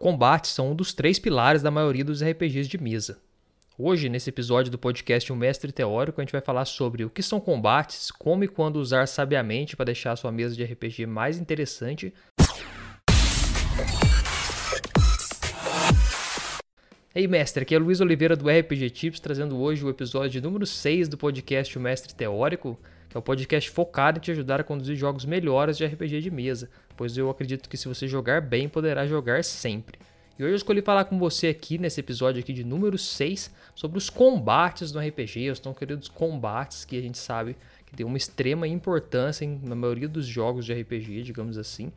Combates 0.00 0.52
são 0.52 0.70
um 0.70 0.74
dos 0.74 0.94
três 0.94 1.18
pilares 1.18 1.60
da 1.60 1.70
maioria 1.70 2.02
dos 2.02 2.22
RPGs 2.22 2.66
de 2.66 2.82
mesa. 2.82 3.18
Hoje, 3.76 4.08
nesse 4.08 4.30
episódio 4.30 4.72
do 4.72 4.78
podcast 4.78 5.30
O 5.30 5.36
Mestre 5.36 5.70
Teórico, 5.70 6.18
a 6.18 6.24
gente 6.24 6.32
vai 6.32 6.40
falar 6.40 6.64
sobre 6.64 7.04
o 7.04 7.10
que 7.10 7.22
são 7.22 7.38
combates, 7.38 8.10
como 8.10 8.42
e 8.42 8.48
quando 8.48 8.76
usar 8.76 9.06
sabiamente 9.06 9.76
para 9.76 9.84
deixar 9.84 10.12
a 10.12 10.16
sua 10.16 10.32
mesa 10.32 10.56
de 10.56 10.64
RPG 10.64 11.04
mais 11.04 11.38
interessante. 11.38 12.14
Ei, 17.14 17.28
mestre, 17.28 17.64
aqui 17.64 17.74
é 17.74 17.78
Luiz 17.78 18.00
Oliveira 18.00 18.34
do 18.34 18.48
RPG 18.48 18.88
Tips, 18.88 19.20
trazendo 19.20 19.58
hoje 19.58 19.84
o 19.84 19.90
episódio 19.90 20.40
número 20.40 20.64
6 20.64 21.08
do 21.08 21.18
podcast 21.18 21.76
O 21.76 21.80
Mestre 21.80 22.14
Teórico 22.14 22.78
que 23.10 23.16
é 23.16 23.18
o 23.18 23.22
podcast 23.22 23.68
focado 23.68 24.18
em 24.18 24.20
te 24.20 24.30
ajudar 24.30 24.60
a 24.60 24.64
conduzir 24.64 24.94
jogos 24.94 25.24
melhores 25.24 25.76
de 25.76 25.84
RPG 25.84 26.20
de 26.20 26.30
mesa, 26.30 26.70
pois 27.00 27.16
eu 27.16 27.30
acredito 27.30 27.66
que 27.66 27.78
se 27.78 27.88
você 27.88 28.06
jogar 28.06 28.42
bem, 28.42 28.68
poderá 28.68 29.06
jogar 29.06 29.42
sempre. 29.42 29.98
E 30.38 30.44
hoje 30.44 30.52
eu 30.52 30.56
escolhi 30.56 30.82
falar 30.82 31.06
com 31.06 31.18
você 31.18 31.46
aqui 31.46 31.78
nesse 31.78 31.98
episódio 31.98 32.40
aqui 32.40 32.52
de 32.52 32.62
número 32.62 32.98
6 32.98 33.50
sobre 33.74 33.96
os 33.96 34.10
combates 34.10 34.92
no 34.92 35.00
RPG, 35.00 35.48
os 35.48 35.58
tão 35.58 35.72
queridos 35.72 36.08
combates 36.08 36.84
que 36.84 36.98
a 36.98 37.00
gente 37.00 37.16
sabe 37.16 37.56
que 37.86 37.96
tem 37.96 38.04
uma 38.04 38.18
extrema 38.18 38.68
importância 38.68 39.48
na 39.62 39.74
maioria 39.74 40.06
dos 40.06 40.26
jogos 40.26 40.66
de 40.66 40.74
RPG, 40.74 41.22
digamos 41.22 41.56
assim. 41.56 41.90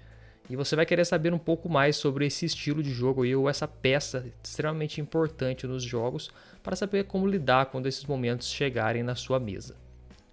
E 0.50 0.56
você 0.56 0.74
vai 0.74 0.86
querer 0.86 1.04
saber 1.04 1.34
um 1.34 1.38
pouco 1.38 1.68
mais 1.68 1.98
sobre 1.98 2.26
esse 2.26 2.46
estilo 2.46 2.82
de 2.82 2.92
jogo 2.92 3.24
aí, 3.24 3.36
ou 3.36 3.50
essa 3.50 3.68
peça 3.68 4.26
extremamente 4.42 5.02
importante 5.02 5.68
nos 5.68 5.84
jogos, 5.84 6.32
para 6.64 6.78
saber 6.78 7.04
como 7.08 7.28
lidar 7.28 7.66
quando 7.66 7.88
esses 7.88 8.06
momentos 8.06 8.48
chegarem 8.48 9.04
na 9.04 9.16
sua 9.16 9.38
mesa. 9.38 9.83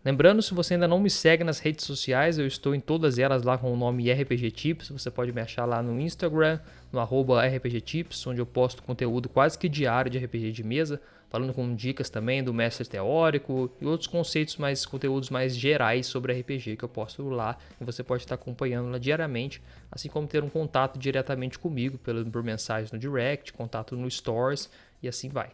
Lembrando, 0.02 0.40
se 0.40 0.54
você 0.54 0.74
ainda 0.74 0.88
não 0.88 0.98
me 0.98 1.10
segue 1.10 1.45
nas 1.45 1.59
redes 1.59 1.84
sociais, 1.84 2.38
eu 2.38 2.46
estou 2.46 2.74
em 2.74 2.80
todas 2.80 3.18
elas 3.18 3.42
lá 3.42 3.59
com 3.59 3.70
o 3.70 3.77
nome 3.77 4.10
RPG 4.10 4.50
Tips. 4.50 4.88
Você 4.88 5.10
pode 5.10 5.30
me 5.30 5.42
achar 5.42 5.66
lá 5.66 5.82
no 5.82 6.00
Instagram, 6.00 6.59
no 6.90 6.98
arroba 6.98 7.46
RPG 7.46 7.82
Tips, 7.82 8.26
onde 8.26 8.40
eu 8.40 8.46
posto 8.46 8.82
conteúdo 8.82 9.28
quase 9.28 9.59
que 9.59 9.68
diário 9.68 10.10
de 10.10 10.16
RPG 10.18 10.52
de 10.52 10.64
mesa, 10.64 11.02
falando 11.28 11.52
com 11.52 11.74
dicas 11.74 12.09
também 12.09 12.42
do 12.42 12.54
mestre 12.54 12.88
teórico 12.88 13.70
e 13.79 13.84
outros 13.84 14.07
conceitos 14.07 14.57
mais, 14.57 14.87
conteúdos 14.87 15.29
mais 15.29 15.54
gerais 15.54 16.07
sobre 16.07 16.32
RPG 16.32 16.76
que 16.79 16.85
eu 16.85 16.88
posto 16.88 17.29
lá 17.29 17.59
e 17.79 17.85
você 17.85 18.02
pode 18.02 18.23
estar 18.23 18.37
acompanhando 18.37 18.90
lá 18.90 18.96
diariamente, 18.96 19.62
assim 19.92 20.09
como 20.09 20.26
ter 20.26 20.42
um 20.42 20.48
contato 20.48 20.98
diretamente 20.98 21.59
comigo 21.59 21.98
pelo, 21.98 22.24
por 22.24 22.42
mensagem 22.42 22.88
no 22.90 22.98
direct, 22.98 23.52
contato 23.52 23.95
no 23.95 24.10
Stores 24.10 24.70
e 25.02 25.09
assim 25.09 25.29
vai. 25.29 25.51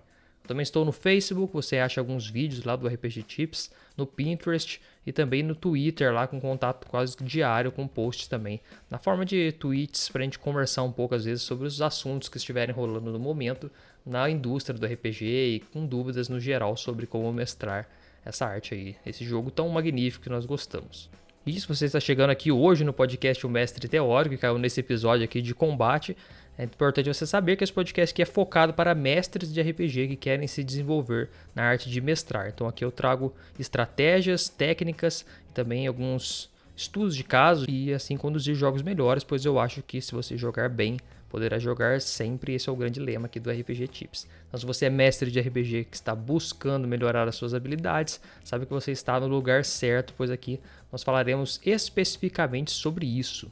Também 0.47 0.63
estou 0.63 0.85
no 0.85 0.93
Facebook, 0.93 1.53
você 1.53 1.79
acha 1.79 2.01
alguns 2.01 2.29
vídeos 2.29 2.65
lá 2.65 2.77
do 2.77 2.87
RPG 2.87 3.23
Tips, 3.25 3.71
no 3.97 4.07
Pinterest 4.07 4.81
e 5.05 5.13
também 5.13 5.43
no 5.43 5.55
Twitter, 5.55 6.13
lá 6.13 6.27
com 6.27 6.41
contato 6.41 6.87
quase 6.87 7.17
diário 7.21 7.73
com 7.73 7.87
posts 7.87 8.29
também, 8.29 8.61
na 8.91 8.99
forma 8.99 9.25
de 9.25 9.53
tweets 9.53 10.09
para 10.09 10.23
a 10.23 10.25
gente 10.25 10.39
conversar 10.39 10.83
um 10.83 10.93
pouco 10.93 11.15
às 11.15 11.25
vezes 11.25 11.43
sobre 11.43 11.67
os 11.67 11.83
assuntos 11.83 12.29
que 12.29 12.37
estiverem 12.37 12.75
rolando 12.75 13.11
no 13.11 13.19
momento 13.19 13.71
na 14.05 14.31
indústria 14.31 14.79
do 14.79 14.87
RPG 14.87 15.25
e 15.25 15.61
com 15.73 15.85
dúvidas 15.85 16.29
no 16.29 16.39
geral 16.39 16.77
sobre 16.77 17.07
como 17.07 17.33
mestrar 17.33 17.89
essa 18.25 18.47
arte 18.47 18.75
aí, 18.75 18.97
esse 19.05 19.25
jogo 19.25 19.51
tão 19.51 19.69
magnífico 19.69 20.25
que 20.25 20.31
nós 20.31 20.47
gostamos. 20.47 21.09
E 21.47 21.61
se 21.61 21.69
você 21.69 21.85
está 21.85 22.01
chegando 22.01 22.31
aqui 22.31 22.51
hoje 22.51 22.83
no 22.83 22.93
podcast 22.93 23.47
O 23.47 23.49
Mestre 23.49 23.87
Teórico, 23.87 24.35
que 24.35 24.41
caiu 24.41 24.59
nesse 24.59 24.81
episódio 24.81 25.25
aqui 25.25 25.41
de 25.41 25.55
combate, 25.55 26.17
é 26.59 26.65
importante 26.65 27.07
você 27.07 27.25
saber 27.25 27.55
que 27.55 27.63
esse 27.63 27.73
podcast 27.73 28.13
aqui 28.13 28.21
é 28.21 28.25
focado 28.25 28.75
para 28.75 28.97
mestres 28.97 29.55
de 29.55 29.63
RPG 29.63 30.09
que 30.09 30.17
querem 30.17 30.49
se 30.49 30.65
desenvolver 30.65 31.31
na 31.55 31.63
arte 31.63 31.89
de 31.89 32.01
mestrar. 32.01 32.49
Então 32.49 32.67
aqui 32.67 32.85
eu 32.85 32.91
trago 32.91 33.33
estratégias, 33.61 34.49
técnicas 34.49 35.25
e 35.49 35.53
também 35.53 35.87
alguns 35.87 36.51
estudos 36.77 37.15
de 37.15 37.23
caso 37.23 37.65
e 37.71 37.95
assim 37.95 38.17
conduzir 38.17 38.57
jogos 38.57 38.83
melhores, 38.83 39.23
pois 39.23 39.45
eu 39.45 39.57
acho 39.61 39.85
que 39.85 40.01
se 40.01 40.11
você 40.11 40.37
jogar 40.37 40.69
bem, 40.69 40.97
poderá 41.29 41.59
jogar 41.59 42.01
sempre. 42.01 42.55
Esse 42.55 42.69
é 42.69 42.73
o 42.73 42.77
grande 42.77 43.01
lema 43.01 43.27
aqui 43.27 43.41
do 43.41 43.51
RPG 43.51 43.89
Tips. 43.89 44.27
Então, 44.49 44.59
se 44.59 44.67
você 44.67 44.87
é 44.87 44.91
mestre 44.91 45.31
de 45.31 45.41
RPG 45.41 45.85
que 45.85 45.97
está 45.97 46.15
buscando 46.15 46.87
melhorar 46.89 47.29
as 47.29 47.37
suas 47.37 47.55
habilidades, 47.55 48.21
sabe 48.45 48.67
que 48.67 48.73
você 48.73 48.93
está 48.93 49.19
no 49.21 49.27
lugar 49.27 49.65
certo, 49.65 50.15
pois 50.17 50.31
aqui 50.31 50.61
nós 50.91 51.03
falaremos 51.03 51.61
especificamente 51.65 52.71
sobre 52.71 53.07
isso. 53.07 53.51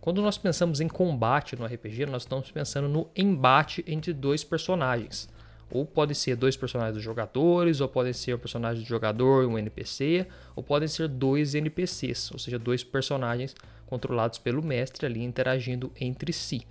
Quando 0.00 0.20
nós 0.20 0.36
pensamos 0.36 0.80
em 0.80 0.88
combate 0.88 1.54
no 1.54 1.64
RPG, 1.64 2.06
nós 2.06 2.22
estamos 2.22 2.50
pensando 2.50 2.88
no 2.88 3.08
embate 3.14 3.84
entre 3.86 4.12
dois 4.12 4.42
personagens. 4.42 5.28
Ou 5.70 5.86
pode 5.86 6.14
ser 6.16 6.34
dois 6.34 6.56
personagens 6.56 6.96
dos 6.96 7.04
jogadores, 7.04 7.80
ou 7.80 7.88
podem 7.88 8.12
ser 8.12 8.34
um 8.34 8.38
personagem 8.38 8.82
do 8.82 8.88
jogador 8.88 9.44
e 9.44 9.46
um 9.46 9.56
NPC, 9.56 10.26
ou 10.56 10.62
podem 10.62 10.88
ser 10.88 11.06
dois 11.06 11.54
NPCs, 11.54 12.32
ou 12.32 12.38
seja, 12.38 12.58
dois 12.58 12.82
personagens 12.82 13.54
controlados 13.86 14.38
pelo 14.38 14.62
mestre 14.62 15.06
ali 15.06 15.22
interagindo 15.22 15.92
entre 16.00 16.32
si. 16.32 16.66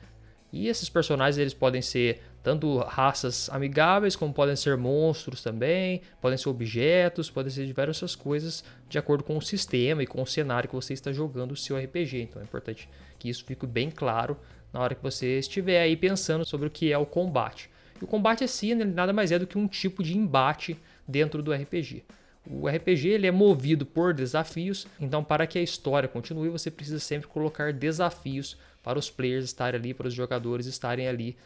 E 0.52 0.68
esses 0.68 0.90
personagens 0.90 1.38
eles 1.38 1.54
podem 1.54 1.82
ser 1.82 2.22
tanto 2.44 2.80
raças 2.80 3.50
amigáveis, 3.50 4.16
como 4.16 4.34
podem 4.34 4.56
ser 4.56 4.76
monstros 4.76 5.42
também, 5.42 6.02
podem 6.20 6.38
ser 6.38 6.50
objetos, 6.50 7.30
podem 7.30 7.52
ser 7.52 7.66
diversas 7.66 8.16
coisas 8.16 8.64
de 8.90 8.98
acordo 8.98 9.24
com 9.24 9.38
o 9.38 9.42
sistema 9.42 10.04
e 10.04 10.08
com 10.08 10.22
o 10.22 10.28
cenário 10.28 10.68
que 10.68 10.76
você 10.76 10.94
está 10.94 11.12
jogando 11.12 11.52
o 11.52 11.58
seu 11.58 11.78
RPG. 11.78 12.22
Então 12.24 12.42
é 12.42 12.46
importante 12.46 12.90
que 13.18 13.30
isso 13.30 13.46
fique 13.46 13.66
bem 13.66 13.90
claro 13.90 14.38
na 14.74 14.80
hora 14.80 14.96
que 14.96 15.04
você 15.04 15.40
estiver 15.40 15.82
aí 15.82 15.96
pensando 15.96 16.44
sobre 16.44 16.68
o 16.68 16.72
que 16.72 16.92
é 16.92 16.98
o 16.98 17.06
combate. 17.06 17.70
E 18.02 18.04
o 18.04 18.08
combate 18.08 18.44
assim 18.44 18.74
nada 18.74 19.14
mais 19.14 19.32
é 19.32 19.40
do 19.40 19.48
que 19.48 19.58
um 19.58 19.68
tipo 19.68 20.04
de 20.04 20.18
embate 20.18 20.78
dentro 21.08 21.42
do 21.44 21.54
RPG. 21.54 22.04
O 22.50 22.68
RPG 22.68 23.08
ele 23.08 23.28
é 23.28 23.32
movido 23.32 23.86
por 23.86 24.16
desafios, 24.16 24.88
então 25.00 25.24
para 25.24 25.46
que 25.46 25.60
a 25.60 25.62
história 25.62 26.10
continue, 26.10 26.50
você 26.50 26.72
precisa 26.72 26.98
sempre 26.98 27.28
colocar 27.28 27.72
desafios 27.72 28.58
para 28.84 29.00
os 29.00 29.10
players 29.10 29.46
estarem 29.46 29.80
ali, 29.80 29.94
para 29.94 30.08
os 30.08 30.14
jogadores 30.14 30.66
estarem 30.66 31.08
ali 31.08 31.38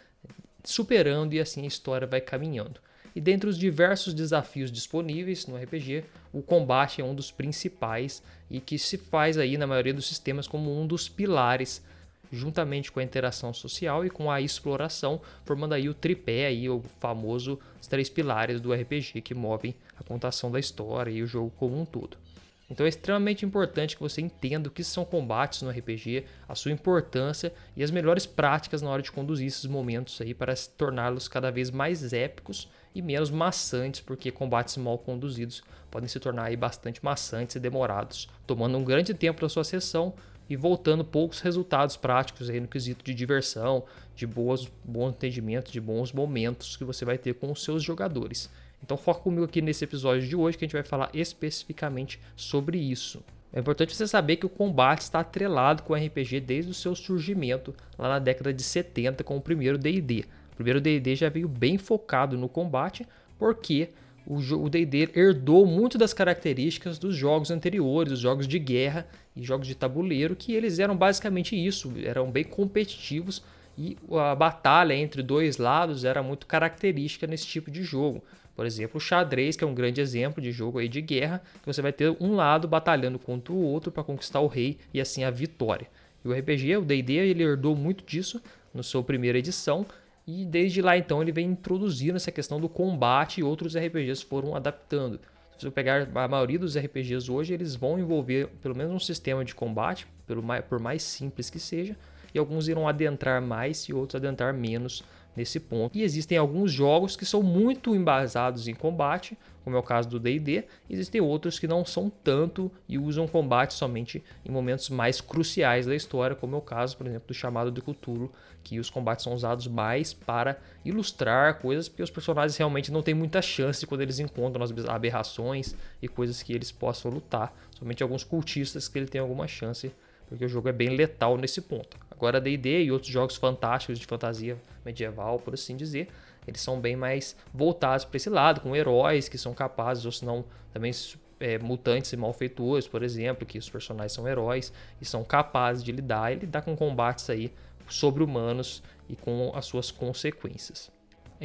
superando 0.63 1.33
e 1.33 1.39
assim 1.39 1.63
a 1.63 1.67
história 1.67 2.07
vai 2.07 2.21
caminhando. 2.21 2.79
E 3.15 3.21
dentre 3.21 3.49
os 3.49 3.57
diversos 3.57 4.13
desafios 4.13 4.69
disponíveis 4.69 5.47
no 5.47 5.55
RPG, 5.55 6.03
o 6.33 6.41
combate 6.41 6.99
é 6.99 7.03
um 7.03 7.15
dos 7.15 7.31
principais 7.31 8.21
e 8.49 8.59
que 8.59 8.77
se 8.77 8.97
faz 8.97 9.37
aí 9.37 9.57
na 9.57 9.65
maioria 9.65 9.93
dos 9.93 10.05
sistemas 10.05 10.47
como 10.47 10.77
um 10.77 10.85
dos 10.85 11.07
pilares, 11.07 11.81
juntamente 12.29 12.91
com 12.91 12.99
a 12.99 13.03
interação 13.03 13.53
social 13.53 14.03
e 14.03 14.09
com 14.09 14.29
a 14.29 14.41
exploração, 14.41 15.21
formando 15.45 15.73
aí 15.73 15.87
o 15.87 15.93
tripé 15.93 16.47
aí 16.47 16.69
o 16.69 16.81
famoso 16.99 17.57
os 17.79 17.87
três 17.87 18.09
pilares 18.09 18.59
do 18.59 18.73
RPG 18.73 19.21
que 19.21 19.33
movem 19.33 19.73
a 19.97 20.03
contação 20.03 20.51
da 20.51 20.59
história 20.59 21.11
e 21.11 21.23
o 21.23 21.27
jogo 21.27 21.53
como 21.55 21.79
um 21.79 21.85
todo. 21.85 22.24
Então 22.69 22.85
é 22.85 22.89
extremamente 22.89 23.45
importante 23.45 23.95
que 23.95 24.01
você 24.01 24.21
entenda 24.21 24.69
o 24.69 24.71
que 24.71 24.83
são 24.83 25.05
combates 25.05 25.61
no 25.61 25.69
RPG, 25.69 26.25
a 26.47 26.55
sua 26.55 26.71
importância 26.71 27.53
e 27.75 27.83
as 27.83 27.91
melhores 27.91 28.25
práticas 28.25 28.81
na 28.81 28.89
hora 28.89 29.01
de 29.01 29.11
conduzir 29.11 29.47
esses 29.47 29.65
momentos 29.65 30.19
aí 30.19 30.33
para 30.33 30.53
torná-los 30.77 31.27
cada 31.27 31.51
vez 31.51 31.69
mais 31.69 32.11
épicos 32.11 32.67
e 32.93 33.01
menos 33.01 33.29
maçantes, 33.29 34.01
porque 34.01 34.31
combates 34.31 34.77
mal 34.77 34.97
conduzidos 34.97 35.61
podem 35.91 36.07
se 36.07 36.19
tornar 36.19 36.45
aí 36.45 36.55
bastante 36.55 37.03
maçantes 37.03 37.55
e 37.55 37.59
demorados, 37.59 38.27
tomando 38.47 38.77
um 38.77 38.83
grande 38.83 39.13
tempo 39.13 39.41
da 39.41 39.49
sua 39.49 39.63
sessão 39.63 40.13
e 40.49 40.55
voltando 40.55 41.03
poucos 41.03 41.41
resultados 41.41 41.97
práticos 41.97 42.49
aí 42.49 42.59
no 42.59 42.67
quesito 42.67 43.03
de 43.03 43.13
diversão, 43.13 43.83
de 44.15 44.25
boas, 44.25 44.71
bons 44.83 45.09
entendimentos, 45.09 45.71
de 45.71 45.81
bons 45.81 46.11
momentos 46.11 46.77
que 46.77 46.83
você 46.83 47.03
vai 47.03 47.17
ter 47.17 47.33
com 47.33 47.51
os 47.51 47.63
seus 47.63 47.83
jogadores. 47.83 48.49
Então 48.85 48.95
foca 48.97 49.21
comigo 49.21 49.43
aqui 49.43 49.63
nesse 49.63 49.83
episódio 49.83 50.27
de 50.27 50.35
hoje 50.35 50.55
que 50.55 50.63
a 50.63 50.67
gente 50.67 50.73
vai 50.73 50.83
falar 50.83 51.09
especificamente 51.11 52.19
sobre 52.35 52.77
isso. 52.77 53.23
É 53.51 53.59
importante 53.59 53.95
você 53.95 54.05
saber 54.05 54.35
que 54.35 54.45
o 54.45 54.49
combate 54.49 55.01
está 55.01 55.21
atrelado 55.21 55.81
com 55.81 55.93
o 55.93 55.95
RPG 55.95 56.39
desde 56.41 56.69
o 56.69 56.73
seu 56.73 56.93
surgimento 56.93 57.73
lá 57.97 58.09
na 58.09 58.19
década 58.19 58.53
de 58.53 58.61
70 58.61 59.23
com 59.23 59.37
o 59.37 59.41
primeiro 59.41 59.79
D&D. 59.79 60.25
O 60.51 60.55
primeiro 60.55 60.79
D&D 60.79 61.15
já 61.15 61.29
veio 61.29 61.47
bem 61.47 61.79
focado 61.79 62.37
no 62.37 62.47
combate 62.47 63.07
porque 63.39 63.89
o 64.27 64.69
D&D 64.69 65.09
herdou 65.15 65.65
muito 65.65 65.97
das 65.97 66.13
características 66.13 66.99
dos 66.99 67.15
jogos 67.15 67.49
anteriores, 67.49 68.13
os 68.13 68.19
jogos 68.19 68.47
de 68.47 68.59
guerra 68.59 69.07
e 69.35 69.41
jogos 69.41 69.65
de 69.65 69.73
tabuleiro, 69.73 70.35
que 70.35 70.53
eles 70.53 70.77
eram 70.77 70.95
basicamente 70.95 71.55
isso, 71.55 71.91
eram 72.03 72.29
bem 72.29 72.43
competitivos 72.43 73.41
e 73.77 73.97
a 74.11 74.35
batalha 74.35 74.93
entre 74.93 75.23
dois 75.23 75.57
lados 75.57 76.05
era 76.05 76.21
muito 76.21 76.45
característica 76.45 77.25
nesse 77.25 77.47
tipo 77.47 77.71
de 77.71 77.81
jogo. 77.81 78.23
Por 78.55 78.65
exemplo, 78.65 78.97
o 78.97 79.01
xadrez, 79.01 79.55
que 79.55 79.63
é 79.63 79.67
um 79.67 79.75
grande 79.75 79.99
exemplo 79.99 80.41
de 80.41 80.51
jogo 80.51 80.79
aí 80.79 80.87
de 80.87 81.01
guerra, 81.01 81.43
que 81.61 81.65
você 81.65 81.81
vai 81.81 81.91
ter 81.91 82.15
um 82.19 82.35
lado 82.35 82.67
batalhando 82.67 83.19
contra 83.19 83.51
o 83.53 83.61
outro 83.61 83.91
para 83.91 84.03
conquistar 84.03 84.39
o 84.39 84.47
rei 84.47 84.77
e 84.93 85.01
assim 85.01 85.23
a 85.23 85.29
vitória. 85.29 85.87
E 86.23 86.27
o 86.27 86.33
RPG, 86.33 86.77
o 86.77 86.81
D&D, 86.81 87.13
ele 87.13 87.43
herdou 87.43 87.75
muito 87.75 88.03
disso 88.05 88.41
na 88.73 88.81
sua 88.81 89.03
primeira 89.03 89.37
edição, 89.37 89.85
e 90.27 90.43
desde 90.43 90.81
lá 90.81 90.97
então 90.97 91.21
ele 91.21 91.31
vem 91.31 91.47
introduzindo 91.47 92.15
essa 92.15 92.31
questão 92.31 92.59
do 92.59 92.67
combate 92.67 93.39
e 93.39 93.43
outros 93.43 93.75
RPGs 93.75 94.23
foram 94.23 94.55
adaptando. 94.55 95.19
Se 95.57 95.63
você 95.63 95.71
pegar 95.71 96.07
a 96.13 96.27
maioria 96.27 96.59
dos 96.59 96.75
RPGs 96.75 97.31
hoje, 97.31 97.53
eles 97.53 97.75
vão 97.75 97.99
envolver 97.99 98.47
pelo 98.61 98.75
menos 98.75 98.91
um 98.91 98.99
sistema 98.99 99.45
de 99.45 99.53
combate, 99.53 100.07
pelo 100.25 100.41
mais, 100.41 100.65
por 100.65 100.79
mais 100.79 101.03
simples 101.03 101.49
que 101.49 101.59
seja, 101.59 101.95
e 102.33 102.39
alguns 102.39 102.67
irão 102.67 102.87
adentrar 102.87 103.41
mais 103.41 103.83
e 103.83 103.93
outros 103.93 104.21
adentrar 104.21 104.53
menos 104.53 105.03
nesse 105.35 105.59
ponto. 105.59 105.97
E 105.97 106.03
existem 106.03 106.37
alguns 106.37 106.71
jogos 106.71 107.15
que 107.15 107.25
são 107.25 107.43
muito 107.43 107.95
embasados 107.95 108.67
em 108.67 108.73
combate, 108.73 109.37
como 109.63 109.75
é 109.75 109.79
o 109.79 109.83
caso 109.83 110.07
do 110.07 110.19
D&D, 110.19 110.63
existem 110.87 111.19
outros 111.19 111.57
que 111.57 111.67
não 111.67 111.83
são 111.83 112.07
tanto 112.23 112.71
e 112.87 112.99
usam 112.99 113.27
combate 113.27 113.73
somente 113.73 114.23
em 114.45 114.51
momentos 114.51 114.91
mais 114.91 115.19
cruciais 115.19 115.87
da 115.87 115.95
história, 115.95 116.35
como 116.35 116.55
é 116.55 116.59
o 116.59 116.61
caso, 116.61 116.95
por 116.95 117.07
exemplo, 117.07 117.27
do 117.27 117.33
chamado 117.33 117.71
de 117.71 117.81
Cthulhu, 117.81 118.31
que 118.63 118.79
os 118.79 118.91
combates 118.91 119.23
são 119.23 119.33
usados 119.33 119.67
mais 119.67 120.13
para 120.13 120.59
ilustrar 120.83 121.59
coisas, 121.59 121.89
porque 121.89 122.03
os 122.03 122.11
personagens 122.11 122.55
realmente 122.55 122.91
não 122.91 123.01
têm 123.01 123.15
muita 123.15 123.41
chance 123.41 123.87
quando 123.87 124.01
eles 124.01 124.19
encontram 124.19 124.63
as 124.63 124.71
aberrações 124.87 125.75
e 125.99 126.07
coisas 126.07 126.43
que 126.43 126.53
eles 126.53 126.71
possam 126.71 127.09
lutar. 127.09 127.51
Somente 127.77 128.03
alguns 128.03 128.23
cultistas 128.23 128.87
que 128.87 128.99
ele 128.99 129.07
tem 129.07 129.19
alguma 129.19 129.47
chance, 129.47 129.91
porque 130.27 130.45
o 130.45 130.49
jogo 130.49 130.69
é 130.69 130.71
bem 130.71 130.89
letal 130.89 131.37
nesse 131.37 131.61
ponto. 131.61 131.97
Agora 132.09 132.39
D&D 132.39 132.83
e 132.83 132.91
outros 132.91 133.11
jogos 133.11 133.35
fantásticos 133.35 133.99
de 133.99 134.05
fantasia 134.05 134.57
medieval, 134.83 135.39
por 135.39 135.53
assim 135.53 135.75
dizer, 135.75 136.07
eles 136.47 136.61
são 136.61 136.79
bem 136.79 136.95
mais 136.95 137.35
voltados 137.53 138.05
para 138.05 138.17
esse 138.17 138.29
lado, 138.29 138.61
com 138.61 138.75
heróis 138.75 139.27
que 139.27 139.37
são 139.37 139.53
capazes, 139.53 140.05
ou 140.05 140.11
se 140.11 140.23
não, 140.23 140.45
também 140.71 140.91
é, 141.39 141.57
mutantes 141.57 142.13
e 142.13 142.17
malfeitores, 142.17 142.87
por 142.87 143.03
exemplo, 143.03 143.45
que 143.45 143.57
os 143.57 143.69
personagens 143.69 144.13
são 144.13 144.27
heróis 144.27 144.71
e 145.01 145.05
são 145.05 145.23
capazes 145.23 145.83
de 145.83 145.91
lidar 145.91 146.31
e 146.31 146.35
lidar 146.35 146.61
com 146.61 146.75
combates 146.75 147.29
aí 147.29 147.51
sobre-humanos 147.87 148.81
e 149.09 149.15
com 149.15 149.51
as 149.55 149.65
suas 149.65 149.91
consequências. 149.91 150.91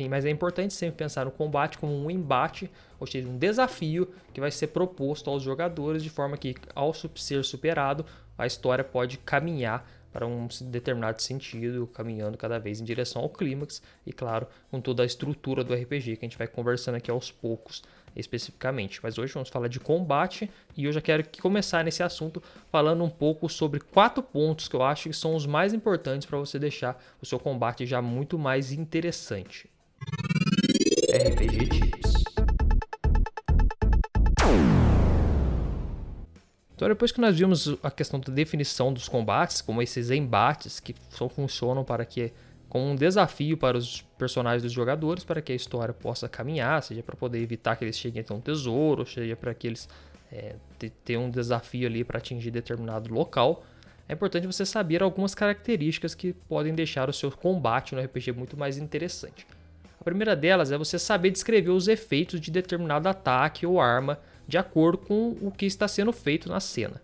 Mas 0.09 0.25
é 0.25 0.31
importante 0.31 0.73
sempre 0.73 0.97
pensar 0.97 1.25
no 1.25 1.33
combate 1.33 1.76
como 1.76 1.93
um 1.93 2.11
embate, 2.11 2.71
ou 2.99 3.06
seja, 3.06 3.29
um 3.29 3.37
desafio 3.37 4.09
que 4.33 4.41
vai 4.41 4.50
ser 4.50 4.69
proposto 4.69 5.29
aos 5.29 5.43
jogadores 5.43 6.03
de 6.03 6.09
forma 6.09 6.37
que, 6.37 6.55
ao 6.75 6.94
ser 6.94 7.44
superado, 7.44 8.06
a 8.40 8.46
história 8.46 8.82
pode 8.82 9.19
caminhar 9.19 9.88
para 10.12 10.26
um 10.26 10.48
determinado 10.62 11.22
sentido, 11.22 11.87
caminhando 11.87 12.37
cada 12.37 12.58
vez 12.58 12.81
em 12.81 12.84
direção 12.84 13.22
ao 13.22 13.28
clímax 13.28 13.81
e, 14.04 14.12
claro, 14.12 14.46
com 14.70 14.81
toda 14.81 15.02
a 15.02 15.06
estrutura 15.06 15.62
do 15.62 15.72
RPG 15.72 16.16
que 16.16 16.25
a 16.25 16.28
gente 16.28 16.38
vai 16.38 16.48
conversando 16.48 16.96
aqui 16.96 17.10
aos 17.10 17.31
poucos 17.31 17.82
especificamente. 18.16 18.98
Mas 19.02 19.19
hoje 19.19 19.32
vamos 19.32 19.48
falar 19.48 19.69
de 19.69 19.78
combate 19.78 20.50
e 20.76 20.84
eu 20.84 20.92
já 20.92 21.00
quero 21.00 21.25
começar 21.40 21.84
nesse 21.84 22.02
assunto 22.02 22.42
falando 22.70 23.04
um 23.04 23.10
pouco 23.10 23.48
sobre 23.48 23.81
quatro 23.81 24.22
pontos 24.22 24.66
que 24.66 24.75
eu 24.75 24.82
acho 24.82 25.08
que 25.08 25.16
são 25.16 25.34
os 25.34 25.46
mais 25.46 25.72
importantes 25.72 26.26
para 26.26 26.38
você 26.38 26.58
deixar 26.58 27.00
o 27.22 27.26
seu 27.26 27.38
combate 27.38 27.87
já 27.87 28.02
muito 28.02 28.38
mais 28.38 28.72
interessante. 28.72 29.70
RPG 31.12 31.69
Tips. 31.69 32.10
Então, 36.81 36.88
depois 36.88 37.12
que 37.12 37.21
nós 37.21 37.38
vimos 37.38 37.77
a 37.82 37.91
questão 37.91 38.19
da 38.19 38.32
definição 38.32 38.91
dos 38.91 39.06
combates, 39.06 39.61
como 39.61 39.82
esses 39.82 40.11
embates 40.11 40.81
que 40.81 40.94
só 41.11 41.29
funcionam 41.29 41.85
para 41.85 42.06
que 42.06 42.32
como 42.71 42.87
um 42.87 42.97
desafio 42.97 43.55
para 43.59 43.77
os 43.77 44.00
personagens 44.17 44.62
dos 44.62 44.73
jogadores, 44.73 45.23
para 45.23 45.43
que 45.43 45.53
a 45.53 45.55
história 45.55 45.93
possa 45.93 46.27
caminhar, 46.27 46.82
seja 46.82 47.03
para 47.03 47.15
poder 47.15 47.38
evitar 47.43 47.77
que 47.77 47.85
eles 47.85 47.99
cheguem 47.99 48.23
até 48.23 48.32
um 48.32 48.41
tesouro, 48.41 49.05
seja 49.05 49.37
para 49.37 49.53
que 49.53 49.67
eles 49.67 49.91
é, 50.32 50.55
tenham 51.05 51.27
um 51.27 51.31
desafio 51.31 51.87
ali 51.87 52.03
para 52.03 52.17
atingir 52.17 52.50
determinado 52.50 53.12
local. 53.12 53.62
É 54.09 54.15
importante 54.15 54.47
você 54.47 54.65
saber 54.65 55.03
algumas 55.03 55.35
características 55.35 56.15
que 56.15 56.33
podem 56.33 56.75
deixar 56.75 57.11
o 57.11 57.12
seu 57.12 57.31
combate 57.31 57.94
no 57.94 58.00
RPG 58.00 58.33
muito 58.33 58.56
mais 58.56 58.79
interessante. 58.79 59.47
A 60.00 60.03
primeira 60.03 60.35
delas 60.35 60.73
é 60.73 60.79
você 60.79 60.99
saber 60.99 61.31
descrever 61.31 61.73
os 61.73 61.88
efeitos 61.88 62.41
de 62.41 62.50
determinado 62.50 63.06
ataque 63.06 63.67
ou 63.67 63.79
arma 63.79 64.19
de 64.50 64.58
acordo 64.58 64.99
com 64.99 65.37
o 65.41 65.52
que 65.52 65.64
está 65.64 65.87
sendo 65.87 66.12
feito 66.12 66.49
na 66.49 66.58
cena. 66.58 67.00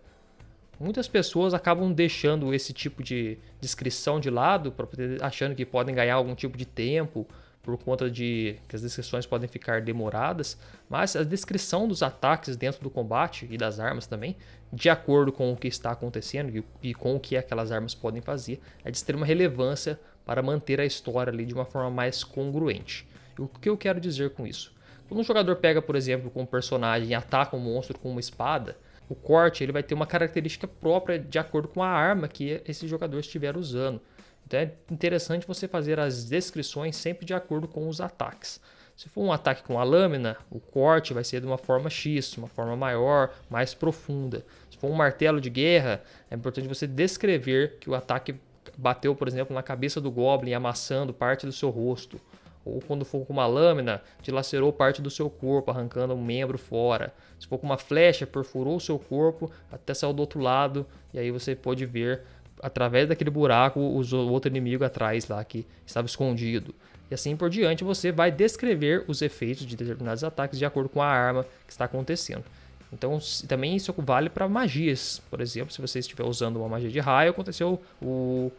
Muitas 0.81 1.07
pessoas 1.07 1.55
acabam 1.55 1.93
deixando 1.93 2.53
esse 2.53 2.73
tipo 2.73 3.05
de 3.05 3.39
descrição 3.61 4.19
de 4.19 4.29
lado, 4.29 4.75
achando 5.23 5.55
que 5.55 5.65
podem 5.65 5.95
ganhar 5.95 6.17
algum 6.17 6.35
tipo 6.35 6.59
de 6.59 6.67
tempo 6.67 7.25
por 7.63 7.79
conta 7.79 8.11
de 8.11 8.57
que 8.69 8.75
as 8.75 8.83
descrições 8.83 9.27
podem 9.27 9.49
ficar 9.49 9.81
demoradas, 9.81 10.59
mas 10.89 11.15
a 11.15 11.23
descrição 11.23 11.87
dos 11.87 12.03
ataques 12.03 12.57
dentro 12.57 12.83
do 12.83 12.91
combate 12.91 13.47
e 13.49 13.57
das 13.57 13.79
armas 13.79 14.09
também, 14.09 14.37
de 14.73 14.91
acordo 14.91 15.33
com 15.33 15.53
o 15.53 15.57
que 15.57 15.69
está 15.69 15.93
acontecendo 15.93 16.65
e 16.83 16.95
com 16.95 17.15
o 17.15 17.21
que 17.21 17.37
aquelas 17.37 17.71
armas 17.71 17.95
podem 17.95 18.21
fazer, 18.21 18.61
é 18.85 18.91
de 18.91 18.97
extrema 18.97 19.25
relevância 19.25 19.99
para 20.25 20.43
manter 20.43 20.81
a 20.81 20.85
história 20.85 21.33
ali 21.33 21.47
de 21.47 21.55
uma 21.55 21.65
forma 21.65 21.91
mais 21.91 22.25
congruente. 22.25 23.07
E 23.39 23.41
o 23.41 23.47
que 23.49 23.69
eu 23.69 23.77
quero 23.77 24.01
dizer 24.01 24.31
com 24.31 24.47
isso? 24.47 24.76
Quando 25.09 25.21
um 25.21 25.25
jogador 25.25 25.57
pega, 25.57 25.81
por 25.81 25.95
exemplo, 25.95 26.31
com 26.31 26.43
um 26.43 26.47
personagem 26.47 27.11
e 27.11 27.15
ataca 27.15 27.57
um 27.57 27.61
monstro 27.61 27.99
com 27.99 28.11
uma 28.11 28.21
espada, 28.21 28.77
o 29.09 29.15
corte 29.15 29.63
ele 29.63 29.73
vai 29.73 29.83
ter 29.83 29.95
uma 29.95 30.07
característica 30.07 30.67
própria 30.67 31.19
de 31.19 31.39
acordo 31.39 31.69
com 31.69 31.83
a 31.83 31.89
arma 31.89 32.27
que 32.27 32.61
esse 32.67 32.89
jogador 32.89 33.21
estiver 33.21 33.57
usando. 33.57 34.01
Então 34.47 34.61
é 34.61 34.73
interessante 34.91 35.47
você 35.47 35.69
fazer 35.69 36.01
as 36.01 36.25
descrições 36.25 36.97
sempre 36.97 37.25
de 37.25 37.35
acordo 37.35 37.69
com 37.69 37.89
os 37.89 38.01
ataques. 38.01 38.61
Se 38.97 39.09
for 39.09 39.23
um 39.23 39.33
ataque 39.33 39.63
com 39.63 39.79
a 39.79 39.85
lâmina, 39.85 40.37
o 40.51 40.59
corte 40.59 41.13
vai 41.13 41.23
ser 41.23 41.41
de 41.41 41.47
uma 41.47 41.59
forma 41.59 41.91
X, 41.91 42.37
uma 42.37 42.49
forma 42.49 42.75
maior, 42.75 43.33
mais 43.51 43.75
profunda. 43.75 44.45
Se 44.71 44.79
for 44.79 44.91
um 44.91 44.95
martelo 44.95 45.41
de 45.41 45.51
guerra, 45.51 46.03
é 46.31 46.35
importante 46.35 46.67
você 46.67 46.87
descrever 46.87 47.77
que 47.79 47.91
o 47.91 47.95
ataque 47.95 48.35
bateu, 48.77 49.15
por 49.15 49.29
exemplo, 49.29 49.55
na 49.55 49.63
cabeça 49.63 50.01
do 50.01 50.11
Goblin, 50.11 50.55
amassando 50.55 51.13
parte 51.13 51.45
do 51.45 51.53
seu 51.53 51.71
rosto 51.71 52.21
ou 52.67 52.81
quando 52.81 53.05
for 53.05 53.25
com 53.25 53.33
uma 53.33 53.47
lâmina, 53.47 54.03
dilacerou 54.21 54.73
parte 54.73 55.01
do 55.01 55.09
seu 55.09 55.31
corpo, 55.31 55.71
arrancando 55.71 56.15
um 56.15 56.23
membro 56.23 56.59
fora. 56.59 57.15
Se 57.39 57.47
for 57.47 57.59
com 57.59 57.67
uma 57.67 57.79
flecha, 57.79 58.27
perfurou 58.27 58.77
o 58.77 58.81
seu 58.81 58.99
corpo 58.99 59.51
até 59.71 59.95
sair 59.95 60.13
do 60.13 60.21
outro 60.21 60.41
lado, 60.41 60.85
e 61.15 61.19
aí 61.19 61.31
você 61.31 61.55
pode 61.55 61.87
ver 61.87 62.23
através 62.63 63.09
daquele 63.09 63.31
buraco 63.31 63.79
o 63.79 64.31
outro 64.31 64.51
inimigo 64.51 64.85
atrás 64.85 65.29
lá 65.29 65.45
que 65.45 65.65
estava 65.87 66.07
escondido. 66.07 66.75
E 67.11 67.15
assim 67.15 67.37
por 67.37 67.49
diante, 67.49 67.85
você 67.85 68.11
vai 68.11 68.33
descrever 68.33 69.05
os 69.07 69.23
efeitos 69.23 69.65
de 69.65 69.77
determinados 69.77 70.25
ataques 70.25 70.59
de 70.59 70.65
acordo 70.65 70.89
com 70.89 71.01
a 71.01 71.07
arma 71.07 71.45
que 71.67 71.73
está 71.73 71.85
acontecendo. 71.85 72.45
Então, 72.93 73.19
também 73.47 73.77
isso 73.77 73.95
vale 73.99 74.29
para 74.29 74.49
magias. 74.49 75.23
Por 75.31 75.41
exemplo, 75.41 75.73
se 75.73 75.81
você 75.81 75.99
estiver 75.99 76.25
usando 76.25 76.57
uma 76.57 76.69
magia 76.69 76.91
de 76.91 76.99
raio, 76.99 77.31
aconteceu 77.31 77.81
o, 78.01 78.51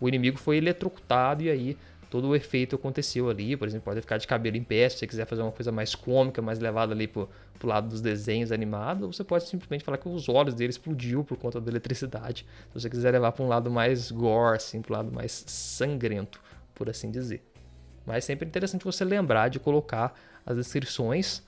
o 0.00 0.08
inimigo 0.08 0.38
foi 0.38 0.58
eletrocutado 0.58 1.42
e 1.42 1.50
aí 1.50 1.76
todo 2.10 2.28
o 2.28 2.36
efeito 2.36 2.76
aconteceu 2.76 3.28
ali. 3.28 3.56
Por 3.56 3.66
exemplo, 3.66 3.84
pode 3.84 4.00
ficar 4.00 4.18
de 4.18 4.26
cabelo 4.26 4.56
em 4.56 4.64
pé, 4.64 4.88
se 4.88 4.98
você 4.98 5.06
quiser 5.06 5.26
fazer 5.26 5.42
uma 5.42 5.52
coisa 5.52 5.72
mais 5.72 5.94
cômica, 5.94 6.40
mais 6.40 6.58
levada 6.58 6.92
ali 6.92 7.06
pro, 7.06 7.28
pro 7.58 7.68
lado 7.68 7.88
dos 7.88 8.00
desenhos 8.00 8.52
animados, 8.52 9.02
ou 9.02 9.12
você 9.12 9.24
pode 9.24 9.48
simplesmente 9.48 9.84
falar 9.84 9.98
que 9.98 10.08
os 10.08 10.28
olhos 10.28 10.54
dele 10.54 10.70
explodiu 10.70 11.24
por 11.24 11.36
conta 11.36 11.60
da 11.60 11.70
eletricidade. 11.70 12.46
Se 12.72 12.80
você 12.80 12.90
quiser 12.90 13.12
levar 13.12 13.32
para 13.32 13.44
um 13.44 13.48
lado 13.48 13.70
mais 13.70 14.10
gore, 14.10 14.56
assim, 14.56 14.78
um 14.78 14.92
lado 14.92 15.12
mais 15.12 15.44
sangrento, 15.46 16.40
por 16.74 16.88
assim 16.88 17.10
dizer. 17.10 17.42
Mas 18.04 18.18
é 18.18 18.20
sempre 18.20 18.46
interessante 18.46 18.84
você 18.84 19.04
lembrar 19.04 19.48
de 19.48 19.58
colocar 19.58 20.14
as 20.44 20.56
descrições 20.56 21.42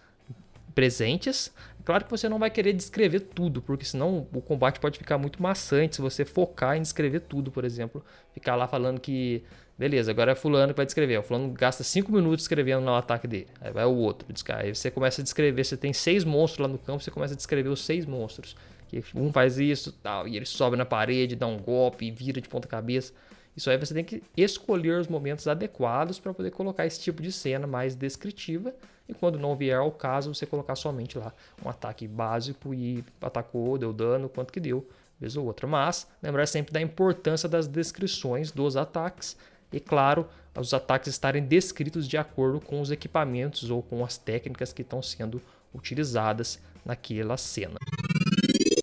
presentes. 0.75 1.53
Claro 1.85 2.05
que 2.05 2.11
você 2.11 2.29
não 2.29 2.39
vai 2.39 2.51
querer 2.51 2.73
descrever 2.73 3.21
tudo, 3.21 3.63
porque 3.63 3.85
senão 3.85 4.27
o 4.33 4.41
combate 4.41 4.79
pode 4.79 4.99
ficar 4.99 5.19
muito 5.19 5.43
maçante 5.43 5.97
se 5.97 6.03
você 6.03 6.25
focar 6.25 6.77
em 6.77 6.83
descrever 6.83 7.21
tudo, 7.21 7.51
por 7.51 7.65
exemplo. 7.65 8.05
Ficar 8.33 8.57
lá 8.57 8.69
falando 8.69 9.01
que 9.01 9.43
Beleza, 9.79 10.11
agora 10.11 10.33
é 10.33 10.35
fulano 10.35 10.73
que 10.73 10.77
vai 10.77 10.87
descrever. 10.87 11.19
O 11.19 11.23
fulano 11.23 11.53
gasta 11.53 11.85
5 11.85 12.11
minutos 12.11 12.43
escrevendo 12.43 12.81
no 12.81 12.95
ataque 12.95 13.29
dele. 13.29 13.47
Aí 13.61 13.71
vai 13.71 13.85
o 13.85 13.95
outro. 13.95 14.27
Aí 14.57 14.75
você 14.75 14.91
começa 14.91 15.21
a 15.21 15.25
descrever. 15.25 15.63
Você 15.63 15.77
tem 15.77 15.93
seis 15.93 16.25
monstros 16.25 16.67
lá 16.67 16.69
no 16.69 16.79
campo, 16.79 17.01
você 17.01 17.13
começa 17.13 17.35
a 17.35 17.37
descrever 17.37 17.69
os 17.69 17.85
seis 17.85 18.05
monstros. 18.05 18.57
Que 18.89 19.05
um 19.15 19.33
faz 19.33 19.57
isso 19.57 19.93
tal, 19.93 20.27
e 20.27 20.37
ele 20.37 20.47
sobe 20.47 20.77
na 20.77 20.85
parede, 20.85 21.37
dá 21.37 21.47
um 21.47 21.59
golpe 21.59 22.07
e 22.07 22.11
vira 22.11 22.41
de 22.41 22.49
ponta 22.49 22.67
cabeça. 22.67 23.13
Isso 23.57 23.71
aí 23.71 23.77
você 23.77 23.95
tem 23.95 24.05
que 24.05 24.23
escolher 24.37 24.99
os 24.99 25.07
momentos 25.07 25.47
adequados 25.47 26.19
para 26.19 26.35
poder 26.35 26.51
colocar 26.51 26.85
esse 26.85 27.01
tipo 27.01 27.23
de 27.23 27.31
cena 27.31 27.67
mais 27.67 27.95
descritiva. 27.95 28.75
E 29.09 29.15
quando 29.15 29.39
não 29.39 29.55
vier 29.55 29.79
ao 29.79 29.93
caso, 29.93 30.35
você 30.35 30.45
colocar 30.45 30.75
somente 30.75 31.17
lá 31.17 31.33
um 31.65 31.69
ataque 31.69 32.09
básico 32.09 32.75
e 32.75 33.05
atacou, 33.21 33.79
deu 33.79 33.93
dano, 33.93 34.29
quanto 34.29 34.53
que 34.53 34.59
deu, 34.59 34.89
vez 35.21 35.37
ou 35.37 35.47
outra. 35.47 35.69
Mas 35.69 36.09
lembrar 36.21 36.47
sempre 36.47 36.73
da 36.73 36.81
importância 36.81 37.49
das 37.49 37.69
descrições 37.69 38.51
dos 38.51 38.77
ataques 38.77 39.37
e, 39.73 39.81
claro, 39.81 40.27
os 40.57 40.75
ataques 40.75 41.09
estarem 41.09 41.45
descritos 41.45 42.09
de 42.09 42.17
acordo 42.17 42.61
com 42.61 42.81
os 42.81 42.91
equipamentos 42.91 43.71
ou 43.71 43.83
com 43.83 44.05
as 44.05 44.19
técnicas 44.19 44.73
que 44.73 44.83
estão 44.83 45.03
sendo 45.03 45.41
utilizadas 45.75 46.59
naquela 46.85 47.37
cena. 47.37 47.79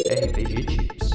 RPG 0.09 0.65
Tips. 0.65 1.09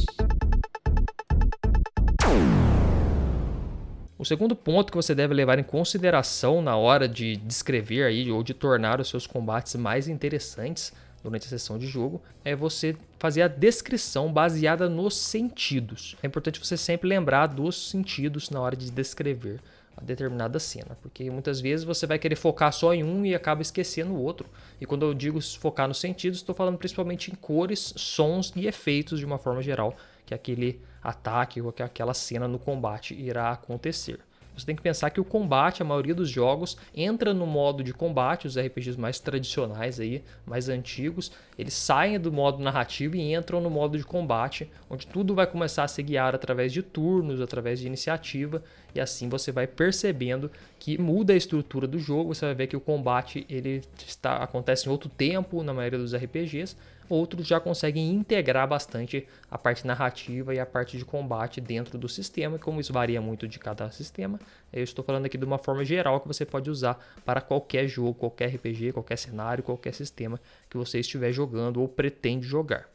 O 4.18 4.24
segundo 4.24 4.54
ponto 4.54 4.90
que 4.92 4.96
você 4.96 5.14
deve 5.14 5.32
levar 5.32 5.58
em 5.58 5.62
consideração 5.62 6.60
na 6.60 6.76
hora 6.76 7.08
de 7.08 7.36
descrever 7.36 8.04
aí 8.04 8.30
ou 8.30 8.42
de 8.42 8.52
tornar 8.52 9.00
os 9.00 9.08
seus 9.08 9.26
combates 9.26 9.74
mais 9.76 10.08
interessantes 10.08 10.92
durante 11.22 11.46
a 11.46 11.48
sessão 11.48 11.78
de 11.78 11.86
jogo 11.86 12.22
é 12.44 12.54
você 12.56 12.96
fazer 13.18 13.42
a 13.42 13.48
descrição 13.48 14.32
baseada 14.32 14.88
nos 14.88 15.16
sentidos. 15.16 16.16
É 16.22 16.26
importante 16.26 16.58
você 16.58 16.76
sempre 16.76 17.08
lembrar 17.08 17.46
dos 17.46 17.90
sentidos 17.90 18.50
na 18.50 18.60
hora 18.60 18.76
de 18.76 18.90
descrever 18.90 19.60
a 19.96 20.02
determinada 20.02 20.58
cena, 20.58 20.96
porque 21.02 21.30
muitas 21.30 21.60
vezes 21.60 21.84
você 21.84 22.06
vai 22.06 22.18
querer 22.18 22.36
focar 22.36 22.72
só 22.72 22.94
em 22.94 23.04
um 23.04 23.24
e 23.24 23.34
acaba 23.34 23.60
esquecendo 23.60 24.12
o 24.14 24.22
outro. 24.22 24.48
E 24.80 24.86
quando 24.86 25.04
eu 25.04 25.12
digo 25.12 25.40
focar 25.58 25.86
nos 25.86 26.00
sentidos, 26.00 26.38
estou 26.38 26.54
falando 26.54 26.78
principalmente 26.78 27.30
em 27.30 27.34
cores, 27.34 27.92
sons 27.96 28.52
e 28.56 28.66
efeitos 28.66 29.18
de 29.18 29.26
uma 29.26 29.38
forma 29.38 29.62
geral 29.62 29.94
que 30.24 30.32
aquele 30.32 30.80
ataque 31.02 31.60
ou 31.60 31.72
que 31.72 31.82
aquela 31.82 32.14
cena 32.14 32.46
no 32.46 32.58
combate 32.58 33.14
irá 33.14 33.50
acontecer. 33.50 34.20
Você 34.56 34.66
tem 34.66 34.76
que 34.76 34.82
pensar 34.82 35.10
que 35.10 35.20
o 35.20 35.24
combate, 35.24 35.82
a 35.82 35.84
maioria 35.84 36.14
dos 36.14 36.28
jogos, 36.28 36.76
entra 36.94 37.32
no 37.32 37.46
modo 37.46 37.82
de 37.82 37.92
combate, 37.92 38.46
os 38.46 38.58
RPGs 38.58 38.98
mais 38.98 39.18
tradicionais 39.18 39.98
aí, 39.98 40.22
mais 40.46 40.68
antigos, 40.68 41.32
eles 41.58 41.74
saem 41.74 42.18
do 42.18 42.32
modo 42.32 42.62
narrativo 42.62 43.16
e 43.16 43.34
entram 43.34 43.60
no 43.60 43.70
modo 43.70 43.96
de 43.96 44.04
combate, 44.04 44.70
onde 44.88 45.06
tudo 45.06 45.34
vai 45.34 45.46
começar 45.46 45.84
a 45.84 45.88
se 45.88 46.02
guiar 46.02 46.34
através 46.34 46.72
de 46.72 46.82
turnos, 46.82 47.40
através 47.40 47.80
de 47.80 47.86
iniciativa, 47.86 48.62
e 48.94 49.00
assim 49.00 49.28
você 49.28 49.52
vai 49.52 49.66
percebendo 49.66 50.50
que 50.78 50.98
muda 50.98 51.32
a 51.32 51.36
estrutura 51.36 51.86
do 51.86 51.98
jogo, 51.98 52.34
você 52.34 52.46
vai 52.46 52.54
ver 52.54 52.66
que 52.66 52.76
o 52.76 52.80
combate 52.80 53.46
ele 53.48 53.82
está 54.06 54.36
acontece 54.36 54.88
em 54.88 54.90
outro 54.90 55.08
tempo 55.08 55.62
na 55.62 55.72
maioria 55.72 55.98
dos 55.98 56.14
RPGs, 56.14 56.76
outros 57.10 57.46
já 57.46 57.58
conseguem 57.58 58.10
integrar 58.12 58.68
bastante 58.68 59.26
a 59.50 59.58
parte 59.58 59.84
narrativa 59.86 60.54
e 60.54 60.60
a 60.60 60.64
parte 60.64 60.96
de 60.96 61.04
combate 61.04 61.60
dentro 61.60 61.98
do 61.98 62.08
sistema, 62.08 62.58
como 62.58 62.80
isso 62.80 62.92
varia 62.92 63.20
muito 63.20 63.48
de 63.48 63.58
cada 63.58 63.90
sistema. 63.90 64.38
Eu 64.72 64.84
estou 64.84 65.04
falando 65.04 65.26
aqui 65.26 65.36
de 65.36 65.44
uma 65.44 65.58
forma 65.58 65.84
geral 65.84 66.20
que 66.20 66.28
você 66.28 66.46
pode 66.46 66.70
usar 66.70 66.98
para 67.24 67.40
qualquer 67.40 67.88
jogo, 67.88 68.14
qualquer 68.14 68.54
RPG, 68.54 68.92
qualquer 68.92 69.18
cenário, 69.18 69.64
qualquer 69.64 69.92
sistema 69.92 70.40
que 70.70 70.76
você 70.78 71.00
estiver 71.00 71.32
jogando 71.32 71.80
ou 71.80 71.88
pretende 71.88 72.46
jogar. 72.46 72.88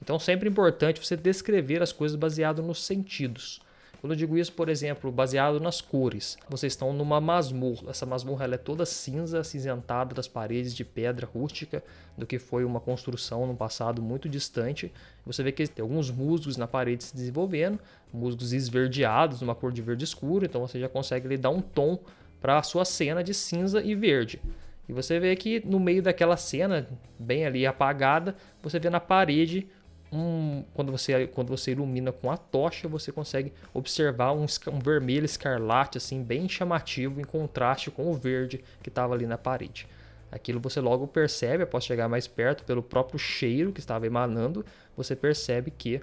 Então, 0.00 0.18
sempre 0.18 0.48
é 0.48 0.50
importante 0.50 1.04
você 1.04 1.16
descrever 1.16 1.82
as 1.82 1.92
coisas 1.92 2.16
baseado 2.16 2.62
nos 2.62 2.82
sentidos. 2.82 3.60
Quando 4.02 4.14
eu 4.14 4.16
digo 4.16 4.36
isso, 4.36 4.52
por 4.52 4.68
exemplo, 4.68 5.12
baseado 5.12 5.60
nas 5.60 5.80
cores, 5.80 6.36
vocês 6.48 6.72
estão 6.72 6.92
numa 6.92 7.20
masmorra. 7.20 7.88
Essa 7.90 8.04
masmorra 8.04 8.46
ela 8.46 8.56
é 8.56 8.58
toda 8.58 8.84
cinza, 8.84 9.38
acinzentada 9.38 10.12
das 10.12 10.26
paredes 10.26 10.74
de 10.74 10.84
pedra 10.84 11.24
rústica, 11.24 11.84
do 12.18 12.26
que 12.26 12.36
foi 12.36 12.64
uma 12.64 12.80
construção 12.80 13.46
no 13.46 13.54
passado 13.54 14.02
muito 14.02 14.28
distante. 14.28 14.92
Você 15.24 15.44
vê 15.44 15.52
que 15.52 15.68
tem 15.68 15.84
alguns 15.84 16.10
musgos 16.10 16.56
na 16.56 16.66
parede 16.66 17.04
se 17.04 17.14
desenvolvendo, 17.14 17.78
musgos 18.12 18.52
esverdeados, 18.52 19.40
numa 19.40 19.54
cor 19.54 19.70
de 19.70 19.80
verde 19.80 20.02
escuro, 20.02 20.44
então 20.44 20.66
você 20.66 20.80
já 20.80 20.88
consegue 20.88 21.28
lhe 21.28 21.38
dar 21.38 21.50
um 21.50 21.60
tom 21.60 21.96
para 22.40 22.58
a 22.58 22.62
sua 22.64 22.84
cena 22.84 23.22
de 23.22 23.32
cinza 23.32 23.80
e 23.80 23.94
verde. 23.94 24.42
E 24.88 24.92
você 24.92 25.20
vê 25.20 25.36
que 25.36 25.64
no 25.64 25.78
meio 25.78 26.02
daquela 26.02 26.36
cena, 26.36 26.88
bem 27.16 27.46
ali 27.46 27.64
apagada, 27.64 28.34
você 28.60 28.80
vê 28.80 28.90
na 28.90 28.98
parede 28.98 29.68
um, 30.12 30.62
quando, 30.74 30.92
você, 30.92 31.26
quando 31.26 31.48
você 31.48 31.72
ilumina 31.72 32.12
com 32.12 32.30
a 32.30 32.36
tocha, 32.36 32.86
você 32.86 33.10
consegue 33.10 33.52
observar 33.72 34.32
um, 34.32 34.44
um 34.70 34.78
vermelho 34.78 35.24
escarlate 35.24 35.96
assim 35.96 36.22
bem 36.22 36.48
chamativo 36.48 37.20
em 37.20 37.24
contraste 37.24 37.90
com 37.90 38.10
o 38.10 38.14
verde 38.14 38.62
que 38.82 38.90
estava 38.90 39.14
ali 39.14 39.26
na 39.26 39.38
parede. 39.38 39.88
Aquilo 40.30 40.60
você 40.60 40.80
logo 40.80 41.06
percebe, 41.06 41.62
após 41.62 41.84
chegar 41.84 42.08
mais 42.08 42.26
perto, 42.26 42.64
pelo 42.64 42.82
próprio 42.82 43.18
cheiro 43.18 43.72
que 43.72 43.80
estava 43.80 44.06
emanando, 44.06 44.64
você 44.96 45.16
percebe 45.16 45.70
que 45.70 46.00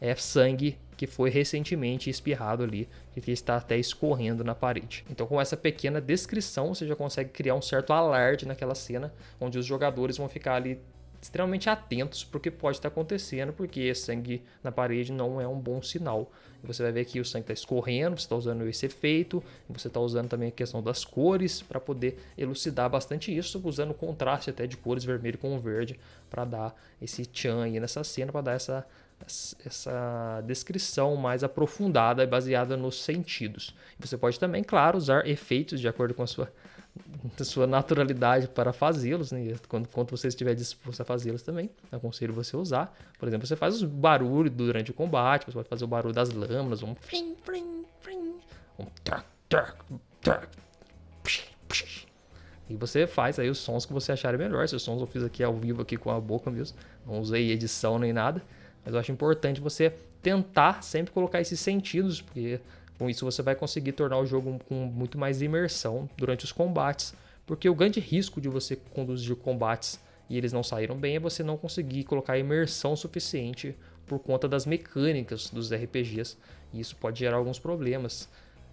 é 0.00 0.14
sangue 0.16 0.78
que 0.96 1.06
foi 1.06 1.30
recentemente 1.30 2.10
espirrado 2.10 2.62
ali 2.62 2.88
e 3.16 3.20
que 3.20 3.30
está 3.30 3.56
até 3.56 3.76
escorrendo 3.76 4.44
na 4.44 4.54
parede. 4.54 5.04
Então, 5.10 5.26
com 5.26 5.40
essa 5.40 5.56
pequena 5.56 6.00
descrição, 6.00 6.74
você 6.74 6.86
já 6.86 6.94
consegue 6.94 7.30
criar 7.30 7.54
um 7.54 7.62
certo 7.62 7.92
alarde 7.92 8.46
naquela 8.46 8.74
cena, 8.74 9.12
onde 9.40 9.58
os 9.58 9.66
jogadores 9.66 10.16
vão 10.16 10.28
ficar 10.28 10.54
ali 10.54 10.80
extremamente 11.22 11.70
atentos 11.70 12.24
para 12.24 12.38
o 12.38 12.40
que 12.40 12.50
pode 12.50 12.78
estar 12.78 12.88
acontecendo, 12.88 13.52
porque 13.52 13.94
sangue 13.94 14.42
na 14.60 14.72
parede 14.72 15.12
não 15.12 15.40
é 15.40 15.46
um 15.46 15.58
bom 15.58 15.80
sinal. 15.80 16.28
Você 16.64 16.82
vai 16.82 16.90
ver 16.90 17.04
que 17.04 17.20
o 17.20 17.24
sangue 17.24 17.44
está 17.44 17.52
escorrendo, 17.52 18.18
você 18.18 18.24
está 18.24 18.34
usando 18.34 18.66
esse 18.66 18.86
efeito, 18.86 19.42
você 19.68 19.86
está 19.86 20.00
usando 20.00 20.28
também 20.28 20.48
a 20.48 20.52
questão 20.52 20.82
das 20.82 21.04
cores 21.04 21.62
para 21.62 21.78
poder 21.78 22.18
elucidar 22.36 22.90
bastante 22.90 23.36
isso, 23.36 23.60
usando 23.64 23.94
contraste 23.94 24.50
até 24.50 24.66
de 24.66 24.76
cores 24.76 25.04
vermelho 25.04 25.38
com 25.38 25.58
verde 25.60 25.98
para 26.28 26.44
dar 26.44 26.74
esse 27.00 27.24
tchan 27.24 27.62
aí 27.62 27.78
nessa 27.78 28.02
cena, 28.02 28.32
para 28.32 28.40
dar 28.40 28.52
essa, 28.54 28.84
essa 29.64 30.42
descrição 30.44 31.14
mais 31.14 31.44
aprofundada 31.44 32.26
baseada 32.26 32.76
nos 32.76 33.00
sentidos. 33.00 33.76
Você 34.00 34.18
pode 34.18 34.40
também, 34.40 34.64
claro, 34.64 34.98
usar 34.98 35.24
efeitos 35.28 35.80
de 35.80 35.86
acordo 35.86 36.14
com 36.14 36.24
a 36.24 36.26
sua 36.26 36.52
da 37.36 37.44
sua 37.44 37.66
naturalidade 37.66 38.48
para 38.48 38.72
fazê-los, 38.72 39.32
né? 39.32 39.54
quando, 39.68 39.88
quando 39.88 40.10
você 40.10 40.28
estiver 40.28 40.54
disposto 40.54 41.00
a 41.00 41.04
fazê-los 41.04 41.42
também, 41.42 41.70
aconselho 41.90 42.34
você 42.34 42.56
usar. 42.56 42.96
Por 43.18 43.28
exemplo, 43.28 43.46
você 43.46 43.56
faz 43.56 43.82
o 43.82 43.88
barulho 43.88 44.50
durante 44.50 44.90
o 44.90 44.94
combate, 44.94 45.46
você 45.46 45.52
pode 45.52 45.68
fazer 45.68 45.84
o 45.84 45.88
barulho 45.88 46.14
das 46.14 46.30
lâminas, 46.30 46.82
um 46.82 46.94
frim, 46.94 47.34
frim, 47.42 47.84
frim, 48.00 48.34
um 48.78 48.84
tac, 49.04 49.24
tac, 49.48 49.76
tac, 50.20 50.48
e 52.72 52.76
você 52.76 53.06
faz 53.06 53.38
aí 53.38 53.50
os 53.50 53.58
sons 53.58 53.84
que 53.84 53.92
você 53.92 54.12
achar 54.12 54.36
melhor. 54.38 54.64
Esses 54.64 54.80
sons 54.82 55.00
eu 55.00 55.06
fiz 55.06 55.22
aqui 55.22 55.42
ao 55.42 55.54
vivo 55.54 55.82
aqui 55.82 55.96
com 55.96 56.10
a 56.10 56.18
boca 56.18 56.50
mesmo, 56.50 56.78
não 57.06 57.20
usei 57.20 57.50
edição 57.50 57.98
nem 57.98 58.12
nada, 58.12 58.42
mas 58.84 58.94
eu 58.94 59.00
acho 59.00 59.12
importante 59.12 59.60
você 59.60 59.92
tentar 60.22 60.82
sempre 60.82 61.12
colocar 61.12 61.40
esses 61.40 61.60
sentidos, 61.60 62.22
porque 62.22 62.60
com 63.02 63.10
isso 63.10 63.24
você 63.24 63.42
vai 63.42 63.56
conseguir 63.56 63.90
tornar 63.90 64.18
o 64.18 64.24
jogo 64.24 64.60
com 64.68 64.86
muito 64.86 65.18
mais 65.18 65.42
imersão 65.42 66.08
durante 66.16 66.44
os 66.44 66.52
combates, 66.52 67.12
porque 67.44 67.68
o 67.68 67.74
grande 67.74 67.98
risco 67.98 68.40
de 68.40 68.48
você 68.48 68.76
conduzir 68.76 69.34
combates 69.34 69.98
e 70.30 70.38
eles 70.38 70.52
não 70.52 70.62
saíram 70.62 70.96
bem 70.96 71.16
é 71.16 71.18
você 71.18 71.42
não 71.42 71.56
conseguir 71.56 72.04
colocar 72.04 72.38
imersão 72.38 72.94
suficiente 72.94 73.74
por 74.06 74.20
conta 74.20 74.46
das 74.46 74.66
mecânicas 74.66 75.50
dos 75.50 75.72
RPGs, 75.72 76.36
e 76.72 76.78
isso 76.78 76.94
pode 76.94 77.18
gerar 77.18 77.38
alguns 77.38 77.58
problemas. 77.58 78.28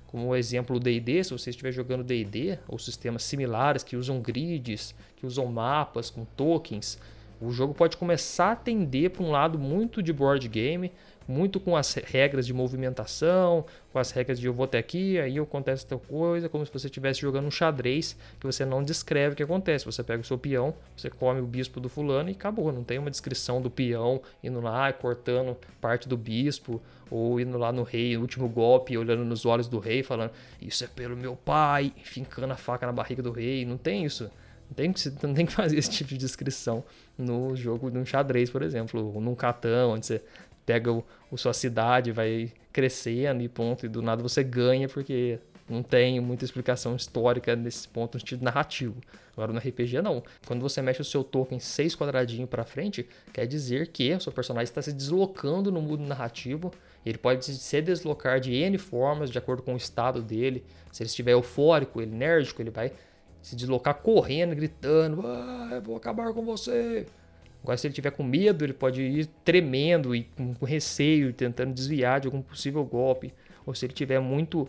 Como 0.06 0.28
o 0.28 0.36
exemplo 0.36 0.80
do 0.80 0.84
D&D, 0.84 1.24
se 1.24 1.32
você 1.32 1.50
estiver 1.50 1.72
jogando 1.72 2.04
D&D 2.04 2.60
ou 2.68 2.78
sistemas 2.78 3.24
similares 3.24 3.82
que 3.82 3.96
usam 3.96 4.20
grids, 4.20 4.94
que 5.16 5.26
usam 5.26 5.48
mapas 5.48 6.12
com 6.12 6.24
tokens, 6.24 7.00
o 7.42 7.50
jogo 7.50 7.74
pode 7.74 7.98
começar 7.98 8.52
a 8.52 8.56
tender 8.56 9.10
para 9.10 9.24
um 9.24 9.32
lado 9.32 9.58
muito 9.58 10.04
de 10.04 10.14
board 10.14 10.48
game, 10.48 10.92
muito 11.30 11.60
com 11.60 11.78
as 11.78 11.94
regras 11.94 12.48
de 12.48 12.54
movimentação, 12.54 13.64
com 13.94 14.00
as 14.00 14.10
regras 14.10 14.40
de 14.40 14.48
eu 14.48 14.54
vou 14.54 14.64
até 14.64 14.80
aqui, 14.80 15.20
aí 15.20 15.38
acontece 15.38 15.86
tal 15.86 16.00
coisa, 16.00 16.50
como 16.50 16.66
se 16.66 16.74
você 16.74 16.88
estivesse 16.88 17.22
jogando 17.22 17.46
um 17.46 17.52
xadrez 17.52 18.18
que 18.40 18.48
você 18.48 18.66
não 18.66 18.84
descreve 18.84 19.34
o 19.34 19.36
que 19.36 19.44
acontece. 19.44 19.86
Você 19.86 20.02
pega 20.02 20.22
o 20.22 20.26
seu 20.26 20.40
peão, 20.40 20.74
você 20.98 21.08
come 21.08 21.40
o 21.40 21.46
bispo 21.46 21.80
do 21.80 21.88
fulano 21.88 22.30
e 22.30 22.32
acabou. 22.32 22.74
Não 22.74 22.84
tem 22.84 22.98
uma 22.98 23.12
descrição 23.12 23.62
do 23.62 23.70
peão 23.70 24.20
indo 24.44 24.60
lá 24.60 24.92
cortando 24.92 25.56
parte 25.80 26.10
do 26.10 26.18
bispo, 26.18 26.82
ou 27.12 27.40
indo 27.40 27.58
lá 27.60 27.72
no 27.72 27.84
rei, 27.84 28.16
no 28.16 28.22
último 28.22 28.50
golpe, 28.50 28.98
olhando 28.98 29.24
nos 29.24 29.46
olhos 29.46 29.68
do 29.68 29.78
rei, 29.78 30.02
falando 30.02 30.32
isso 30.60 30.84
é 30.84 30.88
pelo 30.88 31.16
meu 31.16 31.36
pai, 31.36 31.94
fincando 32.04 32.54
a 32.54 32.58
faca 32.58 32.88
na 32.88 32.92
barriga 32.92 33.22
do 33.22 33.32
rei. 33.32 33.66
Não 33.66 33.78
tem 33.78 34.04
isso. 34.04 34.32
Não 34.70 34.76
tem, 34.76 34.94
que, 34.94 35.10
não 35.24 35.34
tem 35.34 35.46
que 35.48 35.52
fazer 35.52 35.78
esse 35.78 35.90
tipo 35.90 36.10
de 36.10 36.18
descrição 36.18 36.84
no 37.18 37.56
jogo 37.56 37.90
de 37.90 37.98
um 37.98 38.06
xadrez, 38.06 38.52
por 38.52 38.62
exemplo, 38.62 39.14
ou 39.14 39.20
num 39.20 39.34
catão, 39.34 39.94
onde 39.94 40.06
você 40.06 40.22
pega 40.70 40.94
o, 40.94 41.04
o 41.32 41.38
sua 41.38 41.52
cidade, 41.52 42.12
vai 42.12 42.54
crescendo 42.72 43.42
e 43.42 43.50
ponto, 43.50 43.88
e 43.88 43.90
do 43.90 44.04
nada 44.04 44.22
você 44.22 44.44
ganha 44.44 44.88
porque 44.88 45.40
não 45.68 45.82
tem 45.82 46.20
muita 46.20 46.46
explicação 46.46 46.96
histórica 46.96 47.56
nesse 47.56 47.88
ponto 47.88 48.14
no 48.14 48.20
sentido 48.20 48.46
narrativo. 48.46 49.02
Agora 49.34 49.52
no 49.52 49.58
RPG 49.58 50.00
não. 50.04 50.22
Quando 50.46 50.62
você 50.62 50.80
mexe 50.80 51.02
o 51.02 51.06
seu 51.06 51.24
token 51.24 51.60
seis 51.60 51.96
quadradinhos 51.96 52.48
para 52.48 52.64
frente, 52.64 53.08
quer 53.34 53.48
dizer 53.48 53.88
que 53.88 54.14
o 54.14 54.22
seu 54.22 54.32
personagem 54.32 54.66
está 54.66 54.80
se 54.80 54.94
deslocando 54.94 55.72
no 55.72 55.82
mundo 55.82 56.04
narrativo. 56.04 56.72
Ele 57.04 57.18
pode 57.18 57.44
se 57.46 57.82
deslocar 57.82 58.40
de 58.40 58.54
N 58.54 58.78
formas, 58.78 59.32
de 59.32 59.40
acordo 59.40 59.64
com 59.64 59.74
o 59.74 59.78
estado 59.78 60.22
dele. 60.22 60.64
Se 60.92 61.02
ele 61.02 61.08
estiver 61.10 61.32
eufórico, 61.32 62.00
enérgico, 62.00 62.62
ele 62.62 62.70
vai 62.70 62.92
se 63.42 63.56
deslocar 63.56 63.96
correndo, 63.96 64.56
gritando: 64.56 65.26
ah, 65.26 65.70
eu 65.72 65.82
vou 65.82 65.96
acabar 65.96 66.32
com 66.32 66.46
você. 66.46 67.08
Agora, 67.62 67.78
se 67.78 67.88
ele 67.88 67.94
tiver 67.94 68.12
com 68.12 68.24
medo, 68.24 68.64
ele 68.64 68.74
pode 68.74 69.02
ir 69.02 69.26
tremendo 69.44 70.16
e 70.16 70.24
com 70.58 70.66
receio, 70.66 71.34
tentando 71.34 71.74
desviar 71.74 72.20
de 72.20 72.28
algum 72.28 72.42
possível 72.42 72.84
golpe. 72.86 73.34
Ou 73.66 73.76
se 73.76 73.86
ele 73.86 73.94
tiver 73.94 74.20
muito 74.20 74.68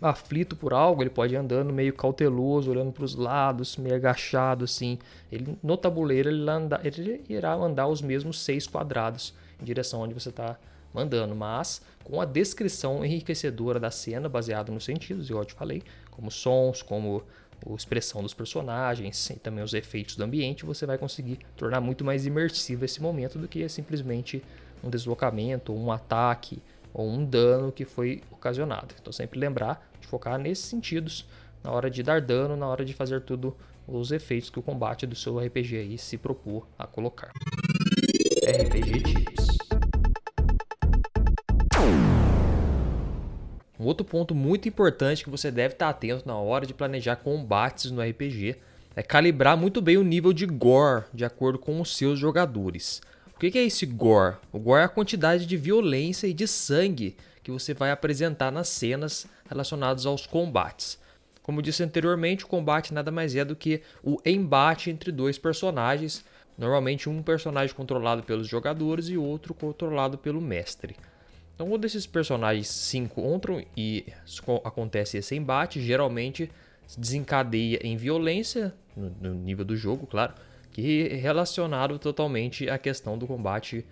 aflito 0.00 0.56
por 0.56 0.72
algo, 0.72 1.02
ele 1.02 1.10
pode 1.10 1.34
ir 1.34 1.36
andando 1.36 1.72
meio 1.72 1.92
cauteloso, 1.92 2.70
olhando 2.70 2.92
para 2.92 3.04
os 3.04 3.14
lados, 3.14 3.76
meio 3.76 3.96
agachado 3.96 4.64
assim. 4.64 4.98
Ele 5.30 5.56
no 5.62 5.76
tabuleiro 5.76 6.28
ele, 6.28 6.48
anda, 6.48 6.80
ele 6.84 7.22
irá 7.28 7.54
andar 7.54 7.88
os 7.88 8.00
mesmos 8.00 8.40
seis 8.40 8.66
quadrados 8.66 9.34
em 9.60 9.64
direção 9.64 10.00
onde 10.00 10.14
você 10.14 10.28
está 10.28 10.58
mandando, 10.92 11.34
mas 11.34 11.82
com 12.04 12.20
a 12.20 12.24
descrição 12.24 13.04
enriquecedora 13.04 13.80
da 13.80 13.90
cena, 13.90 14.28
baseado 14.28 14.70
nos 14.70 14.84
sentidos, 14.84 15.28
eu 15.28 15.44
te 15.44 15.52
falei, 15.52 15.82
como 16.10 16.30
sons, 16.30 16.82
como 16.82 17.24
a 17.66 17.74
expressão 17.74 18.22
dos 18.22 18.34
personagens 18.34 19.30
e 19.30 19.34
também 19.34 19.62
os 19.64 19.74
efeitos 19.74 20.16
do 20.16 20.24
ambiente, 20.24 20.64
você 20.64 20.84
vai 20.86 20.98
conseguir 20.98 21.38
tornar 21.56 21.80
muito 21.80 22.04
mais 22.04 22.26
imersivo 22.26 22.84
esse 22.84 23.00
momento 23.00 23.38
do 23.38 23.48
que 23.48 23.68
simplesmente 23.68 24.42
um 24.82 24.90
deslocamento, 24.90 25.72
um 25.72 25.90
ataque 25.90 26.62
ou 26.92 27.08
um 27.08 27.24
dano 27.24 27.72
que 27.72 27.84
foi 27.84 28.22
ocasionado. 28.30 28.94
Então 29.00 29.12
sempre 29.12 29.38
lembrar 29.38 29.90
de 30.00 30.06
focar 30.06 30.38
nesses 30.38 30.66
sentidos 30.66 31.26
na 31.62 31.70
hora 31.70 31.90
de 31.90 32.02
dar 32.02 32.20
dano, 32.20 32.56
na 32.56 32.66
hora 32.68 32.84
de 32.84 32.92
fazer 32.92 33.22
tudo 33.22 33.56
os 33.88 34.12
efeitos 34.12 34.50
que 34.50 34.58
o 34.58 34.62
combate 34.62 35.06
do 35.06 35.16
seu 35.16 35.38
RPG 35.38 35.76
aí 35.76 35.98
se 35.98 36.18
propor 36.18 36.66
a 36.78 36.86
colocar. 36.86 37.32
RPG 38.46 39.02
Tips. 39.02 39.43
Um 43.78 43.84
outro 43.84 44.04
ponto 44.04 44.34
muito 44.34 44.68
importante 44.68 45.24
que 45.24 45.30
você 45.30 45.50
deve 45.50 45.74
estar 45.74 45.88
atento 45.88 46.26
na 46.26 46.36
hora 46.36 46.64
de 46.64 46.72
planejar 46.72 47.16
combates 47.16 47.90
no 47.90 48.00
RPG 48.00 48.56
é 48.94 49.02
calibrar 49.02 49.56
muito 49.56 49.82
bem 49.82 49.96
o 49.96 50.04
nível 50.04 50.32
de 50.32 50.46
gore 50.46 51.04
de 51.12 51.24
acordo 51.24 51.58
com 51.58 51.80
os 51.80 51.96
seus 51.96 52.16
jogadores. 52.18 53.02
O 53.34 53.38
que 53.38 53.58
é 53.58 53.64
esse 53.64 53.84
gore? 53.84 54.36
O 54.52 54.60
gore 54.60 54.82
é 54.82 54.84
a 54.84 54.88
quantidade 54.88 55.44
de 55.44 55.56
violência 55.56 56.28
e 56.28 56.32
de 56.32 56.46
sangue 56.46 57.16
que 57.42 57.50
você 57.50 57.74
vai 57.74 57.90
apresentar 57.90 58.52
nas 58.52 58.68
cenas 58.68 59.26
relacionadas 59.48 60.06
aos 60.06 60.24
combates. 60.24 60.96
Como 61.42 61.60
disse 61.60 61.82
anteriormente, 61.82 62.44
o 62.44 62.48
combate 62.48 62.94
nada 62.94 63.10
mais 63.10 63.34
é 63.34 63.44
do 63.44 63.56
que 63.56 63.82
o 64.02 64.18
embate 64.24 64.88
entre 64.88 65.10
dois 65.10 65.36
personagens, 65.36 66.24
normalmente 66.56 67.08
um 67.08 67.22
personagem 67.22 67.74
controlado 67.74 68.22
pelos 68.22 68.46
jogadores 68.46 69.08
e 69.08 69.18
outro 69.18 69.52
controlado 69.52 70.16
pelo 70.16 70.40
mestre. 70.40 70.96
Então, 71.54 71.68
quando 71.68 71.84
esses 71.84 72.06
personagens 72.06 72.66
se 72.68 72.98
encontram 72.98 73.64
e 73.76 74.04
acontece 74.64 75.18
esse 75.18 75.36
embate, 75.36 75.80
geralmente 75.80 76.50
desencadeia 76.98 77.78
em 77.82 77.96
violência, 77.96 78.74
no, 78.96 79.34
nível 79.34 79.64
do 79.64 79.76
jogo, 79.76 80.06
claro, 80.06 80.34
que 80.72 81.08
é 81.08 81.14
relacionado 81.14 81.98
totalmente 81.98 82.68
à 82.68 82.76
questão 82.76 83.16
do 83.16 83.26
combate 83.26 83.84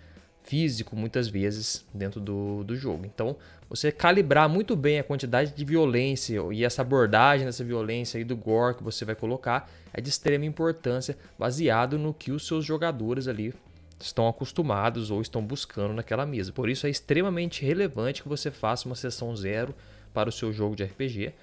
físico, 0.43 0.93
muitas 0.93 1.29
vezes, 1.29 1.85
dentro 1.93 2.19
do, 2.19 2.65
do 2.65 2.75
jogo. 2.75 3.05
Então, 3.05 3.37
você 3.69 3.93
calibrar 3.93 4.49
muito 4.49 4.75
bem 4.75 4.99
a 4.99 5.03
quantidade 5.03 5.53
de 5.53 5.65
violência 5.65 6.41
e 6.51 6.65
essa 6.65 6.81
abordagem 6.81 7.45
dessa 7.45 7.63
violência 7.63 8.19
e 8.19 8.25
do 8.25 8.35
gore 8.35 8.75
que 8.75 8.83
você 8.83 9.05
vai 9.05 9.15
colocar 9.15 9.71
é 9.93 10.01
de 10.01 10.09
extrema 10.09 10.45
importância, 10.45 11.17
baseado 11.39 11.97
no 11.97 12.13
que 12.13 12.31
os 12.31 12.45
seus 12.45 12.65
jogadores 12.65 13.27
ali 13.29 13.53
estão 13.99 14.27
acostumados 14.27 15.11
ou 15.11 15.21
estão 15.21 15.43
buscando 15.43 15.93
naquela 15.93 16.25
mesa. 16.25 16.51
Por 16.51 16.69
isso 16.69 16.87
é 16.87 16.89
extremamente 16.89 17.65
relevante 17.65 18.21
que 18.21 18.29
você 18.29 18.51
faça 18.51 18.87
uma 18.87 18.95
sessão 18.95 19.35
zero 19.35 19.73
para 20.13 20.29
o 20.29 20.31
seu 20.31 20.51
jogo 20.51 20.75
de 20.75 20.83
RPG. 20.83 21.33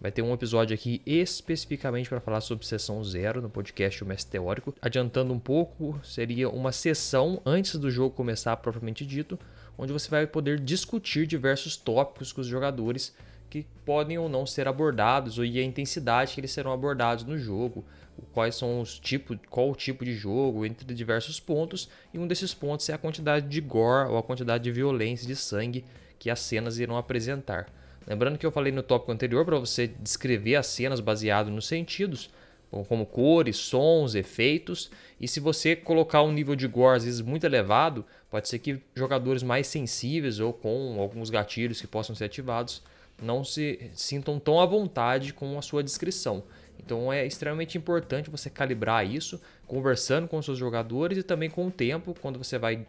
Vai 0.00 0.12
ter 0.12 0.22
um 0.22 0.32
episódio 0.32 0.74
aqui 0.74 1.02
especificamente 1.04 2.08
para 2.08 2.20
falar 2.20 2.40
sobre 2.40 2.64
sessão 2.64 3.02
zero 3.02 3.42
no 3.42 3.50
podcast 3.50 4.04
O 4.04 4.06
Mestre 4.06 4.30
Teórico. 4.30 4.72
Adiantando 4.80 5.32
um 5.32 5.40
pouco, 5.40 6.00
seria 6.04 6.48
uma 6.48 6.70
sessão 6.70 7.42
antes 7.44 7.74
do 7.74 7.90
jogo 7.90 8.14
começar 8.14 8.56
propriamente 8.58 9.04
dito, 9.04 9.36
onde 9.76 9.92
você 9.92 10.08
vai 10.08 10.24
poder 10.24 10.60
discutir 10.60 11.26
diversos 11.26 11.76
tópicos 11.76 12.32
com 12.32 12.40
os 12.40 12.46
jogadores 12.46 13.12
que 13.48 13.66
podem 13.84 14.18
ou 14.18 14.28
não 14.28 14.46
ser 14.46 14.68
abordados, 14.68 15.38
e 15.38 15.58
a 15.58 15.64
intensidade 15.64 16.34
que 16.34 16.40
eles 16.40 16.50
serão 16.50 16.72
abordados 16.72 17.24
no 17.24 17.38
jogo, 17.38 17.84
quais 18.32 18.54
são 18.54 18.80
os 18.80 18.98
tipos, 18.98 19.38
qual 19.48 19.70
o 19.70 19.74
tipo 19.74 20.04
de 20.04 20.12
jogo, 20.12 20.66
entre 20.66 20.94
diversos 20.94 21.40
pontos, 21.40 21.88
e 22.12 22.18
um 22.18 22.26
desses 22.26 22.52
pontos 22.52 22.88
é 22.88 22.94
a 22.94 22.98
quantidade 22.98 23.48
de 23.48 23.60
gore 23.60 24.10
ou 24.10 24.18
a 24.18 24.22
quantidade 24.22 24.64
de 24.64 24.72
violência, 24.72 25.26
de 25.26 25.36
sangue 25.36 25.84
que 26.18 26.30
as 26.30 26.40
cenas 26.40 26.78
irão 26.78 26.96
apresentar. 26.96 27.72
Lembrando 28.06 28.38
que 28.38 28.46
eu 28.46 28.52
falei 28.52 28.72
no 28.72 28.82
tópico 28.82 29.12
anterior 29.12 29.44
para 29.44 29.58
você 29.58 29.86
descrever 29.86 30.56
as 30.56 30.66
cenas 30.66 31.00
baseado 31.00 31.50
nos 31.50 31.66
sentidos, 31.66 32.30
como 32.70 33.06
cores, 33.06 33.56
sons, 33.56 34.14
efeitos, 34.14 34.90
e 35.18 35.26
se 35.26 35.40
você 35.40 35.74
colocar 35.74 36.22
um 36.22 36.32
nível 36.32 36.54
de 36.54 36.66
gore 36.66 36.96
às 36.98 37.04
vezes 37.04 37.20
muito 37.20 37.44
elevado, 37.44 38.04
pode 38.30 38.48
ser 38.48 38.58
que 38.58 38.80
jogadores 38.94 39.42
mais 39.42 39.66
sensíveis 39.66 40.38
ou 40.38 40.52
com 40.52 41.00
alguns 41.00 41.30
gatilhos 41.30 41.80
que 41.80 41.86
possam 41.86 42.14
ser 42.14 42.24
ativados 42.24 42.82
não 43.20 43.42
se 43.42 43.90
sintam 43.94 44.38
tão 44.38 44.60
à 44.60 44.66
vontade 44.66 45.32
com 45.32 45.58
a 45.58 45.62
sua 45.62 45.82
descrição. 45.82 46.44
Então 46.78 47.12
é 47.12 47.26
extremamente 47.26 47.76
importante 47.76 48.30
você 48.30 48.48
calibrar 48.48 49.06
isso, 49.06 49.40
conversando 49.66 50.28
com 50.28 50.38
os 50.38 50.44
seus 50.44 50.58
jogadores 50.58 51.18
e 51.18 51.22
também 51.22 51.50
com 51.50 51.66
o 51.66 51.70
tempo, 51.70 52.14
quando 52.20 52.38
você 52.38 52.58
vai 52.58 52.86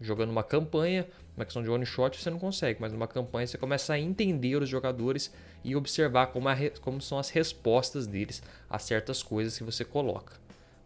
jogando 0.00 0.30
uma 0.30 0.42
campanha, 0.42 1.06
uma 1.36 1.44
questão 1.44 1.62
de 1.62 1.70
one 1.70 1.84
shot 1.84 2.16
você 2.16 2.30
não 2.30 2.38
consegue, 2.38 2.80
mas 2.80 2.92
numa 2.92 3.06
campanha 3.06 3.46
você 3.46 3.58
começa 3.58 3.92
a 3.92 3.98
entender 3.98 4.56
os 4.56 4.68
jogadores 4.68 5.32
e 5.62 5.76
observar 5.76 6.28
como, 6.28 6.48
a, 6.48 6.56
como 6.80 7.00
são 7.00 7.18
as 7.18 7.30
respostas 7.30 8.06
deles 8.06 8.42
a 8.68 8.78
certas 8.78 9.22
coisas 9.22 9.56
que 9.56 9.64
você 9.64 9.84
coloca. 9.84 10.34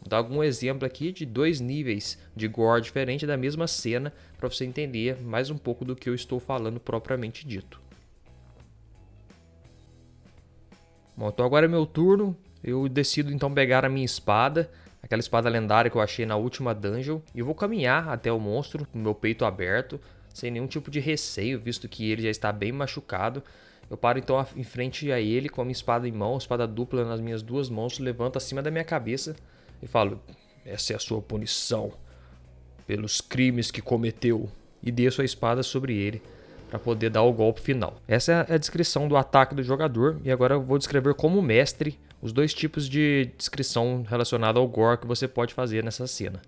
Vou 0.01 0.09
dar 0.09 0.19
algum 0.19 0.43
exemplo 0.43 0.85
aqui 0.85 1.13
de 1.13 1.25
dois 1.25 1.61
níveis 1.61 2.19
de 2.35 2.47
gore 2.49 2.83
diferente 2.83 3.27
da 3.27 3.37
mesma 3.37 3.67
cena 3.67 4.13
para 4.37 4.51
você 4.51 4.65
entender 4.65 5.21
mais 5.23 5.49
um 5.49 5.57
pouco 5.57 5.85
do 5.85 5.97
que 5.97 6.09
eu 6.09 6.15
estou 6.15 6.39
falando 6.39 6.81
propriamente 6.81 7.47
dito. 7.47 7.84
Bom, 11.17 11.29
então 11.29 11.47
agora 11.47 11.67
é 11.67 11.69
meu 11.69 11.87
turno. 11.87 12.37
Eu 12.63 12.89
decido 12.89 13.33
então 13.33 13.53
pegar 13.53 13.85
a 13.85 13.89
minha 13.89 14.05
espada, 14.05 14.71
aquela 15.03 15.21
espada 15.21 15.49
lendária 15.49 15.91
que 15.91 15.97
eu 15.97 16.01
achei 16.01 16.25
na 16.25 16.37
última 16.37 16.75
dungeon, 16.75 17.21
e 17.35 17.43
vou 17.43 17.55
caminhar 17.55 18.09
até 18.09 18.33
o 18.33 18.41
monstro 18.41 18.87
com 18.87 18.99
meu 18.99 19.15
peito 19.15 19.45
aberto, 19.45 20.01
sem 20.33 20.51
nenhum 20.51 20.67
tipo 20.67 20.91
de 20.91 20.99
receio, 20.99 21.61
visto 21.61 21.89
que 21.89 22.11
ele 22.11 22.23
já 22.23 22.31
está 22.31 22.51
bem 22.51 22.73
machucado. 22.73 23.43
Eu 23.89 23.97
paro 23.97 24.19
então 24.19 24.45
em 24.57 24.65
frente 24.65 25.13
a 25.13 25.21
ele 25.21 25.49
com 25.49 25.61
a 25.61 25.65
minha 25.65 25.73
espada 25.73 26.09
em 26.09 26.13
mão, 26.13 26.39
espada 26.39 26.67
dupla 26.67 27.05
nas 27.05 27.21
minhas 27.21 27.43
duas 27.43 27.69
mãos, 27.69 27.99
levanto 27.99 28.39
acima 28.39 28.63
da 28.63 28.71
minha 28.71 28.85
cabeça 28.85 29.37
e 29.83 29.87
falo: 29.87 30.21
Essa 30.65 30.95
é 30.95 30.97
a 30.97 30.99
sua 30.99 31.21
punição 31.21 31.93
pelos 32.87 33.21
crimes 33.21 33.71
que 33.71 33.83
cometeu. 33.83 34.51
E 34.83 34.91
desço 34.91 35.23
a 35.23 35.25
espada 35.25 35.63
sobre 35.63 35.95
ele 35.95 36.23
para 36.69 36.79
poder 36.79 37.11
dar 37.11 37.23
o 37.23 37.33
golpe 37.33 37.61
final. 37.61 38.01
Essa 38.07 38.47
é 38.49 38.55
a 38.55 38.59
descrição 38.59 39.07
do 39.09 39.17
ataque 39.17 39.55
do 39.55 39.63
jogador 39.63 40.21
e 40.25 40.31
agora 40.31 40.55
eu 40.55 40.63
vou 40.63 40.79
descrever 40.79 41.15
como 41.15 41.41
mestre 41.41 41.99
os 42.21 42.33
dois 42.33 42.55
tipos 42.55 42.89
de 42.89 43.31
descrição 43.37 44.05
relacionada 44.09 44.59
ao 44.59 44.67
gore 44.67 44.99
que 44.99 45.07
você 45.07 45.29
pode 45.29 45.55
fazer 45.55 45.85
nessa 45.85 46.07
cena. 46.07 46.41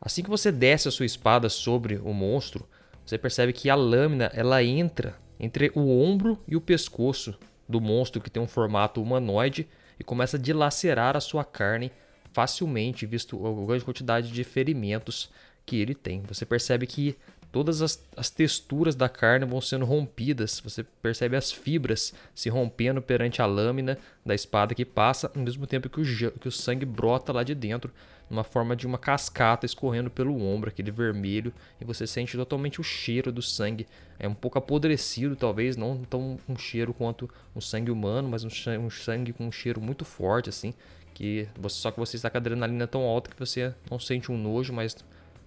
Assim 0.00 0.22
que 0.22 0.30
você 0.30 0.50
desce 0.50 0.88
a 0.88 0.90
sua 0.90 1.06
espada 1.06 1.48
sobre 1.48 1.96
o 1.96 2.12
monstro, 2.12 2.68
você 3.04 3.18
percebe 3.18 3.52
que 3.52 3.68
a 3.68 3.74
lâmina 3.74 4.30
ela 4.34 4.62
entra 4.62 5.14
entre 5.38 5.70
o 5.74 6.00
ombro 6.02 6.38
e 6.46 6.56
o 6.56 6.60
pescoço 6.60 7.36
do 7.68 7.80
monstro 7.80 8.20
que 8.20 8.30
tem 8.30 8.42
um 8.42 8.48
formato 8.48 9.02
humanoide 9.02 9.68
e 9.98 10.04
começa 10.04 10.36
a 10.36 10.40
dilacerar 10.40 11.16
a 11.16 11.20
sua 11.20 11.44
carne 11.44 11.92
facilmente, 12.32 13.06
visto 13.06 13.46
a 13.46 13.66
grande 13.66 13.84
quantidade 13.84 14.30
de 14.30 14.44
ferimentos 14.44 15.30
que 15.64 15.80
ele 15.80 15.94
tem. 15.94 16.22
Você 16.22 16.44
percebe 16.44 16.86
que 16.86 17.16
todas 17.52 17.82
as, 17.82 18.02
as 18.16 18.30
texturas 18.30 18.96
da 18.96 19.08
carne 19.08 19.44
vão 19.44 19.60
sendo 19.60 19.84
rompidas. 19.84 20.60
Você 20.64 20.82
percebe 20.82 21.36
as 21.36 21.52
fibras 21.52 22.14
se 22.34 22.48
rompendo 22.48 23.02
perante 23.02 23.42
a 23.42 23.46
lâmina 23.46 23.98
da 24.24 24.34
espada 24.34 24.74
que 24.74 24.86
passa, 24.86 25.30
ao 25.36 25.42
mesmo 25.42 25.66
tempo 25.66 25.90
que 25.90 26.00
o, 26.00 26.32
que 26.32 26.48
o 26.48 26.52
sangue 26.52 26.86
brota 26.86 27.30
lá 27.32 27.42
de 27.42 27.54
dentro, 27.54 27.92
numa 28.30 28.42
forma 28.42 28.74
de 28.74 28.86
uma 28.86 28.96
cascata 28.96 29.66
escorrendo 29.66 30.10
pelo 30.10 30.42
ombro, 30.42 30.70
aquele 30.70 30.90
vermelho, 30.90 31.52
e 31.78 31.84
você 31.84 32.06
sente 32.06 32.34
totalmente 32.34 32.80
o 32.80 32.84
cheiro 32.84 33.30
do 33.30 33.42
sangue. 33.42 33.86
É 34.18 34.26
um 34.26 34.34
pouco 34.34 34.58
apodrecido, 34.58 35.36
talvez, 35.36 35.76
não 35.76 36.02
tão 36.04 36.38
um 36.48 36.56
cheiro 36.56 36.94
quanto 36.94 37.28
um 37.54 37.60
sangue 37.60 37.90
humano, 37.90 38.30
mas 38.30 38.44
um, 38.44 38.48
um 38.80 38.88
sangue 38.88 39.34
com 39.34 39.46
um 39.46 39.52
cheiro 39.52 39.80
muito 39.80 40.06
forte, 40.06 40.48
assim. 40.48 40.72
Que 41.12 41.46
você, 41.54 41.76
só 41.76 41.90
que 41.90 41.98
você 41.98 42.16
está 42.16 42.30
com 42.30 42.38
a 42.38 42.40
adrenalina 42.40 42.86
tão 42.86 43.02
alta 43.02 43.30
que 43.30 43.38
você 43.38 43.74
não 43.90 43.98
sente 43.98 44.32
um 44.32 44.38
nojo, 44.38 44.72
mas 44.72 44.96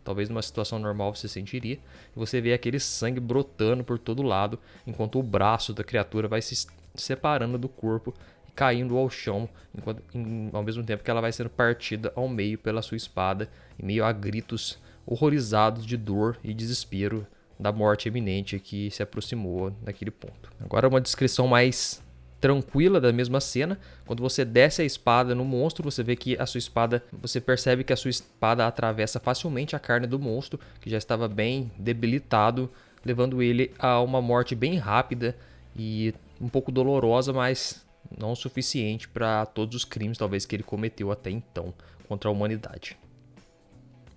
talvez 0.06 0.30
numa 0.30 0.42
situação 0.42 0.80
normal 0.80 1.14
você 1.14 1.28
sentiria, 1.28 1.76
e 1.76 1.80
você 2.16 2.40
vê 2.40 2.54
aquele 2.54 2.80
sangue 2.80 3.20
brotando 3.20 3.84
por 3.84 4.00
todo 4.00 4.22
lado, 4.22 4.60
enquanto 4.86 5.20
o 5.20 5.24
braço 5.24 5.74
da 5.74 5.84
criatura 5.84 6.28
vai 6.28 6.42
se 6.42 6.68
separando 6.94 7.58
do 7.58 7.68
corpo 7.68 8.14
e 8.48 8.52
caindo 8.52 8.96
ao 8.98 9.10
chão, 9.10 9.50
enquanto, 9.78 10.02
em, 10.14 10.50
ao 10.54 10.64
mesmo 10.64 10.84
tempo 10.84 11.04
que 11.04 11.10
ela 11.10 11.20
vai 11.20 11.32
sendo 11.32 11.50
partida 11.50 12.14
ao 12.16 12.30
meio 12.30 12.58
pela 12.58 12.84
sua 12.84 12.96
espada, 12.96 13.50
em 13.78 13.86
meio 13.86 14.06
a 14.06 14.12
gritos 14.14 14.78
horrorizados 15.06 15.86
de 15.86 15.98
dor 15.98 16.38
e 16.44 16.54
desespero 16.54 17.28
da 17.60 17.72
morte 17.72 18.08
eminente 18.08 18.60
que 18.60 18.92
se 18.92 19.02
aproximou 19.02 19.74
naquele 19.84 20.12
ponto. 20.12 20.52
Agora 20.60 20.88
uma 20.88 21.02
descrição 21.02 21.48
mais 21.48 22.05
tranquila 22.40 23.02
da 23.02 23.12
mesma 23.12 23.40
cena. 23.40 23.80
Quando 24.06 24.22
você 24.22 24.46
desce 24.46 24.82
a 24.82 24.86
espada 24.86 25.34
no 25.34 25.46
monstro, 25.46 25.84
você 25.84 26.04
vê 26.04 26.16
que 26.16 26.38
a 26.38 26.46
sua 26.46 26.60
espada, 26.60 27.04
você 27.12 27.42
percebe 27.42 27.84
que 27.84 27.94
a 27.94 27.98
sua 27.98 28.10
espada 28.10 28.68
atravessa 28.68 29.20
facilmente 29.20 29.76
a 29.76 29.80
carne 29.80 30.08
do 30.08 30.20
monstro, 30.20 30.60
que 30.80 30.90
já 30.90 30.98
estava 30.98 31.28
bem 31.28 31.72
debilitado, 31.78 32.70
levando 33.04 33.42
ele 33.42 33.72
a 33.80 34.02
uma 34.02 34.22
morte 34.22 34.56
bem 34.56 34.78
rápida 34.78 35.36
e 35.76 36.14
um 36.40 36.48
pouco 36.50 36.72
dolorosa, 36.72 37.32
mas 37.32 37.86
não 38.18 38.32
o 38.32 38.36
suficiente 38.36 39.08
para 39.08 39.46
todos 39.46 39.76
os 39.76 39.86
crimes 39.86 40.18
talvez 40.18 40.46
que 40.46 40.56
ele 40.56 40.64
cometeu 40.64 41.12
até 41.12 41.30
então 41.30 41.74
contra 42.08 42.30
a 42.30 42.32
humanidade. 42.32 42.98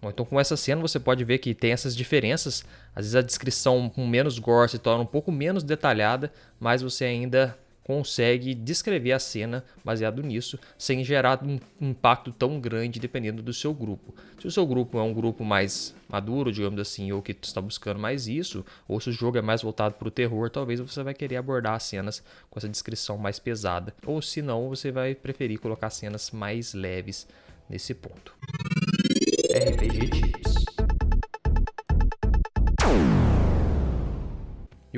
Bom, 0.00 0.10
então 0.10 0.24
com 0.24 0.38
essa 0.38 0.56
cena 0.56 0.80
você 0.80 1.00
pode 1.00 1.24
ver 1.24 1.38
que 1.38 1.54
tem 1.54 1.72
essas 1.72 1.96
diferenças. 1.96 2.64
Às 2.94 3.04
vezes 3.04 3.16
a 3.16 3.22
descrição 3.22 3.88
com 3.88 4.06
menos 4.06 4.38
gore 4.38 4.70
se 4.70 4.78
torna 4.78 5.02
um 5.02 5.06
pouco 5.06 5.32
menos 5.32 5.62
detalhada, 5.62 6.32
mas 6.60 6.82
você 6.82 7.04
ainda 7.04 7.58
consegue 7.88 8.54
descrever 8.54 9.12
a 9.12 9.18
cena 9.18 9.64
baseado 9.82 10.22
nisso, 10.22 10.58
sem 10.76 11.02
gerar 11.02 11.42
um 11.42 11.58
impacto 11.80 12.30
tão 12.30 12.60
grande 12.60 13.00
dependendo 13.00 13.42
do 13.42 13.54
seu 13.54 13.72
grupo. 13.72 14.14
Se 14.38 14.46
o 14.46 14.50
seu 14.50 14.66
grupo 14.66 14.98
é 14.98 15.02
um 15.02 15.14
grupo 15.14 15.42
mais 15.42 15.94
maduro, 16.06 16.52
digamos 16.52 16.78
assim, 16.78 17.10
ou 17.12 17.22
que 17.22 17.32
está 17.32 17.62
buscando 17.62 17.98
mais 17.98 18.28
isso, 18.28 18.62
ou 18.86 19.00
se 19.00 19.08
o 19.08 19.12
jogo 19.12 19.38
é 19.38 19.42
mais 19.42 19.62
voltado 19.62 19.94
para 19.94 20.06
o 20.06 20.10
terror, 20.10 20.50
talvez 20.50 20.80
você 20.80 21.02
vai 21.02 21.14
querer 21.14 21.36
abordar 21.36 21.76
as 21.76 21.84
cenas 21.84 22.22
com 22.50 22.58
essa 22.58 22.68
descrição 22.68 23.16
mais 23.16 23.38
pesada. 23.38 23.94
Ou 24.04 24.20
se 24.20 24.42
não, 24.42 24.68
você 24.68 24.92
vai 24.92 25.14
preferir 25.14 25.58
colocar 25.58 25.88
cenas 25.88 26.30
mais 26.30 26.74
leves 26.74 27.26
nesse 27.70 27.94
ponto. 27.94 28.34
RPG 29.50 30.10
Tips. 30.10 30.57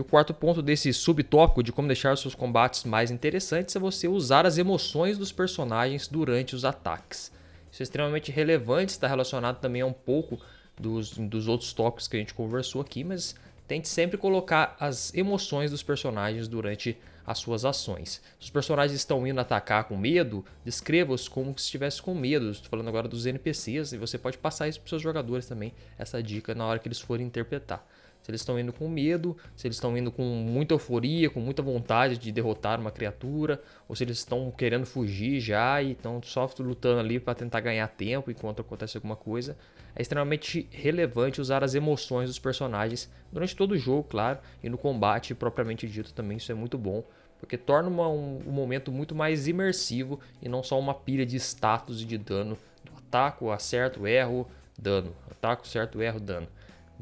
E 0.00 0.02
o 0.02 0.04
quarto 0.06 0.32
ponto 0.32 0.62
desse 0.62 0.94
subtópico 0.94 1.62
de 1.62 1.72
como 1.72 1.86
deixar 1.86 2.16
seus 2.16 2.34
combates 2.34 2.84
mais 2.84 3.10
interessantes 3.10 3.76
é 3.76 3.78
você 3.78 4.08
usar 4.08 4.46
as 4.46 4.56
emoções 4.56 5.18
dos 5.18 5.30
personagens 5.30 6.08
durante 6.08 6.56
os 6.56 6.64
ataques. 6.64 7.30
Isso 7.70 7.82
é 7.82 7.84
extremamente 7.84 8.32
relevante, 8.32 8.92
está 8.92 9.06
relacionado 9.06 9.60
também 9.60 9.82
a 9.82 9.86
um 9.86 9.92
pouco 9.92 10.40
dos, 10.74 11.10
dos 11.18 11.48
outros 11.48 11.74
tópicos 11.74 12.08
que 12.08 12.16
a 12.16 12.18
gente 12.18 12.32
conversou 12.32 12.80
aqui, 12.80 13.04
mas 13.04 13.34
tente 13.68 13.90
sempre 13.90 14.16
colocar 14.16 14.74
as 14.80 15.12
emoções 15.12 15.70
dos 15.70 15.82
personagens 15.82 16.48
durante 16.48 16.96
as 17.26 17.36
suas 17.36 17.66
ações. 17.66 18.22
Se 18.38 18.46
os 18.46 18.50
personagens 18.50 18.98
estão 18.98 19.26
indo 19.26 19.38
atacar 19.38 19.84
com 19.84 19.98
medo, 19.98 20.42
descreva-os 20.64 21.28
como 21.28 21.52
se 21.58 21.66
estivesse 21.66 22.00
com 22.00 22.14
medo. 22.14 22.50
Estou 22.50 22.70
falando 22.70 22.88
agora 22.88 23.06
dos 23.06 23.26
NPCs 23.26 23.92
e 23.92 23.98
você 23.98 24.16
pode 24.16 24.38
passar 24.38 24.66
isso 24.66 24.80
para 24.80 24.86
os 24.86 24.90
seus 24.90 25.02
jogadores 25.02 25.44
também, 25.44 25.74
essa 25.98 26.22
dica 26.22 26.54
na 26.54 26.64
hora 26.64 26.78
que 26.78 26.88
eles 26.88 27.00
forem 27.00 27.26
interpretar. 27.26 27.86
Se 28.22 28.30
eles 28.30 28.40
estão 28.40 28.58
indo 28.58 28.72
com 28.72 28.88
medo, 28.88 29.36
se 29.56 29.66
eles 29.66 29.76
estão 29.76 29.96
indo 29.96 30.12
com 30.12 30.22
muita 30.22 30.74
euforia, 30.74 31.30
com 31.30 31.40
muita 31.40 31.62
vontade 31.62 32.18
de 32.18 32.30
derrotar 32.30 32.78
uma 32.78 32.90
criatura, 32.90 33.62
ou 33.88 33.96
se 33.96 34.04
eles 34.04 34.18
estão 34.18 34.50
querendo 34.50 34.84
fugir 34.84 35.40
já 35.40 35.82
e 35.82 35.92
estão 35.92 36.22
só 36.22 36.48
lutando 36.58 37.00
ali 37.00 37.18
para 37.18 37.34
tentar 37.34 37.60
ganhar 37.60 37.88
tempo 37.88 38.30
enquanto 38.30 38.60
acontece 38.60 38.96
alguma 38.96 39.16
coisa. 39.16 39.56
É 39.96 40.02
extremamente 40.02 40.68
relevante 40.70 41.40
usar 41.40 41.64
as 41.64 41.74
emoções 41.74 42.28
dos 42.28 42.38
personagens 42.38 43.10
durante 43.32 43.56
todo 43.56 43.72
o 43.72 43.78
jogo, 43.78 44.04
claro, 44.04 44.38
e 44.62 44.68
no 44.68 44.78
combate 44.78 45.34
propriamente 45.34 45.88
dito 45.88 46.12
também 46.12 46.36
isso 46.36 46.52
é 46.52 46.54
muito 46.54 46.78
bom, 46.78 47.02
porque 47.38 47.56
torna 47.56 47.88
uma, 47.88 48.08
um, 48.08 48.40
um 48.46 48.52
momento 48.52 48.92
muito 48.92 49.14
mais 49.14 49.48
imersivo 49.48 50.20
e 50.42 50.48
não 50.48 50.62
só 50.62 50.78
uma 50.78 50.94
pilha 50.94 51.24
de 51.24 51.36
status 51.36 52.02
e 52.02 52.04
de 52.04 52.18
dano 52.18 52.56
do 52.84 52.92
ataco, 52.98 53.50
acerto, 53.50 54.06
erro, 54.06 54.46
dano, 54.78 55.14
ataco, 55.30 55.66
certo, 55.66 56.00
erro, 56.02 56.20
dano. 56.20 56.46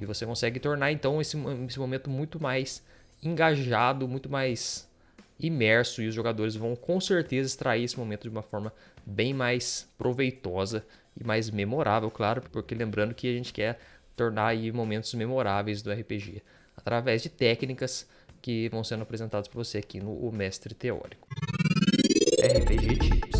E 0.00 0.06
você 0.06 0.24
consegue 0.24 0.60
tornar 0.60 0.92
então 0.92 1.20
esse, 1.20 1.36
esse 1.66 1.78
momento 1.78 2.08
muito 2.08 2.40
mais 2.40 2.82
engajado, 3.22 4.06
muito 4.06 4.30
mais 4.30 4.88
imerso 5.38 6.02
e 6.02 6.08
os 6.08 6.14
jogadores 6.14 6.54
vão 6.56 6.74
com 6.74 7.00
certeza 7.00 7.48
extrair 7.48 7.84
esse 7.84 7.98
momento 7.98 8.22
de 8.22 8.28
uma 8.28 8.42
forma 8.42 8.72
bem 9.06 9.32
mais 9.32 9.88
proveitosa 9.96 10.84
e 11.16 11.24
mais 11.24 11.50
memorável, 11.50 12.10
claro, 12.10 12.42
porque 12.52 12.74
lembrando 12.74 13.14
que 13.14 13.28
a 13.28 13.32
gente 13.32 13.52
quer 13.52 13.78
tornar 14.16 14.48
aí 14.48 14.70
momentos 14.72 15.14
memoráveis 15.14 15.80
do 15.82 15.92
RPG 15.92 16.42
através 16.76 17.22
de 17.22 17.28
técnicas 17.28 18.06
que 18.42 18.68
vão 18.68 18.82
sendo 18.84 19.02
apresentadas 19.02 19.48
para 19.48 19.58
você 19.58 19.78
aqui 19.78 20.00
no 20.00 20.12
o 20.12 20.32
Mestre 20.32 20.74
Teórico. 20.74 21.28
RPG 22.40 22.98
Tips. 22.98 23.37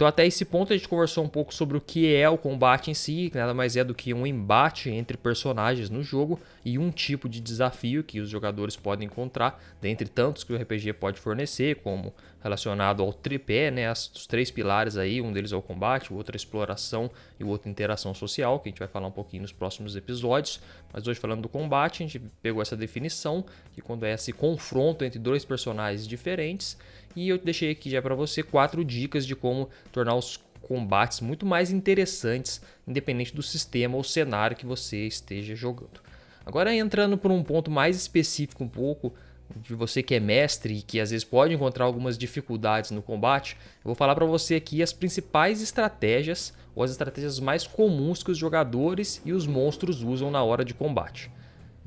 Então, 0.00 0.08
até 0.08 0.26
esse 0.26 0.46
ponto, 0.46 0.72
a 0.72 0.76
gente 0.78 0.88
conversou 0.88 1.22
um 1.22 1.28
pouco 1.28 1.52
sobre 1.52 1.76
o 1.76 1.80
que 1.80 2.14
é 2.14 2.26
o 2.26 2.38
combate 2.38 2.90
em 2.90 2.94
si, 2.94 3.28
que 3.30 3.36
nada 3.36 3.52
mais 3.52 3.76
é 3.76 3.84
do 3.84 3.94
que 3.94 4.14
um 4.14 4.26
embate 4.26 4.88
entre 4.88 5.14
personagens 5.14 5.90
no 5.90 6.02
jogo 6.02 6.40
e 6.64 6.78
um 6.78 6.90
tipo 6.90 7.28
de 7.28 7.38
desafio 7.38 8.02
que 8.02 8.18
os 8.18 8.30
jogadores 8.30 8.76
podem 8.76 9.06
encontrar, 9.06 9.62
dentre 9.78 10.08
tantos 10.08 10.42
que 10.42 10.54
o 10.54 10.56
RPG 10.56 10.94
pode 10.94 11.20
fornecer, 11.20 11.82
como 11.82 12.14
relacionado 12.42 13.02
ao 13.02 13.12
tripé, 13.12 13.70
né, 13.70 13.92
os 13.92 14.26
três 14.26 14.50
pilares 14.50 14.96
aí, 14.96 15.20
um 15.20 15.34
deles 15.34 15.52
é 15.52 15.56
o 15.56 15.60
combate, 15.60 16.10
o 16.10 16.16
outro 16.16 16.34
é 16.34 16.36
a 16.36 16.38
exploração 16.38 17.10
e 17.38 17.44
o 17.44 17.48
outro 17.48 17.68
é 17.68 17.70
interação 17.70 18.14
social, 18.14 18.58
que 18.58 18.68
a 18.68 18.72
gente 18.72 18.78
vai 18.78 18.88
falar 18.88 19.06
um 19.06 19.12
pouquinho 19.12 19.42
nos 19.42 19.52
próximos 19.52 19.96
episódios. 19.96 20.60
Mas 20.92 21.06
hoje 21.06 21.20
falando 21.20 21.42
do 21.42 21.48
combate, 21.48 22.02
a 22.02 22.06
gente 22.06 22.18
pegou 22.40 22.62
essa 22.62 22.74
definição, 22.74 23.44
que 23.74 23.82
quando 23.82 24.04
é 24.04 24.14
esse 24.14 24.32
confronto 24.32 25.04
entre 25.04 25.18
dois 25.18 25.44
personagens 25.44 26.08
diferentes, 26.08 26.78
e 27.14 27.28
eu 27.28 27.38
deixei 27.38 27.70
aqui 27.70 27.90
já 27.90 28.00
para 28.00 28.14
você 28.14 28.42
quatro 28.42 28.84
dicas 28.84 29.26
de 29.26 29.34
como 29.34 29.68
tornar 29.92 30.14
os 30.14 30.38
combates 30.62 31.20
muito 31.20 31.44
mais 31.44 31.70
interessantes, 31.70 32.60
independente 32.86 33.34
do 33.34 33.42
sistema 33.42 33.96
ou 33.96 34.04
cenário 34.04 34.56
que 34.56 34.66
você 34.66 35.06
esteja 35.06 35.54
jogando. 35.54 36.00
Agora 36.44 36.74
entrando 36.74 37.18
por 37.18 37.30
um 37.30 37.42
ponto 37.42 37.70
mais 37.70 37.96
específico 37.96 38.64
um 38.64 38.68
pouco, 38.68 39.12
de 39.56 39.74
você 39.74 40.02
que 40.02 40.14
é 40.14 40.20
mestre 40.20 40.74
e 40.74 40.82
que 40.82 41.00
às 41.00 41.10
vezes 41.10 41.24
pode 41.24 41.54
encontrar 41.54 41.84
algumas 41.84 42.16
dificuldades 42.16 42.90
no 42.90 43.02
combate, 43.02 43.56
eu 43.78 43.86
vou 43.88 43.94
falar 43.94 44.14
para 44.14 44.24
você 44.24 44.54
aqui 44.54 44.82
as 44.82 44.92
principais 44.92 45.60
estratégias 45.60 46.54
ou 46.74 46.84
as 46.84 46.90
estratégias 46.90 47.40
mais 47.40 47.66
comuns 47.66 48.22
que 48.22 48.30
os 48.30 48.38
jogadores 48.38 49.20
e 49.24 49.32
os 49.32 49.46
monstros 49.46 50.02
usam 50.02 50.30
na 50.30 50.42
hora 50.42 50.64
de 50.64 50.72
combate. 50.72 51.30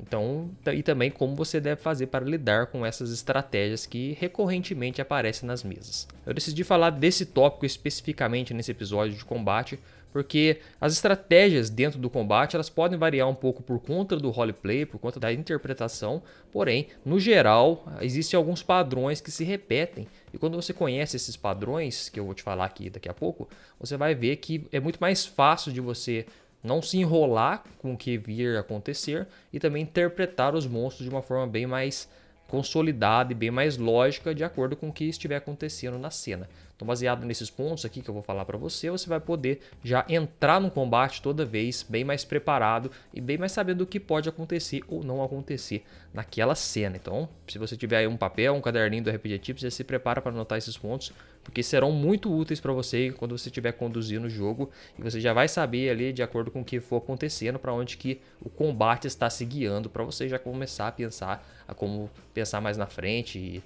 Então, 0.06 0.50
e 0.72 0.82
também 0.82 1.10
como 1.10 1.34
você 1.34 1.58
deve 1.58 1.80
fazer 1.80 2.08
para 2.08 2.24
lidar 2.24 2.66
com 2.66 2.84
essas 2.84 3.10
estratégias 3.10 3.86
que 3.86 4.16
recorrentemente 4.20 5.00
aparecem 5.00 5.46
nas 5.46 5.62
mesas. 5.62 6.06
Eu 6.26 6.34
decidi 6.34 6.62
falar 6.62 6.90
desse 6.90 7.24
tópico 7.24 7.64
especificamente 7.64 8.52
nesse 8.52 8.70
episódio 8.70 9.16
de 9.16 9.24
combate, 9.24 9.78
porque 10.12 10.60
as 10.80 10.92
estratégias 10.92 11.70
dentro 11.70 11.98
do 11.98 12.10
combate 12.10 12.54
elas 12.54 12.68
podem 12.68 12.98
variar 12.98 13.28
um 13.28 13.34
pouco 13.34 13.62
por 13.62 13.80
conta 13.80 14.16
do 14.16 14.30
roleplay, 14.30 14.84
por 14.84 14.98
conta 14.98 15.18
da 15.18 15.32
interpretação, 15.32 16.22
porém, 16.52 16.88
no 17.04 17.18
geral, 17.18 17.84
existem 18.00 18.36
alguns 18.36 18.62
padrões 18.62 19.20
que 19.20 19.30
se 19.30 19.42
repetem. 19.42 20.06
E 20.32 20.38
quando 20.38 20.54
você 20.54 20.72
conhece 20.72 21.16
esses 21.16 21.36
padrões, 21.36 22.10
que 22.10 22.20
eu 22.20 22.26
vou 22.26 22.34
te 22.34 22.42
falar 22.42 22.66
aqui 22.66 22.90
daqui 22.90 23.08
a 23.08 23.14
pouco, 23.14 23.48
você 23.80 23.96
vai 23.96 24.14
ver 24.14 24.36
que 24.36 24.66
é 24.70 24.78
muito 24.78 24.98
mais 25.00 25.24
fácil 25.24 25.72
de 25.72 25.80
você 25.80 26.26
não 26.64 26.80
se 26.80 26.98
enrolar 26.98 27.62
com 27.78 27.92
o 27.92 27.96
que 27.96 28.16
vir 28.16 28.56
acontecer 28.56 29.28
e 29.52 29.60
também 29.60 29.82
interpretar 29.82 30.54
os 30.54 30.66
monstros 30.66 31.06
de 31.06 31.14
uma 31.14 31.22
forma 31.22 31.46
bem 31.46 31.66
mais 31.66 32.08
consolidada 32.48 33.32
e 33.32 33.34
bem 33.34 33.50
mais 33.50 33.76
lógica 33.76 34.34
de 34.34 34.44
acordo 34.44 34.76
com 34.76 34.88
o 34.88 34.92
que 34.92 35.04
estiver 35.04 35.36
acontecendo 35.36 35.98
na 35.98 36.10
cena. 36.10 36.48
Então, 36.76 36.86
baseado 36.86 37.24
nesses 37.24 37.50
pontos 37.50 37.84
aqui 37.84 38.00
que 38.00 38.08
eu 38.08 38.14
vou 38.14 38.22
falar 38.22 38.44
para 38.44 38.58
você, 38.58 38.90
você 38.90 39.08
vai 39.08 39.20
poder 39.20 39.60
já 39.82 40.04
entrar 40.08 40.60
no 40.60 40.70
combate 40.70 41.22
toda 41.22 41.44
vez 41.44 41.84
bem 41.88 42.04
mais 42.04 42.24
preparado 42.24 42.90
e 43.12 43.20
bem 43.20 43.38
mais 43.38 43.52
sabendo 43.52 43.82
o 43.82 43.86
que 43.86 44.00
pode 44.00 44.28
acontecer 44.28 44.82
ou 44.88 45.04
não 45.04 45.22
acontecer 45.22 45.84
naquela 46.12 46.54
cena. 46.54 46.96
Então, 46.96 47.28
se 47.46 47.58
você 47.58 47.76
tiver 47.76 47.98
aí 47.98 48.06
um 48.06 48.16
papel, 48.16 48.54
um 48.54 48.60
caderninho 48.60 49.04
do 49.04 49.10
RPG 49.10 49.38
Tips, 49.38 49.62
já 49.62 49.70
se 49.70 49.84
prepara 49.84 50.20
para 50.20 50.32
anotar 50.32 50.58
esses 50.58 50.76
pontos, 50.76 51.12
porque 51.44 51.62
serão 51.62 51.92
muito 51.92 52.34
úteis 52.34 52.58
para 52.58 52.72
você 52.72 53.12
quando 53.12 53.36
você 53.36 53.48
estiver 53.48 53.72
conduzindo 53.72 54.26
o 54.26 54.30
jogo 54.30 54.70
e 54.98 55.02
você 55.02 55.20
já 55.20 55.32
vai 55.32 55.46
saber 55.46 55.90
ali 55.90 56.12
de 56.12 56.22
acordo 56.22 56.50
com 56.50 56.62
o 56.62 56.64
que 56.64 56.80
for 56.80 56.96
acontecendo 56.96 57.58
para 57.58 57.72
onde 57.72 57.96
que 57.96 58.20
o 58.40 58.48
combate 58.48 59.06
está 59.06 59.28
se 59.28 59.44
guiando 59.44 59.90
para 59.90 60.02
você 60.02 60.28
já 60.28 60.38
começar 60.38 60.88
a 60.88 60.92
pensar 60.92 61.46
a 61.68 61.74
como 61.74 62.10
pensar 62.32 62.60
mais 62.60 62.76
na 62.76 62.86
frente 62.86 63.38
e 63.38 63.62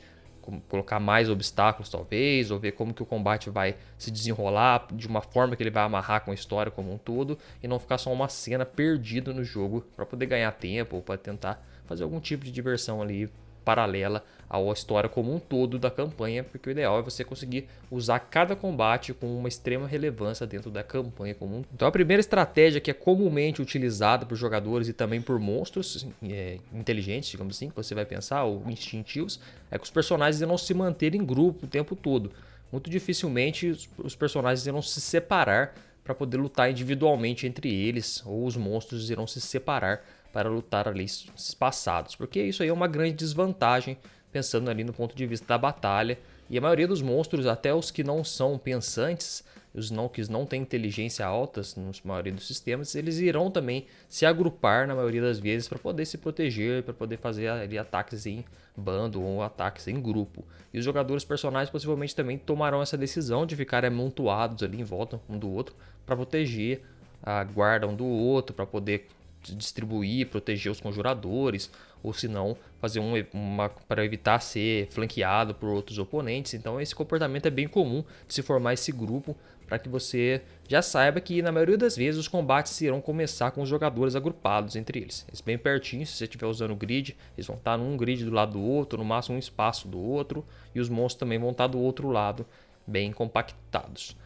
colocar 0.68 0.98
mais 0.98 1.28
obstáculos 1.28 1.88
talvez, 1.88 2.50
ou 2.50 2.58
ver 2.58 2.72
como 2.72 2.94
que 2.94 3.02
o 3.02 3.06
combate 3.06 3.50
vai 3.50 3.76
se 3.98 4.10
desenrolar 4.10 4.86
de 4.92 5.06
uma 5.06 5.20
forma 5.20 5.54
que 5.54 5.62
ele 5.62 5.70
vai 5.70 5.84
amarrar 5.84 6.24
com 6.24 6.30
a 6.30 6.34
história 6.34 6.72
como 6.72 6.92
um 6.92 6.98
todo 6.98 7.38
e 7.62 7.68
não 7.68 7.78
ficar 7.78 7.98
só 7.98 8.12
uma 8.12 8.28
cena 8.28 8.64
perdida 8.64 9.32
no 9.32 9.44
jogo 9.44 9.84
para 9.94 10.06
poder 10.06 10.26
ganhar 10.26 10.50
tempo 10.52 10.96
ou 10.96 11.02
para 11.02 11.18
tentar 11.18 11.62
fazer 11.84 12.02
algum 12.02 12.20
tipo 12.20 12.44
de 12.44 12.50
diversão 12.50 13.02
ali 13.02 13.30
paralela 13.64 14.24
à 14.48 14.58
história 14.72 15.08
como 15.08 15.34
um 15.34 15.38
todo 15.38 15.78
da 15.78 15.90
campanha, 15.90 16.42
porque 16.42 16.68
o 16.68 16.72
ideal 16.72 16.98
é 16.98 17.02
você 17.02 17.22
conseguir 17.22 17.68
usar 17.90 18.18
cada 18.18 18.56
combate 18.56 19.12
com 19.12 19.26
uma 19.38 19.48
extrema 19.48 19.86
relevância 19.86 20.46
dentro 20.46 20.70
da 20.70 20.82
campanha 20.82 21.34
comum. 21.34 21.64
Então 21.74 21.86
a 21.86 21.92
primeira 21.92 22.20
estratégia 22.20 22.80
que 22.80 22.90
é 22.90 22.94
comumente 22.94 23.60
utilizada 23.60 24.24
por 24.24 24.36
jogadores 24.36 24.88
e 24.88 24.92
também 24.92 25.20
por 25.20 25.38
monstros 25.38 26.06
é, 26.22 26.58
inteligentes, 26.72 27.28
digamos 27.30 27.56
assim, 27.56 27.68
que 27.68 27.76
você 27.76 27.94
vai 27.94 28.06
pensar, 28.06 28.44
ou 28.44 28.62
instintivos, 28.68 29.38
é 29.70 29.78
que 29.78 29.84
os 29.84 29.90
personagens 29.90 30.40
não 30.40 30.56
se 30.56 30.72
manterem 30.72 31.20
em 31.20 31.24
grupo 31.24 31.66
o 31.66 31.68
tempo 31.68 31.94
todo. 31.94 32.32
Muito 32.72 32.88
dificilmente 32.88 33.68
os, 33.68 33.88
os 33.98 34.14
personagens 34.14 34.66
irão 34.66 34.80
se 34.80 35.00
separar 35.00 35.74
para 36.02 36.14
poder 36.14 36.38
lutar 36.38 36.70
individualmente 36.70 37.46
entre 37.46 37.70
eles, 37.70 38.22
ou 38.24 38.46
os 38.46 38.56
monstros 38.56 39.10
irão 39.10 39.26
se 39.26 39.42
separar 39.42 40.02
para 40.32 40.48
lutar 40.48 40.88
ali 40.88 41.04
espaçados, 41.04 42.14
porque 42.14 42.42
isso 42.42 42.62
aí 42.62 42.68
é 42.68 42.72
uma 42.72 42.86
grande 42.86 43.12
desvantagem 43.12 43.98
pensando 44.32 44.70
ali 44.70 44.84
no 44.84 44.92
ponto 44.92 45.16
de 45.16 45.26
vista 45.26 45.46
da 45.46 45.58
batalha. 45.58 46.18
E 46.50 46.56
a 46.56 46.60
maioria 46.60 46.88
dos 46.88 47.02
monstros, 47.02 47.46
até 47.46 47.74
os 47.74 47.90
que 47.90 48.02
não 48.02 48.24
são 48.24 48.58
pensantes, 48.58 49.44
os 49.74 49.90
não 49.90 50.08
que 50.08 50.30
não 50.30 50.46
têm 50.46 50.62
inteligência 50.62 51.26
altas 51.26 51.76
na 51.76 51.90
maioria 52.04 52.32
dos 52.32 52.46
sistemas, 52.46 52.94
eles 52.94 53.18
irão 53.18 53.50
também 53.50 53.86
se 54.08 54.24
agrupar 54.24 54.86
na 54.86 54.94
maioria 54.94 55.20
das 55.20 55.38
vezes 55.38 55.68
para 55.68 55.78
poder 55.78 56.06
se 56.06 56.18
proteger, 56.18 56.82
para 56.82 56.94
poder 56.94 57.18
fazer 57.18 57.48
ali 57.48 57.78
ataques 57.78 58.26
em 58.26 58.44
bando 58.76 59.22
ou 59.22 59.42
ataques 59.42 59.88
em 59.88 60.00
grupo. 60.00 60.44
E 60.72 60.78
os 60.78 60.84
jogadores 60.84 61.24
personagens 61.24 61.70
possivelmente 61.70 62.14
também 62.14 62.38
tomarão 62.38 62.80
essa 62.80 62.96
decisão 62.96 63.44
de 63.44 63.56
ficarem 63.56 63.88
amontoados 63.88 64.62
ali 64.62 64.80
em 64.80 64.84
volta 64.84 65.20
um 65.28 65.38
do 65.38 65.50
outro 65.50 65.74
para 66.06 66.16
proteger 66.16 66.82
a 67.22 67.42
guarda 67.44 67.86
um 67.86 67.94
do 67.94 68.06
outro, 68.06 68.54
para 68.54 68.64
poder 68.64 69.08
distribuir, 69.42 70.28
proteger 70.28 70.70
os 70.70 70.80
conjuradores, 70.80 71.70
ou 72.02 72.12
se 72.12 72.28
não, 72.28 72.56
fazer 72.80 73.00
um, 73.00 73.12
uma 73.32 73.68
para 73.68 74.04
evitar 74.04 74.40
ser 74.40 74.88
flanqueado 74.90 75.54
por 75.54 75.68
outros 75.68 75.98
oponentes. 75.98 76.54
Então, 76.54 76.80
esse 76.80 76.94
comportamento 76.94 77.46
é 77.46 77.50
bem 77.50 77.66
comum 77.68 78.04
de 78.26 78.34
se 78.34 78.42
formar 78.42 78.74
esse 78.74 78.92
grupo 78.92 79.36
para 79.68 79.78
que 79.78 79.88
você 79.88 80.40
já 80.66 80.80
saiba 80.80 81.20
que 81.20 81.42
na 81.42 81.52
maioria 81.52 81.76
das 81.76 81.94
vezes 81.94 82.18
os 82.18 82.26
combates 82.26 82.80
irão 82.80 83.02
começar 83.02 83.50
com 83.50 83.60
os 83.60 83.68
jogadores 83.68 84.16
agrupados 84.16 84.74
entre 84.76 85.00
eles. 85.00 85.26
Eles 85.28 85.42
bem 85.42 85.58
pertinho, 85.58 86.06
se 86.06 86.14
você 86.14 86.24
estiver 86.24 86.46
usando 86.46 86.70
o 86.70 86.76
grid, 86.76 87.14
eles 87.36 87.46
vão 87.46 87.56
estar 87.56 87.76
num 87.76 87.96
grid 87.96 88.24
do 88.24 88.30
lado 88.30 88.52
do 88.52 88.62
outro, 88.62 88.98
no 88.98 89.04
máximo 89.04 89.36
um 89.36 89.38
espaço 89.38 89.86
do 89.86 90.00
outro, 90.00 90.44
e 90.74 90.80
os 90.80 90.88
monstros 90.88 91.20
também 91.20 91.38
vão 91.38 91.50
estar 91.50 91.66
do 91.66 91.78
outro 91.78 92.08
lado, 92.08 92.46
bem 92.86 93.12
compactados. 93.12 94.16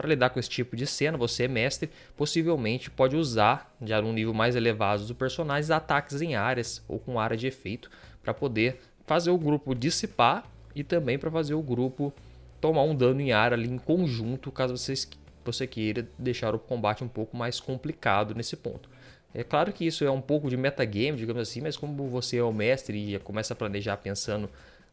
Para 0.00 0.08
lidar 0.08 0.30
com 0.30 0.40
esse 0.40 0.48
tipo 0.48 0.74
de 0.74 0.86
cena, 0.86 1.18
você, 1.18 1.46
mestre, 1.46 1.90
possivelmente 2.16 2.90
pode 2.90 3.16
usar, 3.16 3.76
já 3.82 4.00
num 4.00 4.14
nível 4.14 4.32
mais 4.32 4.56
elevado 4.56 5.04
do 5.04 5.14
personagem, 5.14 5.70
ataques 5.74 6.22
em 6.22 6.34
áreas 6.34 6.82
ou 6.88 6.98
com 6.98 7.20
área 7.20 7.36
de 7.36 7.46
efeito 7.46 7.90
para 8.22 8.32
poder 8.32 8.80
fazer 9.04 9.28
o 9.30 9.36
grupo 9.36 9.74
dissipar 9.74 10.50
e 10.74 10.82
também 10.82 11.18
para 11.18 11.30
fazer 11.30 11.52
o 11.52 11.60
grupo 11.60 12.14
tomar 12.62 12.82
um 12.84 12.94
dano 12.94 13.20
em 13.20 13.32
área 13.32 13.54
ali 13.54 13.68
em 13.68 13.76
conjunto, 13.76 14.50
caso 14.50 14.74
vocês, 14.74 15.06
você 15.44 15.66
queira 15.66 16.08
deixar 16.18 16.54
o 16.54 16.58
combate 16.58 17.04
um 17.04 17.08
pouco 17.08 17.36
mais 17.36 17.60
complicado 17.60 18.34
nesse 18.34 18.56
ponto. 18.56 18.88
É 19.34 19.44
claro 19.44 19.70
que 19.70 19.84
isso 19.84 20.02
é 20.02 20.10
um 20.10 20.22
pouco 20.22 20.48
de 20.48 20.56
metagame, 20.56 21.18
digamos 21.18 21.42
assim, 21.42 21.60
mas 21.60 21.76
como 21.76 22.08
você 22.08 22.38
é 22.38 22.42
o 22.42 22.54
mestre 22.54 23.16
e 23.16 23.18
começa 23.18 23.52
a 23.52 23.56
planejar 23.56 23.98
pensando 23.98 24.48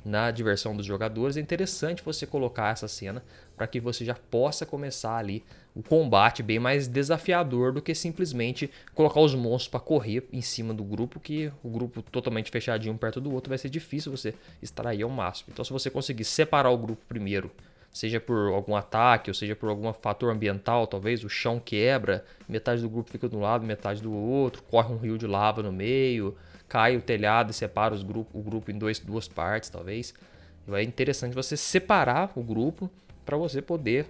na 0.07 0.31
diversão 0.31 0.75
dos 0.75 0.85
jogadores, 0.85 1.37
é 1.37 1.41
interessante 1.41 2.01
você 2.03 2.25
colocar 2.25 2.71
essa 2.71 2.87
cena 2.87 3.23
para 3.55 3.67
que 3.67 3.79
você 3.79 4.05
já 4.05 4.15
possa 4.15 4.65
começar 4.65 5.17
ali 5.17 5.43
o 5.75 5.83
combate 5.83 6.41
bem 6.41 6.57
mais 6.57 6.87
desafiador 6.87 7.71
do 7.71 7.81
que 7.81 7.93
simplesmente 7.93 8.71
colocar 8.95 9.19
os 9.19 9.35
monstros 9.35 9.67
para 9.67 9.79
correr 9.79 10.27
em 10.33 10.41
cima 10.41 10.73
do 10.73 10.83
grupo, 10.83 11.19
que 11.19 11.51
o 11.63 11.69
grupo 11.69 12.01
totalmente 12.01 12.49
fechadinho 12.49 12.97
perto 12.97 13.21
do 13.21 13.31
outro 13.31 13.49
vai 13.49 13.57
ser 13.57 13.69
difícil 13.69 14.11
você 14.11 14.33
extrair 14.61 15.03
ao 15.03 15.09
máximo. 15.09 15.49
Então, 15.51 15.63
se 15.63 15.71
você 15.71 15.89
conseguir 15.89 16.23
separar 16.23 16.71
o 16.71 16.77
grupo 16.77 17.03
primeiro, 17.07 17.51
seja 17.91 18.19
por 18.19 18.53
algum 18.53 18.75
ataque 18.75 19.29
ou 19.29 19.33
seja 19.33 19.55
por 19.55 19.69
algum 19.69 19.91
fator 19.93 20.31
ambiental, 20.31 20.87
talvez 20.87 21.23
o 21.23 21.29
chão 21.29 21.59
quebra, 21.59 22.23
metade 22.47 22.81
do 22.81 22.89
grupo 22.89 23.09
fica 23.09 23.27
de 23.27 23.35
um 23.35 23.41
lado, 23.41 23.65
metade 23.65 24.01
do 24.01 24.13
outro, 24.13 24.63
corre 24.63 24.93
um 24.93 24.97
rio 24.97 25.17
de 25.17 25.27
lava 25.27 25.61
no 25.63 25.71
meio, 25.71 26.35
cai 26.67 26.97
o 26.97 27.01
telhado 27.01 27.51
e 27.51 27.53
separa 27.53 27.93
os 27.93 28.03
grupo, 28.03 28.37
o 28.37 28.41
grupo 28.41 28.71
em 28.71 28.77
dois, 28.77 28.99
duas 28.99 29.27
partes, 29.27 29.69
talvez. 29.69 30.13
É 30.69 30.83
interessante 30.83 31.33
você 31.33 31.55
separar 31.55 32.31
o 32.35 32.43
grupo 32.43 32.89
para 33.25 33.37
você 33.37 33.61
poder 33.61 34.07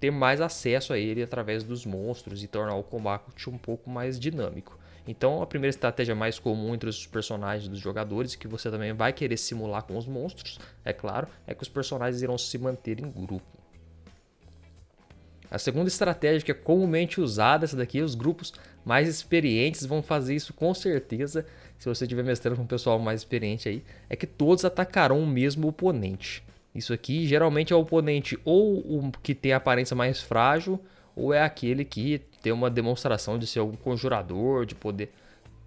ter 0.00 0.10
mais 0.10 0.40
acesso 0.40 0.92
a 0.92 0.98
ele 0.98 1.22
através 1.22 1.62
dos 1.62 1.84
monstros 1.84 2.42
e 2.42 2.46
tornar 2.46 2.74
o 2.74 2.82
combate 2.82 3.50
um 3.50 3.58
pouco 3.58 3.90
mais 3.90 4.18
dinâmico. 4.18 4.78
Então, 5.06 5.40
a 5.40 5.46
primeira 5.46 5.70
estratégia 5.70 6.14
mais 6.14 6.38
comum 6.38 6.74
entre 6.74 6.88
os 6.88 7.06
personagens 7.06 7.66
dos 7.66 7.78
jogadores, 7.78 8.34
que 8.34 8.46
você 8.46 8.70
também 8.70 8.92
vai 8.92 9.12
querer 9.12 9.38
simular 9.38 9.82
com 9.82 9.96
os 9.96 10.06
monstros, 10.06 10.58
é 10.84 10.92
claro, 10.92 11.26
é 11.46 11.54
que 11.54 11.62
os 11.62 11.68
personagens 11.68 12.22
irão 12.22 12.36
se 12.36 12.58
manter 12.58 13.00
em 13.00 13.10
grupo. 13.10 13.58
A 15.50 15.58
segunda 15.58 15.88
estratégia 15.88 16.44
que 16.44 16.52
é 16.52 16.54
comumente 16.54 17.22
usada, 17.22 17.64
essa 17.64 17.74
daqui, 17.74 18.02
os 18.02 18.14
grupos 18.14 18.52
mais 18.84 19.08
experientes 19.08 19.86
vão 19.86 20.02
fazer 20.02 20.34
isso 20.34 20.52
com 20.52 20.74
certeza, 20.74 21.46
se 21.78 21.88
você 21.88 22.04
estiver 22.04 22.24
mestrando 22.24 22.56
com 22.56 22.62
um 22.62 22.66
pessoal 22.66 22.98
mais 22.98 23.20
experiente 23.20 23.68
aí, 23.68 23.82
é 24.10 24.16
que 24.16 24.26
todos 24.26 24.64
atacarão 24.64 25.22
o 25.22 25.26
mesmo 25.26 25.68
oponente. 25.68 26.42
Isso 26.74 26.92
aqui 26.92 27.26
geralmente 27.26 27.72
é 27.72 27.76
o 27.76 27.80
oponente 27.80 28.38
ou 28.44 28.78
o 28.78 29.12
que 29.22 29.34
tem 29.34 29.52
a 29.52 29.56
aparência 29.56 29.96
mais 29.96 30.20
frágil, 30.20 30.80
ou 31.14 31.32
é 31.32 31.42
aquele 31.42 31.84
que 31.84 32.20
tem 32.42 32.52
uma 32.52 32.70
demonstração 32.70 33.38
de 33.38 33.46
ser 33.46 33.60
algum 33.60 33.76
conjurador, 33.76 34.66
de 34.66 34.74
poder 34.74 35.10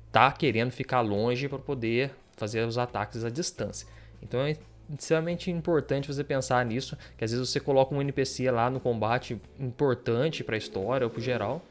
estar 0.08 0.32
tá 0.32 0.38
querendo 0.38 0.72
ficar 0.72 1.02
longe 1.02 1.48
para 1.48 1.60
poder 1.60 2.12
fazer 2.38 2.66
os 2.66 2.78
ataques 2.78 3.24
à 3.24 3.30
distância. 3.30 3.88
Então 4.22 4.42
é 4.42 4.56
extremamente 4.98 5.50
importante 5.50 6.08
você 6.08 6.24
pensar 6.24 6.66
nisso, 6.66 6.98
que 7.18 7.24
às 7.24 7.32
vezes 7.32 7.50
você 7.50 7.60
coloca 7.60 7.96
um 7.96 8.02
NPC 8.02 8.50
lá 8.52 8.70
no 8.70 8.80
combate 8.80 9.40
importante 9.60 10.44
para 10.44 10.56
a 10.56 10.58
história 10.58 11.06
ou 11.06 11.12
para 11.12 11.20
o 11.20 11.24
geral, 11.24 11.62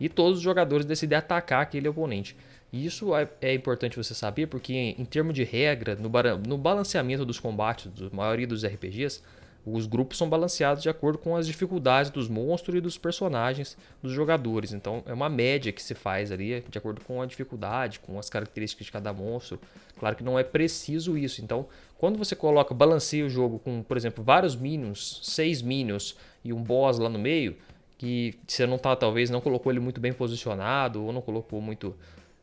e 0.00 0.08
todos 0.08 0.38
os 0.38 0.44
jogadores 0.44 0.86
decidem 0.86 1.18
atacar 1.18 1.62
aquele 1.62 1.88
oponente. 1.88 2.36
Isso 2.72 3.14
é, 3.16 3.28
é, 3.40 3.54
importante 3.54 3.96
você 3.96 4.14
saber 4.14 4.46
porque, 4.46 4.74
em, 4.74 5.00
em 5.00 5.04
termos 5.04 5.34
de 5.34 5.42
regra, 5.42 5.96
no, 5.96 6.10
no 6.46 6.58
balanceamento 6.58 7.24
dos 7.24 7.40
combates 7.40 7.90
da 7.90 8.10
maioria 8.10 8.46
dos 8.46 8.64
RPGs, 8.64 9.22
os 9.64 9.86
grupos 9.86 10.16
são 10.16 10.28
balanceados 10.28 10.82
de 10.82 10.88
acordo 10.88 11.18
com 11.18 11.36
as 11.36 11.46
dificuldades 11.46 12.10
dos 12.10 12.28
monstros 12.28 12.76
e 12.76 12.80
dos 12.80 12.96
personagens 12.96 13.76
dos 14.02 14.12
jogadores. 14.12 14.72
Então 14.72 15.02
é 15.06 15.12
uma 15.12 15.28
média 15.28 15.72
que 15.72 15.82
se 15.82 15.94
faz 15.94 16.32
ali 16.32 16.64
de 16.68 16.78
acordo 16.78 17.00
com 17.02 17.20
a 17.20 17.26
dificuldade, 17.26 18.00
com 18.00 18.18
as 18.18 18.30
características 18.30 18.86
de 18.86 18.92
cada 18.92 19.12
monstro. 19.12 19.60
Claro 19.98 20.16
que 20.16 20.24
não 20.24 20.38
é 20.38 20.44
preciso 20.44 21.18
isso. 21.18 21.42
Então, 21.42 21.66
quando 21.98 22.16
você 22.16 22.36
coloca, 22.36 22.72
balanceia 22.72 23.26
o 23.26 23.28
jogo 23.28 23.58
com, 23.58 23.82
por 23.82 23.96
exemplo, 23.96 24.22
vários 24.22 24.54
minions, 24.54 25.20
seis 25.24 25.60
minions 25.60 26.16
e 26.44 26.52
um 26.52 26.62
boss 26.62 26.98
lá 26.98 27.08
no 27.08 27.18
meio, 27.18 27.56
que 27.98 28.38
você 28.46 28.64
não 28.64 28.78
tá, 28.78 28.94
talvez 28.94 29.28
não 29.28 29.40
colocou 29.40 29.72
ele 29.72 29.80
muito 29.80 30.00
bem 30.00 30.12
posicionado 30.12 31.04
ou 31.04 31.12
não 31.12 31.20
colocou 31.20 31.60
muito 31.60 31.96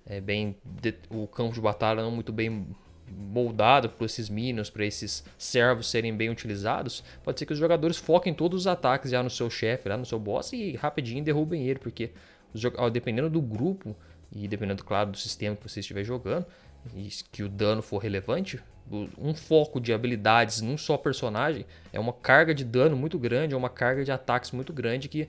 é, 0.06 0.22
bem 0.22 0.56
de, 0.63 0.94
o 1.10 1.28
campo 1.28 1.54
de 1.54 1.62
batalha 1.62 2.02
não 2.02 2.12
muito 2.12 2.32
bem 2.32 2.68
moldado 3.08 3.89
para 3.89 4.06
esses 4.06 4.30
minions, 4.30 4.70
para 4.70 4.86
esses 4.86 5.24
servos 5.38 5.88
serem 5.88 6.15
bem 6.15 6.30
utilizados, 6.30 7.04
pode 7.24 7.39
ser 7.39 7.46
que 7.46 7.54
os 7.54 7.60
jogadores 7.60 7.98
foquem 7.98 8.34
todos 8.34 8.62
os 8.62 8.68
ataques 8.68 9.12
já 9.12 9.22
no 9.22 9.30
seu 9.30 9.50
chefe, 9.50 9.88
lá 9.89 9.98
no 9.98 10.06
seu 10.06 10.20
boss 10.20 10.54
e 10.54 10.76
rapidinho 10.76 11.24
derrubem 11.24 11.68
ele, 11.68 11.80
porque 11.80 12.12
dependendo 12.91 13.30
do 13.30 13.41
grupo 13.41 13.96
e 14.32 14.48
dependendo, 14.48 14.84
claro, 14.84 15.12
do 15.12 15.18
sistema 15.18 15.56
que 15.56 15.70
você 15.70 15.82
estiver 15.82 16.04
jogando, 16.04 16.46
e 16.96 17.10
que 17.32 17.44
o 17.44 17.50
dano 17.50 17.82
for 17.82 17.98
relevante, 18.00 18.60
um 19.18 19.34
foco 19.34 19.80
de 19.80 19.91
habilidades 19.91 20.62
num 20.62 20.78
só 20.78 20.96
personagem 20.96 21.65
é 21.91 22.00
uma 22.00 22.13
carga 22.13 22.54
de 22.54 22.63
dano 22.63 22.96
muito 22.96 23.18
grande, 23.18 23.56
é 23.56 23.58
uma 23.58 23.70
carga 23.70 24.04
de 24.04 24.12
ataques 24.12 24.52
muito 24.52 24.72
grande 24.72 25.10
que 25.10 25.28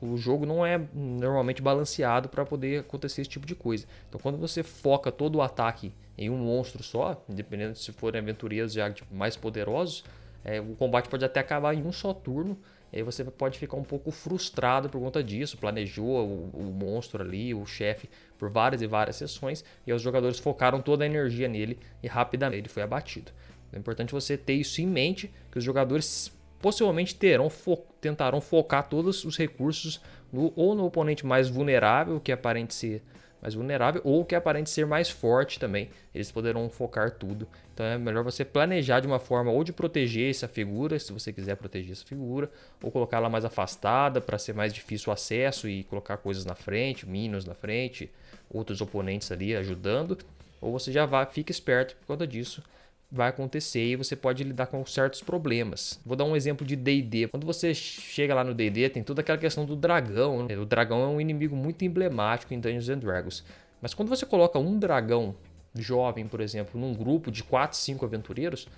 o 0.00 0.16
jogo 0.16 0.46
não 0.46 0.64
é 0.64 0.80
normalmente 0.94 1.62
balanceado 1.62 2.28
para 2.28 2.44
poder 2.44 2.80
acontecer 2.80 3.22
esse 3.22 3.30
tipo 3.30 3.46
de 3.46 3.54
coisa. 3.54 3.86
Então, 4.08 4.20
quando 4.20 4.38
você 4.38 4.62
foca 4.62 5.10
todo 5.10 5.36
o 5.36 5.42
ataque 5.42 5.92
em 6.16 6.30
um 6.30 6.36
monstro 6.36 6.82
só, 6.82 7.22
dependendo 7.28 7.76
se 7.76 7.92
forem 7.92 8.20
aventureiros 8.20 8.72
já 8.72 8.90
tipo, 8.90 9.14
mais 9.14 9.36
poderosos, 9.36 10.04
é, 10.44 10.60
o 10.60 10.74
combate 10.76 11.08
pode 11.08 11.24
até 11.24 11.40
acabar 11.40 11.74
em 11.74 11.82
um 11.82 11.92
só 11.92 12.12
turno. 12.12 12.58
E 12.92 12.96
aí 12.96 13.02
você 13.02 13.24
pode 13.24 13.58
ficar 13.58 13.76
um 13.76 13.84
pouco 13.84 14.10
frustrado 14.10 14.88
por 14.88 15.00
conta 15.00 15.22
disso. 15.22 15.56
Planejou 15.56 16.26
o, 16.26 16.50
o 16.52 16.62
monstro 16.72 17.22
ali, 17.22 17.54
o 17.54 17.64
chefe, 17.64 18.10
por 18.36 18.50
várias 18.50 18.82
e 18.82 18.86
várias 18.86 19.16
sessões, 19.16 19.64
e 19.86 19.92
os 19.92 20.02
jogadores 20.02 20.38
focaram 20.38 20.80
toda 20.80 21.04
a 21.04 21.06
energia 21.06 21.46
nele 21.46 21.78
e 22.02 22.08
rapidamente 22.08 22.62
ele 22.62 22.68
foi 22.68 22.82
abatido. 22.82 23.30
É 23.72 23.78
importante 23.78 24.12
você 24.12 24.36
ter 24.36 24.54
isso 24.54 24.80
em 24.80 24.86
mente, 24.86 25.32
que 25.52 25.58
os 25.58 25.62
jogadores 25.62 26.32
possivelmente 26.60 27.14
terão 27.14 27.48
fo 27.48 27.76
tentarão 28.00 28.40
focar 28.40 28.88
todos 28.88 29.24
os 29.24 29.36
recursos 29.36 30.00
no, 30.32 30.52
ou 30.56 30.74
no 30.74 30.86
oponente 30.86 31.26
mais 31.26 31.48
vulnerável, 31.48 32.18
que 32.18 32.32
aparente 32.32 32.72
ser 32.72 33.02
mais 33.42 33.54
vulnerável, 33.54 34.00
ou 34.04 34.24
que 34.24 34.34
aparente 34.34 34.68
ser 34.70 34.86
mais 34.86 35.08
forte 35.08 35.58
também. 35.58 35.90
Eles 36.14 36.30
poderão 36.30 36.68
focar 36.68 37.10
tudo. 37.12 37.48
Então 37.72 37.84
é 37.84 37.98
melhor 37.98 38.22
você 38.22 38.44
planejar 38.44 39.00
de 39.00 39.06
uma 39.06 39.18
forma 39.18 39.50
ou 39.50 39.64
de 39.64 39.72
proteger 39.72 40.30
essa 40.30 40.46
figura, 40.46 40.98
se 40.98 41.12
você 41.12 41.32
quiser 41.32 41.56
proteger 41.56 41.92
essa 41.92 42.06
figura, 42.06 42.50
ou 42.82 42.90
colocar 42.90 43.18
ela 43.18 43.30
mais 43.30 43.44
afastada 43.44 44.20
para 44.20 44.38
ser 44.38 44.54
mais 44.54 44.72
difícil 44.72 45.10
o 45.10 45.12
acesso 45.12 45.68
e 45.68 45.84
colocar 45.84 46.18
coisas 46.18 46.44
na 46.44 46.54
frente, 46.54 47.06
minions 47.06 47.44
na 47.44 47.54
frente, 47.54 48.10
outros 48.50 48.80
oponentes 48.80 49.32
ali 49.32 49.56
ajudando. 49.56 50.18
Ou 50.60 50.72
você 50.72 50.92
já 50.92 51.06
vai, 51.06 51.24
fica 51.26 51.50
esperto 51.50 51.96
por 51.96 52.06
conta 52.06 52.26
disso 52.26 52.62
vai 53.10 53.28
acontecer 53.28 53.84
e 53.84 53.96
você 53.96 54.14
pode 54.14 54.44
lidar 54.44 54.66
com 54.66 54.84
certos 54.86 55.20
problemas. 55.20 56.00
Vou 56.06 56.16
dar 56.16 56.24
um 56.24 56.36
exemplo 56.36 56.64
de 56.64 56.76
D&D. 56.76 57.28
Quando 57.28 57.44
você 57.44 57.74
chega 57.74 58.34
lá 58.34 58.44
no 58.44 58.54
D&D, 58.54 58.88
tem 58.88 59.02
toda 59.02 59.20
aquela 59.20 59.38
questão 59.38 59.64
do 59.64 59.74
dragão. 59.74 60.46
Né? 60.46 60.56
O 60.56 60.64
dragão 60.64 61.02
é 61.02 61.06
um 61.08 61.20
inimigo 61.20 61.56
muito 61.56 61.84
emblemático 61.84 62.54
em 62.54 62.60
Dungeons 62.60 62.88
and 62.88 62.98
Dragons. 62.98 63.44
Mas 63.82 63.94
quando 63.94 64.08
você 64.08 64.24
coloca 64.24 64.58
um 64.58 64.78
dragão 64.78 65.34
jovem, 65.74 66.26
por 66.26 66.40
exemplo, 66.40 66.80
num 66.80 66.94
grupo 66.94 67.30
de 67.30 67.42
4, 67.42 67.76
5 67.76 68.04
aventureiros, 68.04 68.68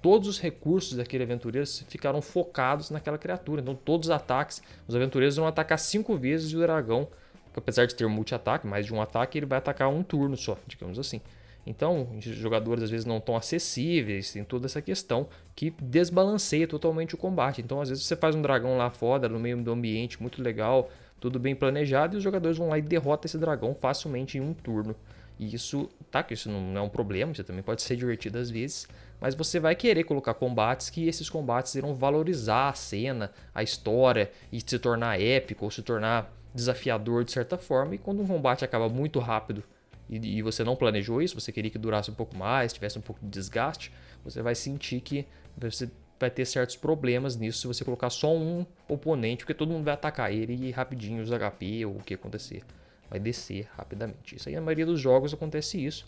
todos 0.00 0.26
os 0.26 0.40
recursos 0.40 0.96
daquele 0.96 1.22
aventureiro 1.22 1.66
ficaram 1.88 2.20
focados 2.20 2.90
naquela 2.90 3.18
criatura. 3.18 3.60
Então 3.60 3.74
todos 3.76 4.08
os 4.08 4.10
ataques, 4.10 4.60
os 4.88 4.96
aventureiros 4.96 5.36
vão 5.36 5.46
atacar 5.46 5.78
5 5.78 6.16
vezes 6.16 6.50
e 6.50 6.56
o 6.56 6.60
dragão, 6.60 7.06
apesar 7.56 7.86
de 7.86 7.94
ter 7.94 8.08
multi-ataque, 8.08 8.66
mais 8.66 8.86
de 8.86 8.92
um 8.92 9.00
ataque, 9.00 9.38
ele 9.38 9.46
vai 9.46 9.58
atacar 9.58 9.88
um 9.88 10.02
turno 10.02 10.36
só, 10.36 10.58
digamos 10.66 10.98
assim. 10.98 11.20
Então, 11.66 12.08
jogadores 12.18 12.82
às 12.82 12.90
vezes 12.90 13.06
não 13.06 13.18
estão 13.18 13.36
acessíveis, 13.36 14.32
tem 14.32 14.42
toda 14.42 14.66
essa 14.66 14.82
questão 14.82 15.28
que 15.54 15.70
desbalanceia 15.80 16.66
totalmente 16.66 17.14
o 17.14 17.18
combate. 17.18 17.60
Então, 17.60 17.80
às 17.80 17.88
vezes 17.88 18.04
você 18.04 18.16
faz 18.16 18.34
um 18.34 18.42
dragão 18.42 18.76
lá 18.76 18.90
fora, 18.90 19.28
no 19.28 19.38
meio 19.38 19.56
do 19.62 19.70
ambiente, 19.70 20.20
muito 20.20 20.42
legal, 20.42 20.90
tudo 21.20 21.38
bem 21.38 21.54
planejado, 21.54 22.16
e 22.16 22.18
os 22.18 22.22
jogadores 22.22 22.58
vão 22.58 22.68
lá 22.68 22.78
e 22.78 22.82
derrotam 22.82 23.28
esse 23.28 23.38
dragão 23.38 23.76
facilmente 23.80 24.38
em 24.38 24.40
um 24.40 24.52
turno. 24.52 24.96
E 25.38 25.54
isso, 25.54 25.88
tá, 26.10 26.22
que 26.22 26.34
isso 26.34 26.50
não 26.50 26.76
é 26.76 26.82
um 26.82 26.88
problema, 26.88 27.32
você 27.34 27.44
também 27.44 27.62
pode 27.62 27.82
ser 27.82 27.96
divertido 27.96 28.38
às 28.38 28.50
vezes, 28.50 28.86
mas 29.20 29.34
você 29.34 29.58
vai 29.58 29.74
querer 29.74 30.04
colocar 30.04 30.34
combates 30.34 30.90
que 30.90 31.06
esses 31.06 31.30
combates 31.30 31.74
irão 31.74 31.94
valorizar 31.94 32.68
a 32.68 32.74
cena, 32.74 33.30
a 33.54 33.62
história, 33.62 34.30
e 34.50 34.60
se 34.60 34.78
tornar 34.78 35.20
épico 35.20 35.64
ou 35.64 35.70
se 35.70 35.82
tornar 35.82 36.32
desafiador 36.54 37.24
de 37.24 37.32
certa 37.32 37.56
forma, 37.56 37.94
e 37.94 37.98
quando 37.98 38.20
um 38.20 38.26
combate 38.26 38.64
acaba 38.64 38.88
muito 38.88 39.18
rápido 39.20 39.62
e, 40.08 40.38
e, 40.38 40.42
você 40.42 40.62
não 40.62 40.76
planejou 40.76 41.22
isso, 41.22 41.38
você 41.38 41.50
queria 41.52 41.70
que 41.70 41.78
durasse 41.78 42.10
um 42.10 42.14
pouco 42.14 42.36
mais, 42.36 42.72
tivesse 42.72 42.98
um 42.98 43.02
pouco 43.02 43.20
de 43.22 43.28
desgaste, 43.28 43.92
você 44.24 44.42
vai 44.42 44.54
sentir 44.54 45.00
que 45.00 45.26
você 45.56 45.90
vai 46.18 46.30
ter 46.30 46.44
certos 46.44 46.76
problemas 46.76 47.36
nisso 47.36 47.60
se 47.60 47.66
você 47.66 47.84
colocar 47.84 48.10
só 48.10 48.34
um 48.34 48.64
oponente, 48.88 49.38
porque 49.38 49.54
todo 49.54 49.72
mundo 49.72 49.84
vai 49.84 49.94
atacar 49.94 50.32
ele 50.32 50.54
e 50.54 50.70
rapidinho 50.70 51.22
os 51.22 51.30
HP 51.30 51.84
ou 51.84 51.96
o 51.96 52.02
que 52.02 52.14
acontecer. 52.14 52.62
Vai 53.10 53.18
descer 53.18 53.68
rapidamente. 53.76 54.36
Isso 54.36 54.48
aí, 54.48 54.54
na 54.54 54.60
maioria 54.60 54.86
dos 54.86 55.00
jogos 55.00 55.34
acontece 55.34 55.84
isso. 55.84 56.06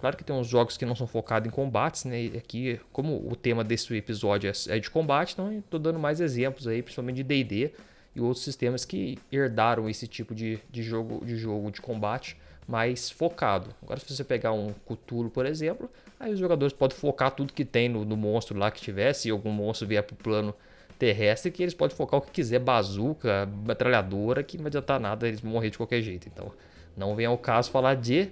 Claro 0.00 0.16
que 0.16 0.24
tem 0.24 0.34
uns 0.34 0.48
jogos 0.48 0.78
que 0.78 0.86
não 0.86 0.96
são 0.96 1.06
focados 1.06 1.46
em 1.46 1.50
combates, 1.50 2.06
né? 2.06 2.22
E 2.22 2.38
aqui, 2.38 2.80
como 2.90 3.30
o 3.30 3.36
tema 3.36 3.62
desse 3.62 3.94
episódio 3.94 4.50
é, 4.50 4.76
é 4.76 4.78
de 4.78 4.90
combate, 4.90 5.34
então 5.34 5.62
tô 5.68 5.78
dando 5.78 5.98
mais 5.98 6.20
exemplos 6.20 6.66
aí, 6.66 6.82
principalmente 6.82 7.16
de 7.16 7.22
D&D 7.22 7.72
e 8.16 8.20
outros 8.20 8.42
sistemas 8.42 8.84
que 8.84 9.18
herdaram 9.30 9.88
esse 9.88 10.08
tipo 10.08 10.34
de, 10.34 10.58
de, 10.70 10.82
jogo, 10.82 11.24
de 11.24 11.36
jogo 11.36 11.70
de 11.70 11.82
combate 11.82 12.36
mais 12.70 13.10
focado. 13.10 13.74
Agora, 13.82 13.98
se 13.98 14.14
você 14.14 14.22
pegar 14.22 14.52
um 14.52 14.72
Cthulhu, 14.86 15.28
por 15.28 15.44
exemplo, 15.44 15.90
aí 16.18 16.32
os 16.32 16.38
jogadores 16.38 16.72
podem 16.72 16.96
focar 16.96 17.32
tudo 17.32 17.52
que 17.52 17.64
tem 17.64 17.88
no, 17.88 18.04
no 18.04 18.16
monstro 18.16 18.56
lá 18.56 18.70
que 18.70 18.80
tiver, 18.80 19.12
se 19.12 19.28
algum 19.28 19.50
monstro 19.50 19.88
vier 19.88 20.04
para 20.04 20.14
o 20.14 20.16
plano 20.16 20.54
terrestre, 20.96 21.50
que 21.50 21.62
eles 21.62 21.74
podem 21.74 21.96
focar 21.96 22.20
o 22.20 22.22
que 22.22 22.30
quiser, 22.30 22.60
bazuca, 22.60 23.48
metralhadora, 23.66 24.42
que 24.44 24.56
não 24.56 24.64
vai 24.64 24.68
adiantar 24.68 25.00
nada, 25.00 25.26
eles 25.26 25.40
vão 25.40 25.50
morrer 25.50 25.70
de 25.70 25.78
qualquer 25.78 26.00
jeito. 26.00 26.28
Então, 26.28 26.52
não 26.96 27.16
vem 27.16 27.26
ao 27.26 27.36
caso 27.36 27.70
falar 27.70 27.96
de 27.96 28.30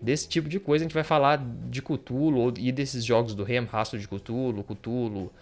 desse 0.00 0.28
tipo 0.28 0.48
de 0.48 0.60
coisa. 0.60 0.84
A 0.84 0.86
gente 0.86 0.94
vai 0.94 1.02
falar 1.02 1.42
de 1.68 1.82
Cthulhu 1.82 2.54
e 2.58 2.70
desses 2.70 3.04
jogos 3.04 3.34
do 3.34 3.42
Rem, 3.42 3.64
Rastro 3.64 3.98
de 3.98 4.06
Cthulhu, 4.06 4.62
Cthulhu, 4.62 5.32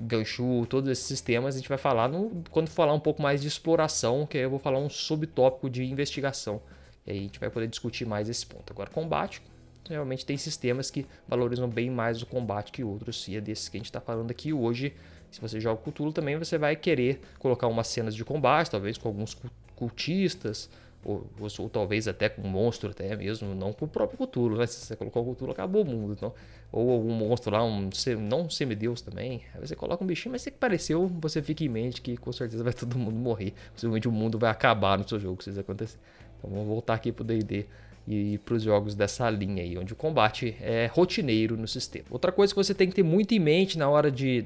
Ganchu, 0.00 0.66
todos 0.68 0.90
esses 0.90 1.06
sistemas. 1.06 1.54
A 1.54 1.58
gente 1.58 1.68
vai 1.68 1.78
falar 1.78 2.08
no, 2.08 2.42
quando 2.50 2.68
falar 2.68 2.92
um 2.92 3.00
pouco 3.00 3.22
mais 3.22 3.40
de 3.40 3.48
exploração, 3.48 4.26
que 4.26 4.36
aí 4.36 4.44
eu 4.44 4.50
vou 4.50 4.58
falar 4.58 4.78
um 4.78 4.90
subtópico 4.90 5.70
de 5.70 5.84
investigação. 5.84 6.60
E 7.06 7.12
aí 7.12 7.18
a 7.18 7.22
gente 7.22 7.38
vai 7.38 7.50
poder 7.50 7.68
discutir 7.68 8.04
mais 8.04 8.28
esse 8.28 8.44
ponto. 8.44 8.72
Agora, 8.72 8.90
combate. 8.90 9.40
Realmente 9.88 10.26
tem 10.26 10.36
sistemas 10.36 10.90
que 10.90 11.06
valorizam 11.28 11.68
bem 11.68 11.88
mais 11.90 12.20
o 12.20 12.26
combate 12.26 12.72
que 12.72 12.82
outros, 12.82 13.28
e 13.28 13.36
é 13.36 13.40
desses 13.40 13.68
que 13.68 13.76
a 13.76 13.78
gente 13.78 13.86
está 13.86 14.00
falando 14.00 14.30
aqui 14.32 14.52
hoje. 14.52 14.92
Se 15.30 15.40
você 15.40 15.60
joga 15.60 15.80
Cthulhu 15.80 16.12
também, 16.12 16.36
você 16.36 16.58
vai 16.58 16.74
querer 16.74 17.20
colocar 17.38 17.68
umas 17.68 17.86
cenas 17.86 18.14
de 18.14 18.24
combate, 18.24 18.70
talvez 18.70 18.98
com 18.98 19.06
alguns 19.06 19.36
cultistas, 19.76 20.68
ou, 21.04 21.24
ou, 21.38 21.48
ou, 21.58 21.68
talvez 21.68 22.08
até 22.08 22.28
com 22.28 22.42
um 22.42 22.48
monstro 22.48 22.90
até 22.90 23.14
mesmo, 23.14 23.54
não 23.54 23.72
com 23.72 23.84
o 23.84 23.88
próprio 23.88 24.18
Cthulhu, 24.18 24.56
né? 24.56 24.66
Se 24.66 24.84
você 24.84 24.96
colocar 24.96 25.20
o 25.20 25.34
Cthulhu, 25.34 25.52
acabou 25.52 25.82
o 25.82 25.84
mundo. 25.84 26.14
Então, 26.14 26.34
ou 26.72 26.90
algum 26.90 27.12
monstro 27.12 27.52
lá, 27.52 27.62
um 27.62 27.88
não 28.18 28.42
um 28.42 28.50
semideus 28.50 29.00
também. 29.00 29.42
Aí 29.54 29.60
você 29.60 29.76
coloca 29.76 30.02
um 30.02 30.06
bichinho, 30.06 30.32
mas 30.32 30.42
se 30.42 30.50
pareceu, 30.50 31.06
você 31.20 31.40
fica 31.40 31.62
em 31.62 31.68
mente 31.68 32.02
que 32.02 32.16
com 32.16 32.32
certeza 32.32 32.64
vai 32.64 32.72
todo 32.72 32.98
mundo 32.98 33.14
morrer. 33.14 33.54
Possivelmente 33.72 34.08
o 34.08 34.12
mundo 34.12 34.36
vai 34.36 34.50
acabar 34.50 34.98
no 34.98 35.08
seu 35.08 35.20
jogo 35.20 35.44
se 35.44 35.50
isso 35.50 35.60
acontecer. 35.60 35.98
Vamos 36.48 36.66
voltar 36.66 36.94
aqui 36.94 37.12
pro 37.12 37.24
D&D 37.24 37.66
e 38.08 38.38
para 38.38 38.54
os 38.54 38.62
jogos 38.62 38.94
dessa 38.94 39.28
linha 39.28 39.64
aí, 39.64 39.76
onde 39.76 39.92
o 39.92 39.96
combate 39.96 40.56
é 40.60 40.86
rotineiro 40.86 41.56
no 41.56 41.66
sistema. 41.66 42.06
Outra 42.08 42.30
coisa 42.30 42.54
que 42.54 42.56
você 42.56 42.72
tem 42.72 42.88
que 42.88 42.94
ter 42.94 43.02
muito 43.02 43.34
em 43.34 43.40
mente 43.40 43.76
na 43.76 43.88
hora 43.88 44.12
de 44.12 44.44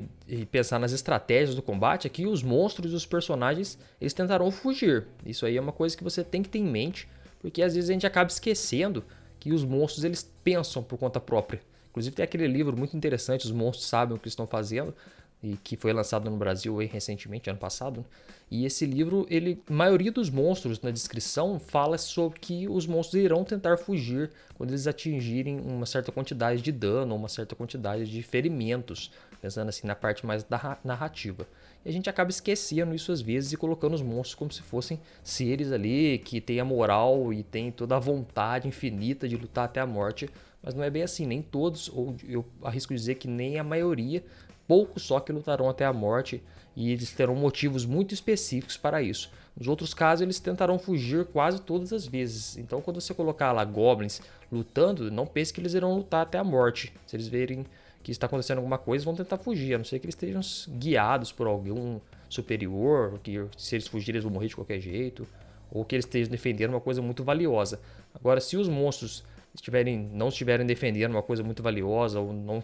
pensar 0.50 0.78
nas 0.78 0.92
estratégias 0.92 1.54
do 1.54 1.60
combate 1.60 2.06
é 2.06 2.10
que 2.10 2.26
os 2.26 2.42
monstros 2.42 2.92
e 2.92 2.94
os 2.94 3.04
personagens 3.04 3.78
eles 4.00 4.14
tentarão 4.14 4.50
fugir. 4.50 5.06
Isso 5.26 5.44
aí 5.44 5.58
é 5.58 5.60
uma 5.60 5.72
coisa 5.72 5.94
que 5.94 6.02
você 6.02 6.24
tem 6.24 6.42
que 6.42 6.48
ter 6.48 6.58
em 6.58 6.64
mente, 6.64 7.06
porque 7.38 7.60
às 7.60 7.74
vezes 7.74 7.90
a 7.90 7.92
gente 7.92 8.06
acaba 8.06 8.30
esquecendo 8.30 9.04
que 9.38 9.52
os 9.52 9.62
monstros 9.62 10.04
eles 10.04 10.30
pensam 10.42 10.82
por 10.82 10.98
conta 10.98 11.20
própria. 11.20 11.60
Inclusive 11.90 12.16
tem 12.16 12.24
aquele 12.24 12.46
livro 12.46 12.76
muito 12.76 12.96
interessante, 12.96 13.44
Os 13.44 13.52
Monstros 13.52 13.88
Sabem 13.88 14.16
o 14.16 14.18
que 14.18 14.28
Estão 14.28 14.46
Fazendo, 14.46 14.94
e 15.42 15.56
que 15.56 15.76
foi 15.76 15.92
lançado 15.92 16.30
no 16.30 16.36
Brasil 16.36 16.78
aí 16.80 16.86
recentemente, 16.86 17.48
ano 17.48 17.58
passado. 17.58 18.00
Né? 18.00 18.06
E 18.50 18.66
esse 18.66 18.84
livro, 18.84 19.26
ele, 19.30 19.62
a 19.68 19.72
maioria 19.72 20.10
dos 20.10 20.28
monstros 20.28 20.80
na 20.80 20.90
descrição 20.90 21.58
fala 21.58 21.96
sobre 21.96 22.38
que 22.38 22.68
os 22.68 22.86
monstros 22.86 23.22
irão 23.22 23.44
tentar 23.44 23.78
fugir 23.78 24.30
quando 24.54 24.70
eles 24.70 24.86
atingirem 24.86 25.60
uma 25.60 25.86
certa 25.86 26.10
quantidade 26.12 26.60
de 26.60 26.72
dano, 26.72 27.14
uma 27.14 27.28
certa 27.28 27.54
quantidade 27.54 28.10
de 28.10 28.22
ferimentos, 28.22 29.10
pensando 29.40 29.68
assim 29.68 29.86
na 29.86 29.94
parte 29.94 30.26
mais 30.26 30.42
da 30.42 30.78
narrativa. 30.84 31.46
E 31.84 31.88
a 31.88 31.92
gente 31.92 32.10
acaba 32.10 32.28
esquecendo 32.28 32.94
isso 32.94 33.10
às 33.12 33.22
vezes 33.22 33.52
e 33.52 33.56
colocando 33.56 33.94
os 33.94 34.02
monstros 34.02 34.34
como 34.34 34.52
se 34.52 34.60
fossem 34.62 35.00
seres 35.22 35.72
ali 35.72 36.18
que 36.18 36.40
têm 36.40 36.60
a 36.60 36.64
moral 36.64 37.32
e 37.32 37.42
têm 37.42 37.70
toda 37.70 37.96
a 37.96 38.00
vontade 38.00 38.68
infinita 38.68 39.26
de 39.26 39.36
lutar 39.36 39.64
até 39.64 39.80
a 39.80 39.86
morte. 39.86 40.28
Mas 40.62 40.74
não 40.74 40.84
é 40.84 40.90
bem 40.90 41.02
assim, 41.02 41.24
nem 41.24 41.40
todos, 41.40 41.88
ou 41.88 42.14
eu 42.28 42.44
arrisco 42.62 42.94
dizer 42.94 43.14
que 43.14 43.26
nem 43.26 43.58
a 43.58 43.64
maioria 43.64 44.22
poucos 44.70 45.02
só 45.02 45.18
que 45.18 45.32
lutarão 45.32 45.68
até 45.68 45.84
a 45.84 45.92
morte 45.92 46.40
e 46.76 46.92
eles 46.92 47.10
terão 47.10 47.34
motivos 47.34 47.84
muito 47.84 48.14
específicos 48.14 48.76
para 48.76 49.02
isso. 49.02 49.28
Nos 49.56 49.66
outros 49.66 49.92
casos, 49.92 50.22
eles 50.22 50.38
tentarão 50.38 50.78
fugir 50.78 51.24
quase 51.24 51.60
todas 51.60 51.92
as 51.92 52.06
vezes. 52.06 52.56
Então, 52.56 52.80
quando 52.80 53.00
você 53.00 53.12
colocar 53.12 53.50
lá 53.50 53.64
goblins 53.64 54.22
lutando, 54.50 55.10
não 55.10 55.26
pense 55.26 55.52
que 55.52 55.60
eles 55.60 55.74
irão 55.74 55.96
lutar 55.96 56.22
até 56.22 56.38
a 56.38 56.44
morte. 56.44 56.92
Se 57.04 57.16
eles 57.16 57.26
verem 57.26 57.66
que 58.00 58.12
está 58.12 58.26
acontecendo 58.26 58.58
alguma 58.58 58.78
coisa, 58.78 59.04
vão 59.04 59.16
tentar 59.16 59.38
fugir, 59.38 59.74
a 59.74 59.78
não 59.78 59.84
ser 59.84 59.98
que 59.98 60.06
eles 60.06 60.14
estejam 60.14 60.40
guiados 60.78 61.32
por 61.32 61.48
algum 61.48 61.98
superior, 62.28 63.18
que 63.24 63.44
se 63.58 63.74
eles 63.74 63.88
fugirem 63.88 64.18
eles 64.18 64.24
vão 64.24 64.32
morrer 64.32 64.46
de 64.46 64.54
qualquer 64.54 64.78
jeito, 64.78 65.26
ou 65.68 65.84
que 65.84 65.96
eles 65.96 66.04
estejam 66.04 66.30
defendendo 66.30 66.70
uma 66.70 66.80
coisa 66.80 67.02
muito 67.02 67.24
valiosa. 67.24 67.80
Agora, 68.14 68.40
se 68.40 68.56
os 68.56 68.68
monstros 68.68 69.24
estiverem, 69.52 69.98
não 69.98 70.28
estiverem 70.28 70.64
defendendo 70.64 71.10
uma 71.10 71.22
coisa 71.22 71.42
muito 71.42 71.60
valiosa 71.60 72.20
ou 72.20 72.32
não 72.32 72.62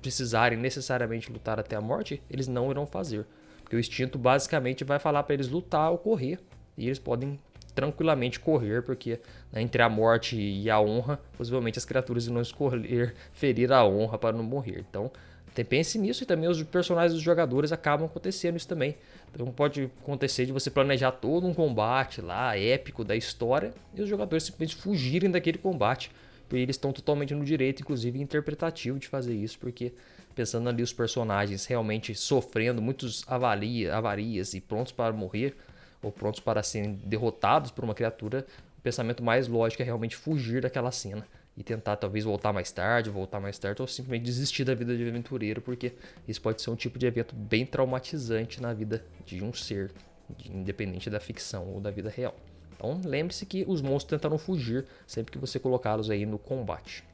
precisarem 0.00 0.58
necessariamente 0.58 1.32
lutar 1.32 1.58
até 1.58 1.76
a 1.76 1.80
morte, 1.80 2.22
eles 2.30 2.48
não 2.48 2.70
irão 2.70 2.86
fazer. 2.86 3.26
Porque 3.62 3.76
o 3.76 3.80
instinto 3.80 4.18
basicamente 4.18 4.84
vai 4.84 4.98
falar 4.98 5.22
para 5.22 5.34
eles 5.34 5.48
lutar 5.48 5.90
ou 5.90 5.98
correr. 5.98 6.38
E 6.76 6.86
eles 6.86 6.98
podem 6.98 7.38
tranquilamente 7.74 8.40
correr, 8.40 8.82
porque 8.82 9.20
né, 9.52 9.62
entre 9.62 9.80
a 9.82 9.88
morte 9.88 10.36
e 10.36 10.68
a 10.68 10.80
honra, 10.80 11.20
possivelmente 11.36 11.78
as 11.78 11.84
criaturas 11.84 12.26
irão 12.26 12.40
escolher 12.40 13.14
ferir 13.32 13.72
a 13.72 13.84
honra 13.86 14.18
para 14.18 14.36
não 14.36 14.42
morrer. 14.42 14.84
Então, 14.88 15.10
pense 15.64 15.98
nisso 15.98 16.22
e 16.22 16.26
também 16.26 16.48
os 16.48 16.62
personagens 16.62 17.12
dos 17.12 17.22
jogadores 17.22 17.72
acabam 17.72 18.06
acontecendo 18.06 18.56
isso 18.56 18.68
também. 18.68 18.96
Então 19.32 19.46
pode 19.48 19.90
acontecer 20.02 20.46
de 20.46 20.52
você 20.52 20.70
planejar 20.70 21.12
todo 21.12 21.46
um 21.46 21.54
combate 21.54 22.20
lá, 22.20 22.56
épico 22.56 23.04
da 23.04 23.14
história, 23.14 23.72
e 23.94 24.00
os 24.00 24.08
jogadores 24.08 24.44
simplesmente 24.44 24.76
fugirem 24.76 25.30
daquele 25.30 25.58
combate 25.58 26.10
e 26.58 26.62
eles 26.62 26.76
estão 26.76 26.92
totalmente 26.92 27.34
no 27.34 27.44
direito, 27.44 27.82
inclusive 27.82 28.20
interpretativo, 28.20 28.98
de 28.98 29.08
fazer 29.08 29.34
isso, 29.34 29.58
porque 29.58 29.92
pensando 30.34 30.68
ali 30.68 30.82
os 30.82 30.92
personagens 30.92 31.66
realmente 31.66 32.14
sofrendo 32.14 32.80
muitos 32.80 33.24
avalia, 33.26 33.94
avarias 33.94 34.54
e 34.54 34.60
prontos 34.60 34.92
para 34.92 35.12
morrer, 35.12 35.56
ou 36.02 36.10
prontos 36.10 36.40
para 36.40 36.62
serem 36.62 36.94
derrotados 37.04 37.70
por 37.70 37.84
uma 37.84 37.94
criatura, 37.94 38.46
o 38.78 38.82
pensamento 38.82 39.22
mais 39.22 39.46
lógico 39.46 39.82
é 39.82 39.84
realmente 39.84 40.16
fugir 40.16 40.62
daquela 40.62 40.90
cena 40.90 41.26
e 41.56 41.62
tentar 41.62 41.96
talvez 41.96 42.24
voltar 42.24 42.52
mais 42.52 42.72
tarde, 42.72 43.10
voltar 43.10 43.38
mais 43.38 43.58
tarde, 43.58 43.82
ou 43.82 43.86
simplesmente 43.86 44.24
desistir 44.24 44.64
da 44.64 44.74
vida 44.74 44.96
de 44.96 45.06
aventureiro, 45.06 45.60
porque 45.60 45.92
isso 46.26 46.40
pode 46.40 46.62
ser 46.62 46.70
um 46.70 46.76
tipo 46.76 46.98
de 46.98 47.06
evento 47.06 47.34
bem 47.34 47.66
traumatizante 47.66 48.62
na 48.62 48.72
vida 48.72 49.04
de 49.26 49.44
um 49.44 49.52
ser, 49.52 49.92
independente 50.46 51.10
da 51.10 51.20
ficção 51.20 51.68
ou 51.68 51.80
da 51.80 51.90
vida 51.90 52.08
real. 52.08 52.34
Então 52.80 52.98
lembre-se 53.04 53.44
que 53.44 53.62
os 53.68 53.82
monstros 53.82 54.18
tentarão 54.18 54.38
fugir 54.38 54.86
sempre 55.06 55.30
que 55.30 55.38
você 55.38 55.58
colocá-los 55.58 56.08
aí 56.08 56.24
no 56.24 56.38
combate. 56.38 57.04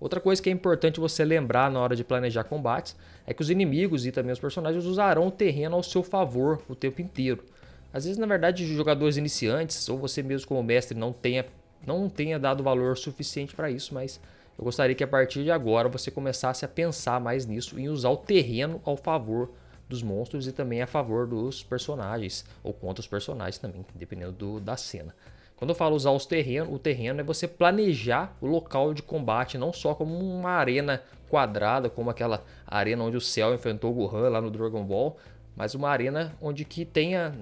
Outra 0.00 0.20
coisa 0.20 0.42
que 0.42 0.50
é 0.50 0.52
importante 0.52 0.98
você 0.98 1.24
lembrar 1.24 1.70
na 1.70 1.80
hora 1.80 1.94
de 1.94 2.02
planejar 2.02 2.44
combates 2.44 2.96
é 3.24 3.32
que 3.32 3.40
os 3.40 3.48
inimigos 3.48 4.04
e 4.04 4.10
também 4.10 4.32
os 4.32 4.40
personagens 4.40 4.84
usarão 4.84 5.28
o 5.28 5.30
terreno 5.30 5.76
ao 5.76 5.82
seu 5.82 6.02
favor 6.02 6.60
o 6.68 6.74
tempo 6.74 7.00
inteiro. 7.00 7.44
Às 7.92 8.04
vezes, 8.04 8.18
na 8.18 8.26
verdade, 8.26 8.66
jogadores 8.66 9.16
iniciantes 9.16 9.88
ou 9.88 9.96
você 9.96 10.22
mesmo 10.22 10.48
como 10.48 10.62
mestre 10.62 10.98
não 10.98 11.12
tenha, 11.12 11.46
não 11.86 12.10
tenha 12.10 12.38
dado 12.38 12.64
valor 12.64 12.98
suficiente 12.98 13.54
para 13.54 13.70
isso, 13.70 13.94
mas 13.94 14.20
eu 14.58 14.64
gostaria 14.64 14.94
que 14.94 15.04
a 15.04 15.08
partir 15.08 15.44
de 15.44 15.50
agora 15.50 15.88
você 15.88 16.10
começasse 16.10 16.64
a 16.64 16.68
pensar 16.68 17.20
mais 17.20 17.46
nisso 17.46 17.78
e 17.78 17.88
usar 17.88 18.10
o 18.10 18.16
terreno 18.16 18.82
ao 18.84 18.96
favor 18.96 19.50
dos 19.88 20.02
monstros 20.02 20.46
e 20.46 20.52
também 20.52 20.82
a 20.82 20.86
favor 20.86 21.26
dos 21.26 21.62
personagens, 21.62 22.44
ou 22.62 22.72
contra 22.72 23.00
os 23.00 23.06
personagens 23.06 23.58
também, 23.58 23.84
dependendo 23.94 24.32
do, 24.32 24.60
da 24.60 24.76
cena. 24.76 25.14
Quando 25.56 25.70
eu 25.70 25.74
falo 25.74 25.96
usar 25.96 26.10
os 26.10 26.26
terrenos, 26.26 26.74
o 26.74 26.78
terreno 26.78 27.20
é 27.20 27.24
você 27.24 27.48
planejar 27.48 28.36
o 28.42 28.46
local 28.46 28.92
de 28.92 29.02
combate, 29.02 29.56
não 29.56 29.72
só 29.72 29.94
como 29.94 30.14
uma 30.14 30.50
arena 30.50 31.02
quadrada, 31.30 31.88
como 31.88 32.10
aquela 32.10 32.44
arena 32.66 33.04
onde 33.04 33.16
o 33.16 33.20
Cell 33.20 33.54
enfrentou 33.54 33.90
o 33.90 33.94
Gohan 33.94 34.28
lá 34.28 34.40
no 34.40 34.50
Dragon 34.50 34.84
Ball, 34.84 35.16
mas 35.56 35.74
uma 35.74 35.88
arena 35.88 36.36
onde 36.42 36.66
que 36.66 36.84
tenha 36.84 37.34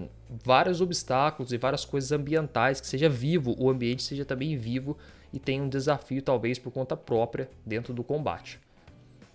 vários 0.45 0.81
obstáculos 0.81 1.53
e 1.53 1.59
várias 1.59 1.85
coisas 1.85 2.13
ambientais, 2.13 2.81
que 2.81 2.87
seja 2.87 3.09
vivo, 3.09 3.57
o 3.59 3.69
ambiente 3.69 4.05
seja 4.05 4.25
também 4.25 4.57
vivo 4.57 4.97
e 5.33 5.41
tenha 5.41 5.63
um 5.63 5.69
desafio 5.69 6.23
talvez 6.23 6.57
por 6.57 6.71
conta 6.71 6.97
própria 6.97 7.51
dentro 7.67 7.93
do 7.93 8.05
combate. 8.05 8.61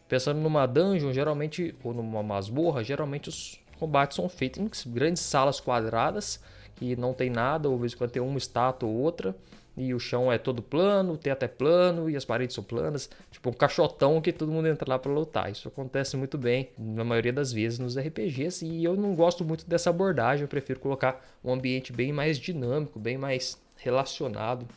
Pensando 0.10 0.41
numa 0.41 0.65
dungeon, 0.65 1.13
geralmente, 1.13 1.76
ou 1.84 1.93
numa 1.93 2.24
masmorra, 2.24 2.84
geralmente 2.84 3.30
os 3.30 3.60
combates 3.80 4.15
são 4.15 4.28
feitos 4.28 4.86
em 4.86 4.91
grandes 4.91 5.22
salas 5.22 5.60
quadradas, 5.60 6.41
que 6.76 6.95
não 6.95 7.13
tem 7.13 7.30
nada, 7.30 7.69
ou 7.69 7.76
às 7.76 7.82
vezes 7.82 7.95
quando 7.95 8.10
tem 8.10 8.22
uma 8.22 8.38
estátua 8.39 8.89
ou 8.89 8.95
outra, 8.95 9.36
e 9.78 9.93
o 9.93 10.00
chão 10.00 10.32
é 10.32 10.39
todo 10.39 10.63
plano, 10.63 11.13
o 11.13 11.17
teto 11.17 11.43
é 11.43 11.48
plano 11.48 12.10
e 12.10 12.15
as 12.15 12.26
paredes 12.26 12.56
são 12.56 12.63
planas, 12.63 13.08
tipo 13.30 13.52
um 13.52 13.54
caixotão 13.54 14.19
que 14.19 14.34
todo 14.34 14.52
mundo 14.52 14.67
entra 14.67 14.89
lá 14.89 14.98
para 14.98 15.12
lutar. 15.12 15.52
Isso 15.52 15.67
acontece 15.67 16.17
muito 16.17 16.39
bem 16.39 16.72
na 16.78 17.04
maioria 17.04 17.32
das 17.32 17.54
vezes 17.54 17.78
nos 17.78 17.95
RPGs 17.95 18.65
e 18.65 18.84
eu 18.84 18.98
não 18.98 19.13
gosto 19.13 19.45
muito 19.45 19.65
dessa 19.65 19.91
abordagem, 19.91 20.41
eu 20.41 20.50
prefiro 20.50 20.80
colocar 20.80 21.24
um 21.43 21.54
ambiente 21.54 21.93
bem 21.93 22.12
mais 22.12 22.39
dinâmico, 22.39 23.00
bem 23.00 23.17
mais 23.17 23.62
relacionado 23.78 24.67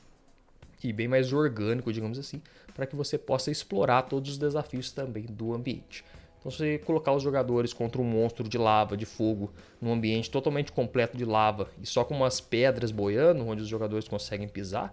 e 0.85 0.93
bem 0.93 1.09
mais 1.09 1.33
orgânico, 1.33 1.93
digamos 1.93 2.19
assim, 2.19 2.43
para 2.75 2.87
que 2.87 2.97
você 2.97 3.19
possa 3.19 3.51
explorar 3.51 4.03
todos 4.03 4.33
os 4.33 4.39
desafios 4.39 4.91
também 4.91 5.25
do 5.25 5.55
ambiente. 5.55 6.05
Então, 6.39 6.51
se 6.51 6.59
você 6.59 6.79
colocar 6.79 7.13
os 7.13 7.23
jogadores 7.23 7.73
contra 7.73 8.01
um 8.01 8.05
monstro 8.05 8.49
de 8.49 8.59
lava, 8.59 8.97
de 8.97 9.07
fogo, 9.07 9.53
num 9.81 9.93
ambiente 9.93 10.29
totalmente 10.29 10.73
completo 10.73 11.17
de 11.17 11.25
lava 11.25 11.69
e 11.81 11.87
só 11.87 12.03
com 12.05 12.15
umas 12.15 12.41
pedras 12.41 12.91
boiando, 12.91 13.47
onde 13.47 13.63
os 13.63 13.69
jogadores 13.69 14.09
conseguem 14.09 14.49
pisar, 14.49 14.93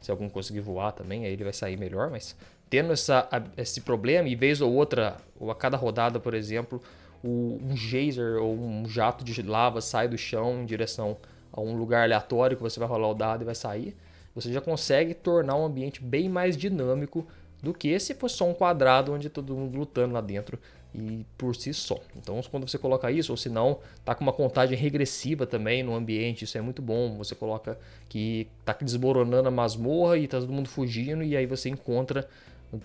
se 0.00 0.10
algum 0.10 0.28
conseguir 0.28 0.60
voar 0.60 0.92
também, 0.92 1.24
aí 1.24 1.32
ele 1.32 1.44
vai 1.44 1.52
sair 1.52 1.76
melhor, 1.76 2.10
mas 2.10 2.36
tendo 2.68 2.92
essa, 2.92 3.28
esse 3.56 3.80
problema, 3.80 4.28
e 4.28 4.34
vez 4.34 4.60
ou 4.60 4.72
outra, 4.72 5.16
ou 5.38 5.50
a 5.50 5.54
cada 5.54 5.76
rodada, 5.76 6.18
por 6.18 6.34
exemplo, 6.34 6.82
um 7.22 7.76
geyser 7.76 8.40
ou 8.40 8.56
um 8.56 8.88
jato 8.88 9.24
de 9.24 9.42
lava 9.42 9.80
sai 9.80 10.08
do 10.08 10.18
chão 10.18 10.62
em 10.62 10.66
direção 10.66 11.16
a 11.52 11.60
um 11.60 11.76
lugar 11.76 12.04
aleatório 12.04 12.56
que 12.56 12.62
você 12.62 12.78
vai 12.78 12.88
rolar 12.88 13.08
o 13.08 13.14
dado 13.14 13.42
e 13.42 13.44
vai 13.44 13.54
sair 13.54 13.96
você 14.34 14.52
já 14.52 14.60
consegue 14.60 15.14
tornar 15.14 15.56
um 15.56 15.64
ambiente 15.64 16.02
bem 16.02 16.28
mais 16.28 16.56
dinâmico 16.56 17.26
do 17.62 17.74
que 17.74 17.98
se 17.98 18.14
fosse 18.14 18.36
só 18.36 18.48
um 18.48 18.54
quadrado 18.54 19.12
onde 19.12 19.28
todo 19.28 19.54
mundo 19.54 19.76
lutando 19.76 20.14
lá 20.14 20.20
dentro 20.20 20.58
e 20.94 21.24
por 21.36 21.54
si 21.54 21.74
só. 21.74 21.98
Então, 22.16 22.40
quando 22.50 22.68
você 22.68 22.78
coloca 22.78 23.10
isso, 23.10 23.32
ou 23.32 23.36
se 23.36 23.48
não, 23.48 23.78
tá 24.04 24.14
com 24.14 24.22
uma 24.22 24.32
contagem 24.32 24.76
regressiva 24.76 25.46
também 25.46 25.82
no 25.82 25.94
ambiente, 25.94 26.44
isso 26.44 26.56
é 26.56 26.60
muito 26.60 26.80
bom. 26.80 27.16
Você 27.18 27.34
coloca 27.34 27.78
que 28.08 28.48
tá 28.64 28.76
desmoronando 28.80 29.48
a 29.48 29.50
masmorra 29.50 30.16
e 30.16 30.26
tá 30.26 30.40
todo 30.40 30.52
mundo 30.52 30.68
fugindo 30.68 31.22
e 31.22 31.36
aí 31.36 31.46
você 31.46 31.68
encontra 31.68 32.28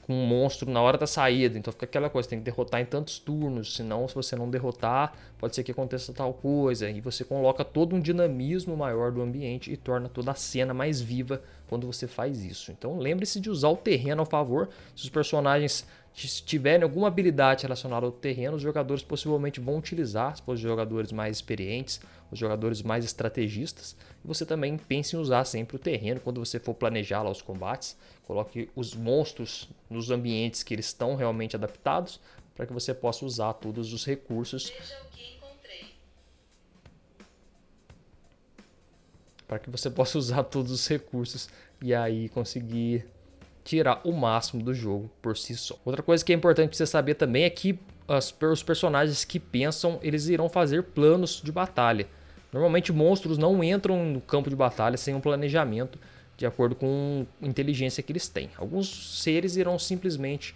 com 0.01 0.13
um 0.13 0.25
monstro 0.25 0.69
na 0.69 0.81
hora 0.81 0.97
da 0.97 1.05
saída. 1.07 1.57
Então 1.57 1.71
fica 1.73 1.85
aquela 1.85 2.09
coisa, 2.09 2.29
tem 2.29 2.39
que 2.39 2.45
derrotar 2.45 2.79
em 2.79 2.85
tantos 2.85 3.19
turnos, 3.19 3.75
senão 3.75 4.07
se 4.07 4.15
você 4.15 4.35
não 4.35 4.49
derrotar, 4.49 5.13
pode 5.37 5.55
ser 5.55 5.63
que 5.63 5.71
aconteça 5.71 6.13
tal 6.13 6.33
coisa. 6.33 6.89
E 6.89 7.01
você 7.01 7.23
coloca 7.23 7.65
todo 7.65 7.95
um 7.95 7.99
dinamismo 7.99 8.77
maior 8.77 9.11
do 9.11 9.21
ambiente 9.21 9.71
e 9.71 9.77
torna 9.77 10.07
toda 10.07 10.31
a 10.31 10.35
cena 10.35 10.73
mais 10.73 11.01
viva 11.01 11.41
quando 11.67 11.87
você 11.87 12.07
faz 12.07 12.43
isso. 12.43 12.71
Então 12.71 12.97
lembre-se 12.97 13.39
de 13.39 13.49
usar 13.49 13.69
o 13.69 13.77
terreno 13.77 14.21
ao 14.21 14.25
favor. 14.25 14.69
Se 14.95 15.03
os 15.03 15.09
personagens 15.09 15.85
tiverem 16.13 16.83
alguma 16.83 17.07
habilidade 17.07 17.63
relacionada 17.63 18.05
ao 18.05 18.11
terreno, 18.11 18.55
os 18.55 18.61
jogadores 18.61 19.03
possivelmente 19.03 19.59
vão 19.59 19.77
utilizar, 19.77 20.35
se 20.35 20.43
for 20.43 20.55
jogadores 20.55 21.11
mais 21.11 21.37
experientes, 21.37 21.99
os 22.31 22.37
jogadores 22.37 22.83
mais 22.83 23.03
estrategistas. 23.03 23.95
E 24.23 24.27
você 24.27 24.45
também 24.45 24.77
pense 24.77 25.15
em 25.15 25.19
usar 25.19 25.43
sempre 25.45 25.75
o 25.75 25.79
terreno 25.79 26.19
quando 26.19 26.43
você 26.43 26.59
for 26.59 26.75
planejar 26.75 27.23
lá 27.23 27.31
os 27.31 27.41
combates. 27.41 27.97
Coloque 28.25 28.69
os 28.75 28.93
monstros 28.95 29.67
nos 29.89 30.11
ambientes 30.11 30.61
que 30.61 30.73
eles 30.73 30.85
estão 30.85 31.15
realmente 31.15 31.55
adaptados 31.55 32.19
para 32.55 32.67
que 32.67 32.73
você 32.73 32.93
possa 32.93 33.25
usar 33.25 33.53
todos 33.53 33.91
os 33.91 34.05
recursos. 34.05 34.71
Para 39.47 39.59
que 39.59 39.69
você 39.69 39.89
possa 39.89 40.17
usar 40.19 40.43
todos 40.43 40.71
os 40.71 40.87
recursos 40.87 41.49
e 41.81 41.93
aí 41.93 42.29
conseguir 42.29 43.05
tirar 43.63 44.01
o 44.03 44.11
máximo 44.11 44.61
do 44.61 44.73
jogo 44.73 45.09
por 45.21 45.37
si 45.37 45.55
só. 45.55 45.77
Outra 45.85 46.03
coisa 46.03 46.23
que 46.23 46.33
é 46.33 46.35
importante 46.35 46.75
você 46.75 46.85
saber 46.85 47.15
também 47.15 47.43
é 47.43 47.49
que 47.49 47.79
as, 48.07 48.35
os 48.51 48.63
personagens 48.63 49.23
que 49.23 49.39
pensam, 49.39 49.99
eles 50.01 50.27
irão 50.27 50.49
fazer 50.49 50.83
planos 50.83 51.41
de 51.43 51.51
batalha. 51.51 52.07
Normalmente 52.51 52.91
monstros 52.91 53.37
não 53.37 53.63
entram 53.63 54.05
no 54.05 54.21
campo 54.21 54.49
de 54.49 54.55
batalha 54.55 54.97
sem 54.97 55.15
um 55.15 55.21
planejamento 55.21 55.97
de 56.37 56.45
acordo 56.45 56.75
com 56.75 57.25
a 57.41 57.45
inteligência 57.45 58.03
que 58.03 58.11
eles 58.11 58.27
têm. 58.27 58.49
Alguns 58.57 59.21
seres 59.21 59.55
irão 59.55 59.79
simplesmente 59.79 60.55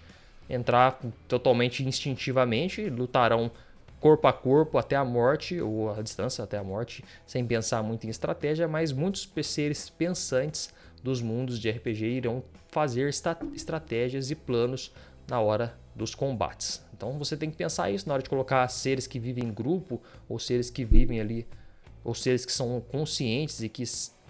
entrar 0.49 0.99
totalmente 1.27 1.83
instintivamente, 1.83 2.89
lutarão 2.89 3.51
corpo 3.99 4.27
a 4.27 4.33
corpo 4.33 4.77
até 4.77 4.95
a 4.95 5.03
morte, 5.03 5.59
ou 5.59 5.91
a 5.91 6.01
distância 6.01 6.43
até 6.43 6.57
a 6.57 6.63
morte, 6.63 7.03
sem 7.25 7.45
pensar 7.45 7.81
muito 7.81 8.05
em 8.05 8.09
estratégia, 8.09 8.67
mas 8.67 8.91
muitos 8.91 9.29
seres 9.43 9.89
pensantes 9.89 10.71
dos 11.07 11.21
mundos 11.21 11.57
de 11.57 11.69
RPG 11.69 12.05
irão 12.05 12.43
fazer 12.67 13.07
estratégias 13.07 14.29
e 14.29 14.35
planos 14.35 14.91
na 15.25 15.39
hora 15.39 15.73
dos 15.95 16.13
combates. 16.13 16.85
Então 16.93 17.17
você 17.17 17.37
tem 17.37 17.49
que 17.49 17.55
pensar 17.55 17.89
isso 17.89 18.07
na 18.09 18.13
hora 18.13 18.23
de 18.23 18.29
colocar 18.29 18.67
seres 18.67 19.07
que 19.07 19.17
vivem 19.17 19.45
em 19.45 19.53
grupo 19.53 20.01
ou 20.27 20.37
seres 20.37 20.69
que 20.69 20.83
vivem 20.83 21.21
ali, 21.21 21.47
ou 22.03 22.13
seres 22.13 22.45
que 22.45 22.51
são 22.51 22.81
conscientes 22.91 23.61
e 23.61 23.69
que 23.69 23.83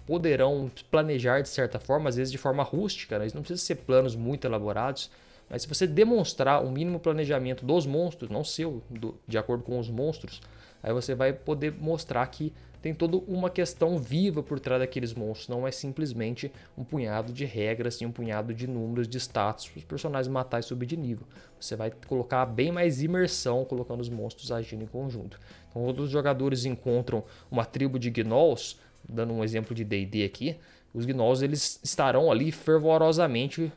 poderão 0.06 0.70
planejar 0.88 1.40
de 1.40 1.48
certa 1.48 1.80
forma, 1.80 2.08
às 2.08 2.14
vezes 2.14 2.30
de 2.30 2.38
forma 2.38 2.62
rústica, 2.62 3.18
né? 3.18 3.26
não 3.34 3.42
precisa 3.42 3.60
ser 3.60 3.74
planos 3.74 4.14
muito 4.14 4.46
elaborados, 4.46 5.10
mas 5.50 5.62
se 5.62 5.68
você 5.68 5.84
demonstrar 5.84 6.64
o 6.64 6.70
mínimo 6.70 7.00
planejamento 7.00 7.66
dos 7.66 7.86
monstros, 7.86 8.30
não 8.30 8.44
seu, 8.44 8.82
do, 8.88 9.18
de 9.26 9.36
acordo 9.36 9.64
com 9.64 9.80
os 9.80 9.90
monstros, 9.90 10.40
aí 10.80 10.92
você 10.92 11.12
vai 11.12 11.32
poder 11.32 11.72
mostrar 11.72 12.24
que 12.28 12.52
tem 12.80 12.94
toda 12.94 13.16
uma 13.16 13.50
questão 13.50 13.98
viva 13.98 14.42
por 14.42 14.60
trás 14.60 14.80
daqueles 14.80 15.12
monstros. 15.14 15.48
Não 15.48 15.66
é 15.66 15.70
simplesmente 15.70 16.50
um 16.76 16.84
punhado 16.84 17.32
de 17.32 17.44
regras 17.44 18.00
e 18.00 18.06
um 18.06 18.12
punhado 18.12 18.54
de 18.54 18.66
números, 18.66 19.08
de 19.08 19.18
status 19.18 19.68
para 19.68 19.78
os 19.78 19.84
personagens 19.84 20.28
matar 20.32 20.60
e 20.60 20.62
subir 20.62 20.86
de 20.86 20.96
nível. 20.96 21.26
Você 21.60 21.74
vai 21.74 21.90
colocar 22.06 22.46
bem 22.46 22.70
mais 22.70 23.02
imersão 23.02 23.64
colocando 23.64 24.00
os 24.00 24.08
monstros 24.08 24.52
agindo 24.52 24.84
em 24.84 24.86
conjunto. 24.86 25.40
Então, 25.70 25.84
quando 25.84 26.00
os 26.00 26.10
jogadores 26.10 26.64
encontram 26.64 27.24
uma 27.50 27.64
tribo 27.64 27.98
de 27.98 28.10
gnolls, 28.10 28.76
dando 29.08 29.32
um 29.32 29.42
exemplo 29.42 29.74
de 29.74 29.84
D&D 29.84 30.24
aqui, 30.24 30.56
os 30.94 31.04
gnolls 31.04 31.44
eles 31.44 31.80
estarão 31.82 32.30
ali 32.30 32.50
fervorosamente 32.50 33.72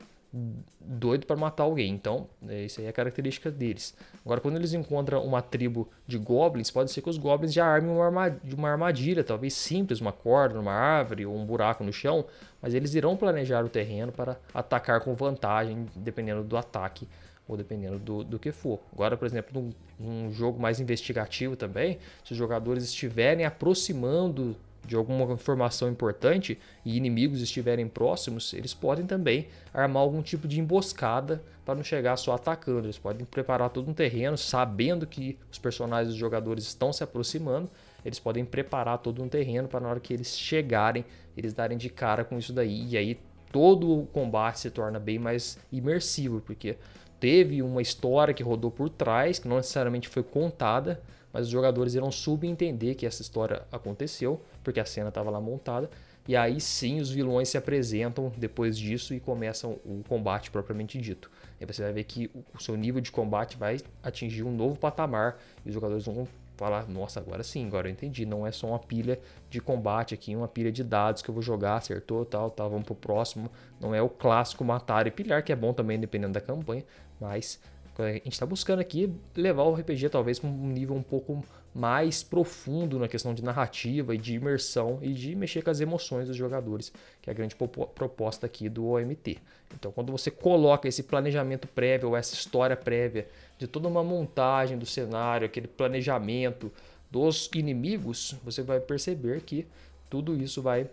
doido 0.79 1.25
para 1.25 1.35
matar 1.35 1.63
alguém. 1.63 1.93
Então, 1.93 2.29
é, 2.47 2.63
isso 2.63 2.79
aí 2.79 2.87
é 2.87 2.89
a 2.89 2.93
característica 2.93 3.51
deles. 3.51 3.95
Agora, 4.23 4.39
quando 4.39 4.55
eles 4.55 4.73
encontram 4.73 5.23
uma 5.25 5.41
tribo 5.41 5.89
de 6.07 6.17
goblins, 6.17 6.71
pode 6.71 6.91
ser 6.91 7.01
que 7.01 7.09
os 7.09 7.17
goblins 7.17 7.53
já 7.53 7.65
armem 7.65 7.91
uma 7.91 8.05
armadilha, 8.05 8.55
uma 8.55 8.69
armadilha, 8.69 9.23
talvez 9.23 9.53
simples, 9.53 9.99
uma 9.99 10.11
corda 10.11 10.55
numa 10.55 10.73
árvore 10.73 11.25
ou 11.25 11.35
um 11.35 11.45
buraco 11.45 11.83
no 11.83 11.91
chão, 11.91 12.25
mas 12.61 12.73
eles 12.73 12.93
irão 12.93 13.17
planejar 13.17 13.65
o 13.65 13.69
terreno 13.69 14.11
para 14.11 14.37
atacar 14.53 15.01
com 15.01 15.13
vantagem, 15.13 15.85
dependendo 15.95 16.43
do 16.43 16.55
ataque 16.55 17.07
ou 17.47 17.57
dependendo 17.57 17.99
do, 17.99 18.23
do 18.23 18.39
que 18.39 18.51
for. 18.51 18.79
Agora, 18.93 19.17
por 19.17 19.25
exemplo, 19.25 19.61
num, 19.61 19.73
num 19.99 20.31
jogo 20.31 20.59
mais 20.59 20.79
investigativo 20.79 21.57
também, 21.57 21.99
se 22.23 22.31
os 22.31 22.37
jogadores 22.37 22.85
estiverem 22.85 23.45
aproximando 23.45 24.55
de 24.85 24.95
alguma 24.95 25.31
informação 25.33 25.89
importante 25.89 26.57
e 26.83 26.97
inimigos 26.97 27.41
estiverem 27.41 27.87
próximos, 27.87 28.53
eles 28.53 28.73
podem 28.73 29.05
também 29.05 29.47
armar 29.73 30.01
algum 30.01 30.21
tipo 30.21 30.47
de 30.47 30.59
emboscada 30.59 31.43
para 31.63 31.75
não 31.75 31.83
chegar 31.83 32.17
só 32.17 32.33
atacando. 32.33 32.87
Eles 32.87 32.97
podem 32.97 33.25
preparar 33.25 33.69
todo 33.69 33.89
um 33.89 33.93
terreno, 33.93 34.37
sabendo 34.37 35.05
que 35.05 35.37
os 35.51 35.59
personagens 35.59 36.09
dos 36.09 36.17
jogadores 36.17 36.65
estão 36.65 36.91
se 36.91 37.03
aproximando, 37.03 37.69
eles 38.03 38.19
podem 38.19 38.43
preparar 38.43 38.97
todo 38.97 39.21
um 39.21 39.29
terreno 39.29 39.67
para 39.67 39.79
na 39.79 39.89
hora 39.89 39.99
que 39.99 40.13
eles 40.13 40.37
chegarem, 40.37 41.05
eles 41.37 41.53
darem 41.53 41.77
de 41.77 41.89
cara 41.89 42.23
com 42.23 42.37
isso 42.37 42.51
daí. 42.51 42.87
E 42.89 42.97
aí 42.97 43.19
todo 43.51 43.99
o 43.99 44.07
combate 44.07 44.59
se 44.59 44.71
torna 44.71 44.99
bem 44.99 45.19
mais 45.19 45.59
imersivo, 45.71 46.41
porque 46.41 46.77
teve 47.19 47.61
uma 47.61 47.81
história 47.81 48.33
que 48.33 48.41
rodou 48.41 48.71
por 48.71 48.89
trás, 48.89 49.37
que 49.37 49.47
não 49.47 49.57
necessariamente 49.57 50.09
foi 50.09 50.23
contada, 50.23 50.99
mas 51.33 51.45
os 51.45 51.51
jogadores 51.51 51.93
irão 51.93 52.11
subentender 52.11 52.95
que 52.95 53.05
essa 53.05 53.21
história 53.21 53.63
aconteceu, 53.71 54.41
porque 54.63 54.79
a 54.79 54.85
cena 54.85 55.09
estava 55.09 55.29
lá 55.29 55.39
montada, 55.39 55.89
e 56.27 56.35
aí 56.35 56.61
sim 56.61 56.99
os 56.99 57.09
vilões 57.09 57.49
se 57.49 57.57
apresentam 57.57 58.31
depois 58.37 58.77
disso 58.77 59.13
e 59.13 59.19
começam 59.19 59.79
o 59.83 60.03
combate 60.07 60.51
propriamente 60.51 60.99
dito. 60.99 61.31
E 61.59 61.65
você 61.65 61.81
vai 61.81 61.93
ver 61.93 62.03
que 62.03 62.29
o 62.53 62.61
seu 62.61 62.75
nível 62.75 63.01
de 63.01 63.11
combate 63.11 63.57
vai 63.57 63.77
atingir 64.03 64.43
um 64.43 64.55
novo 64.55 64.77
patamar 64.77 65.39
e 65.65 65.69
os 65.69 65.73
jogadores 65.73 66.05
vão 66.05 66.27
falar: 66.61 66.87
Nossa, 66.87 67.19
agora 67.19 67.41
sim, 67.41 67.65
agora 67.65 67.87
eu 67.87 67.91
entendi. 67.91 68.23
Não 68.23 68.45
é 68.45 68.51
só 68.51 68.67
uma 68.67 68.79
pilha 68.79 69.19
de 69.49 69.59
combate 69.59 70.13
aqui, 70.13 70.35
uma 70.35 70.47
pilha 70.47 70.71
de 70.71 70.83
dados 70.83 71.23
que 71.23 71.29
eu 71.29 71.33
vou 71.33 71.41
jogar, 71.41 71.77
acertou, 71.77 72.23
tal, 72.23 72.51
tal, 72.51 72.69
vamos 72.69 72.85
pro 72.85 72.93
próximo. 72.93 73.51
Não 73.79 73.95
é 73.95 74.01
o 74.01 74.09
clássico 74.09 74.63
matar 74.63 75.07
e 75.07 75.11
pilhar, 75.11 75.43
que 75.43 75.51
é 75.51 75.55
bom 75.55 75.73
também 75.73 75.99
dependendo 75.99 76.33
da 76.33 76.41
campanha, 76.41 76.85
mas 77.19 77.59
a 77.97 78.13
gente 78.13 78.31
está 78.31 78.45
buscando 78.45 78.79
aqui 78.79 79.13
levar 79.35 79.63
o 79.63 79.73
RPG 79.73 80.09
talvez 80.09 80.39
para 80.39 80.49
um 80.49 80.67
nível 80.67 80.95
um 80.95 81.03
pouco 81.03 81.43
mais 81.73 82.21
profundo 82.21 82.99
na 82.99 83.07
questão 83.07 83.33
de 83.33 83.43
narrativa 83.43 84.13
e 84.13 84.17
de 84.17 84.35
imersão 84.35 84.99
e 85.01 85.13
de 85.13 85.35
mexer 85.35 85.61
com 85.61 85.69
as 85.69 85.79
emoções 85.79 86.27
dos 86.27 86.35
jogadores, 86.35 86.91
que 87.21 87.29
é 87.29 87.31
a 87.31 87.33
grande 87.33 87.55
proposta 87.55 88.45
aqui 88.45 88.67
do 88.67 88.87
OMT. 88.87 89.37
Então, 89.73 89.91
quando 89.91 90.11
você 90.11 90.29
coloca 90.29 90.87
esse 90.87 91.03
planejamento 91.03 91.67
prévio 91.67 92.09
ou 92.09 92.17
essa 92.17 92.33
história 92.33 92.75
prévia 92.75 93.27
de 93.57 93.67
toda 93.67 93.87
uma 93.87 94.03
montagem 94.03 94.77
do 94.77 94.85
cenário, 94.85 95.45
aquele 95.45 95.67
planejamento 95.67 96.71
dos 97.09 97.49
inimigos, 97.55 98.35
você 98.43 98.61
vai 98.61 98.79
perceber 98.79 99.41
que 99.41 99.65
tudo 100.09 100.35
isso 100.35 100.61
vai 100.61 100.89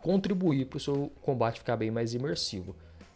contribuir 0.00 0.66
para 0.66 0.76
o 0.78 0.80
seu 0.80 1.12
combate 1.22 1.60
ficar 1.60 1.76
bem 1.76 1.90
mais 1.90 2.14
imersivo. 2.14 2.74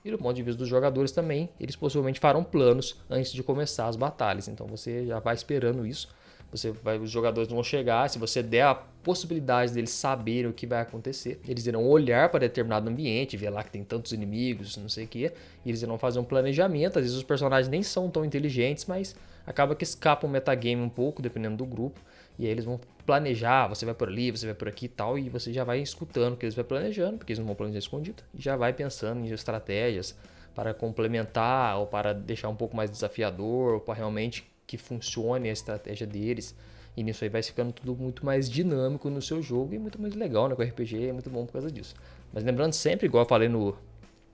E 0.09 0.11
do 0.11 0.17
ponto 0.17 0.35
de 0.35 0.43
vista 0.43 0.59
dos 0.59 0.69
jogadores 0.69 1.13
também, 1.13 1.51
eles 1.61 1.77
possivelmente 1.77 2.19
farão 2.19 2.43
planos 2.43 2.97
antes 3.11 3.31
de 3.31 3.43
começar 3.43 3.89
as 3.89 3.95
batalhas. 3.95 4.49
Então 4.49 4.67
você 4.67 5.05
já 5.05 5.19
vai 5.19 5.35
esperando 5.35 5.87
isso. 5.87 6.09
Você 6.51 6.71
vai, 6.71 6.99
os 6.99 7.11
jogadores 7.11 7.51
vão 7.51 7.63
chegar, 7.63 8.09
se 8.09 8.19
você 8.19 8.43
der 8.43 8.63
a 8.63 8.75
possibilidade 8.75 9.75
deles 9.75 9.91
saberem 9.91 10.47
o 10.47 10.53
que 10.55 10.67
vai 10.67 10.81
acontecer, 10.81 11.39
eles 11.47 11.67
irão 11.67 11.87
olhar 11.87 12.31
para 12.31 12.41
determinado 12.41 12.89
ambiente, 12.89 13.37
ver 13.37 13.51
lá 13.51 13.63
que 13.63 13.71
tem 13.71 13.85
tantos 13.85 14.13
inimigos, 14.13 14.79
não 14.79 14.89
sei 14.89 15.05
o 15.05 15.09
que, 15.09 15.31
e 15.63 15.69
eles 15.69 15.83
irão 15.83 15.99
fazer 15.99 16.19
um 16.19 16.25
planejamento. 16.25 16.99
Às 16.99 17.05
vezes 17.05 17.19
os 17.19 17.23
personagens 17.23 17.69
nem 17.69 17.83
são 17.83 18.09
tão 18.09 18.25
inteligentes, 18.25 18.87
mas 18.87 19.15
acaba 19.47 19.75
que 19.75 19.85
escapa 19.85 20.27
o 20.27 20.31
metagame 20.31 20.81
um 20.81 20.89
pouco, 20.89 21.21
dependendo 21.21 21.59
do 21.59 21.67
grupo. 21.67 22.01
E 22.39 22.45
aí 22.45 22.51
eles 22.51 22.65
vão 22.65 22.81
planejar, 23.05 23.67
você 23.67 23.85
vai 23.85 23.95
por 23.95 24.09
ali, 24.09 24.31
você 24.31 24.47
vai 24.47 24.55
por 24.55 24.69
aqui 24.69 24.87
e 24.87 24.89
tal, 24.89 25.19
e 25.19 25.29
você 25.29 25.53
já 25.53 25.65
vai 25.65 25.81
escutando 25.81 26.35
o 26.35 26.37
que 26.37 26.45
eles 26.45 26.55
vão 26.55 26.65
planejando, 26.65 27.19
porque 27.19 27.33
eles 27.33 27.39
não 27.39 27.47
vão 27.47 27.57
planejar 27.57 27.79
escondido, 27.79 28.23
e 28.35 28.41
já 28.41 28.57
vai 28.57 28.73
pensando 28.73 29.25
em 29.25 29.33
estratégias 29.33 30.17
para 30.55 30.75
complementar 30.75 31.79
ou 31.79 31.87
para 31.87 32.13
deixar 32.13 32.49
um 32.49 32.57
pouco 32.57 32.77
mais 32.77 32.91
desafiador, 32.91 33.75
ou 33.75 33.81
para 33.81 33.95
realmente 33.95 34.45
que 34.67 34.77
funcione 34.77 35.49
a 35.49 35.53
estratégia 35.53 36.07
deles. 36.07 36.55
E 36.97 37.03
nisso 37.03 37.23
aí 37.23 37.31
vai 37.31 37.43
ficando 37.43 37.73
tudo 37.73 37.95
muito 37.95 38.27
mais 38.27 38.51
dinâmico 38.51 39.09
no 39.09 39.23
seu 39.23 39.41
jogo 39.41 39.73
e 39.75 39.79
muito 39.79 40.03
mais 40.03 40.15
legal, 40.15 40.49
né? 40.49 40.57
Com 40.57 40.63
o 40.63 40.65
RPG 40.65 41.07
é 41.07 41.13
muito 41.13 41.31
bom 41.31 41.47
por 41.47 41.53
causa 41.53 41.71
disso. 41.71 41.95
Mas 42.33 42.43
lembrando 42.43 42.73
sempre, 42.73 43.07
igual 43.07 43.23
eu 43.23 43.29
falei 43.29 43.49
no, 43.49 43.77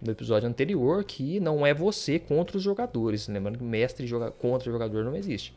no 0.00 0.10
episódio 0.10 0.48
anterior, 0.48 1.04
que 1.04 1.38
não 1.40 1.66
é 1.66 1.74
você 1.74 2.18
contra 2.18 2.56
os 2.56 2.62
jogadores. 2.62 3.28
Lembrando 3.28 3.58
que 3.58 3.64
mestre 3.64 4.06
joga, 4.06 4.30
contra 4.30 4.72
jogador 4.72 5.04
não 5.04 5.14
existe. 5.14 5.54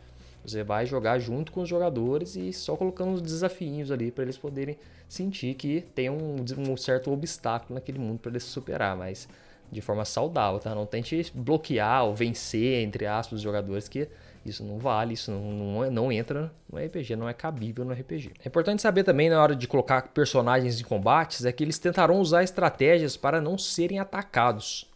Você 0.47 0.63
vai 0.63 0.85
jogar 0.85 1.19
junto 1.19 1.51
com 1.51 1.61
os 1.61 1.67
jogadores 1.67 2.37
e 2.37 2.53
só 2.53 2.77
colocando 2.77 3.15
os 3.15 3.21
desafios 3.21 3.91
ali 3.91 4.09
para 4.11 4.23
eles 4.23 4.37
poderem 4.37 4.77
sentir 5.09 5.53
que 5.55 5.81
tem 5.93 6.09
um, 6.09 6.37
um 6.57 6.77
certo 6.77 7.11
obstáculo 7.11 7.75
naquele 7.75 7.99
mundo 7.99 8.19
para 8.19 8.31
eles 8.31 8.43
superar, 8.43 8.95
mas 8.95 9.27
de 9.69 9.81
forma 9.81 10.05
saudável, 10.05 10.57
tá? 10.61 10.73
Não 10.73 10.85
tente 10.85 11.29
bloquear 11.35 12.05
ou 12.05 12.15
vencer, 12.15 12.81
entre 12.81 13.05
aspas, 13.05 13.39
os 13.39 13.41
jogadores, 13.41 13.89
que 13.89 14.07
isso 14.45 14.63
não 14.63 14.77
vale, 14.77 15.15
isso 15.15 15.29
não, 15.29 15.51
não, 15.51 15.91
não, 15.91 16.11
entra 16.13 16.49
no 16.71 16.79
RPG, 16.79 17.17
não 17.17 17.27
é 17.27 17.33
cabível 17.33 17.83
no 17.83 17.91
RPG. 17.91 18.31
É 18.41 18.47
importante 18.47 18.81
saber 18.81 19.03
também 19.03 19.29
na 19.29 19.41
hora 19.41 19.53
de 19.53 19.67
colocar 19.67 20.13
personagens 20.13 20.79
em 20.79 20.83
combates 20.85 21.43
é 21.43 21.51
que 21.51 21.61
eles 21.61 21.77
tentarão 21.77 22.21
usar 22.21 22.43
estratégias 22.43 23.17
para 23.17 23.41
não 23.41 23.57
serem 23.57 23.99
atacados. 23.99 24.89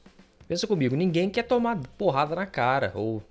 Pensa 0.51 0.67
comigo, 0.67 0.97
ninguém 0.97 1.29
quer 1.29 1.43
tomar 1.43 1.79
porrada 1.97 2.35
na 2.35 2.45
cara, 2.45 2.91
ou 2.93 3.23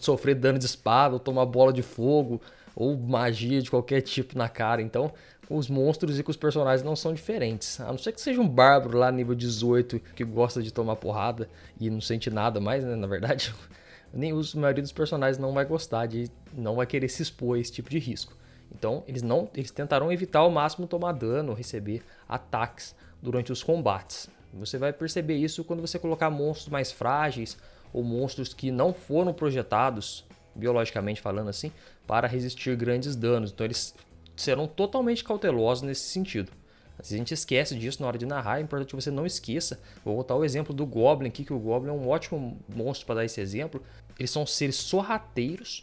sofrer 0.00 0.36
dano 0.36 0.60
de 0.60 0.64
espada, 0.64 1.14
ou 1.14 1.18
tomar 1.18 1.44
bola 1.44 1.72
de 1.72 1.82
fogo, 1.82 2.40
ou 2.72 2.96
magia 2.96 3.60
de 3.60 3.68
qualquer 3.68 4.00
tipo 4.00 4.38
na 4.38 4.48
cara. 4.48 4.80
Então, 4.80 5.12
os 5.50 5.68
monstros 5.68 6.20
e 6.20 6.22
com 6.22 6.30
os 6.30 6.36
personagens 6.36 6.84
não 6.84 6.94
são 6.94 7.12
diferentes. 7.12 7.80
A 7.80 7.86
não 7.86 7.98
ser 7.98 8.12
que 8.12 8.20
seja 8.20 8.40
um 8.40 8.48
bárbaro 8.48 8.96
lá 8.96 9.10
nível 9.10 9.34
18 9.34 9.98
que 10.14 10.22
gosta 10.22 10.62
de 10.62 10.72
tomar 10.72 10.94
porrada 10.94 11.48
e 11.80 11.90
não 11.90 12.00
sente 12.00 12.30
nada 12.30 12.60
mais, 12.60 12.84
né? 12.84 12.94
Na 12.94 13.08
verdade, 13.08 13.52
nem 14.14 14.32
os 14.32 14.54
a 14.54 14.60
maioria 14.60 14.82
dos 14.82 14.92
personagens 14.92 15.36
não 15.36 15.52
vai 15.52 15.64
gostar 15.64 16.06
de, 16.06 16.30
não 16.56 16.76
vai 16.76 16.86
querer 16.86 17.08
se 17.08 17.22
expor 17.22 17.56
a 17.56 17.60
esse 17.60 17.72
tipo 17.72 17.90
de 17.90 17.98
risco. 17.98 18.36
Então, 18.72 19.02
eles 19.08 19.22
não, 19.22 19.50
eles 19.52 19.72
tentarão 19.72 20.12
evitar 20.12 20.38
ao 20.38 20.50
máximo 20.52 20.86
tomar 20.86 21.10
dano, 21.10 21.54
receber 21.54 22.04
ataques 22.28 22.94
durante 23.20 23.50
os 23.50 23.64
combates. 23.64 24.30
Você 24.54 24.78
vai 24.78 24.92
perceber 24.92 25.36
isso 25.36 25.64
quando 25.64 25.80
você 25.80 25.98
colocar 25.98 26.30
monstros 26.30 26.68
mais 26.68 26.90
frágeis 26.90 27.56
ou 27.92 28.02
monstros 28.02 28.52
que 28.54 28.70
não 28.70 28.92
foram 28.92 29.32
projetados, 29.32 30.24
biologicamente 30.54 31.20
falando 31.20 31.48
assim, 31.48 31.72
para 32.06 32.26
resistir 32.26 32.76
grandes 32.76 33.14
danos. 33.14 33.50
Então 33.50 33.64
eles 33.64 33.94
serão 34.36 34.66
totalmente 34.66 35.24
cautelosos 35.24 35.82
nesse 35.82 36.02
sentido. 36.02 36.50
a 36.98 37.02
gente 37.02 37.34
esquece 37.34 37.74
disso 37.76 38.00
na 38.00 38.08
hora 38.08 38.18
de 38.18 38.26
narrar, 38.26 38.58
é 38.58 38.62
importante 38.62 38.90
que 38.90 38.96
você 38.96 39.10
não 39.10 39.26
esqueça. 39.26 39.80
Vou 40.04 40.14
voltar 40.14 40.34
ao 40.34 40.44
exemplo 40.44 40.74
do 40.74 40.86
Goblin 40.86 41.28
aqui, 41.28 41.44
que 41.44 41.52
o 41.52 41.58
Goblin 41.58 41.90
é 41.90 41.92
um 41.92 42.08
ótimo 42.08 42.58
monstro 42.74 43.06
para 43.06 43.16
dar 43.16 43.24
esse 43.24 43.40
exemplo. 43.40 43.82
Eles 44.18 44.30
são 44.30 44.46
seres 44.46 44.76
sorrateiros 44.76 45.82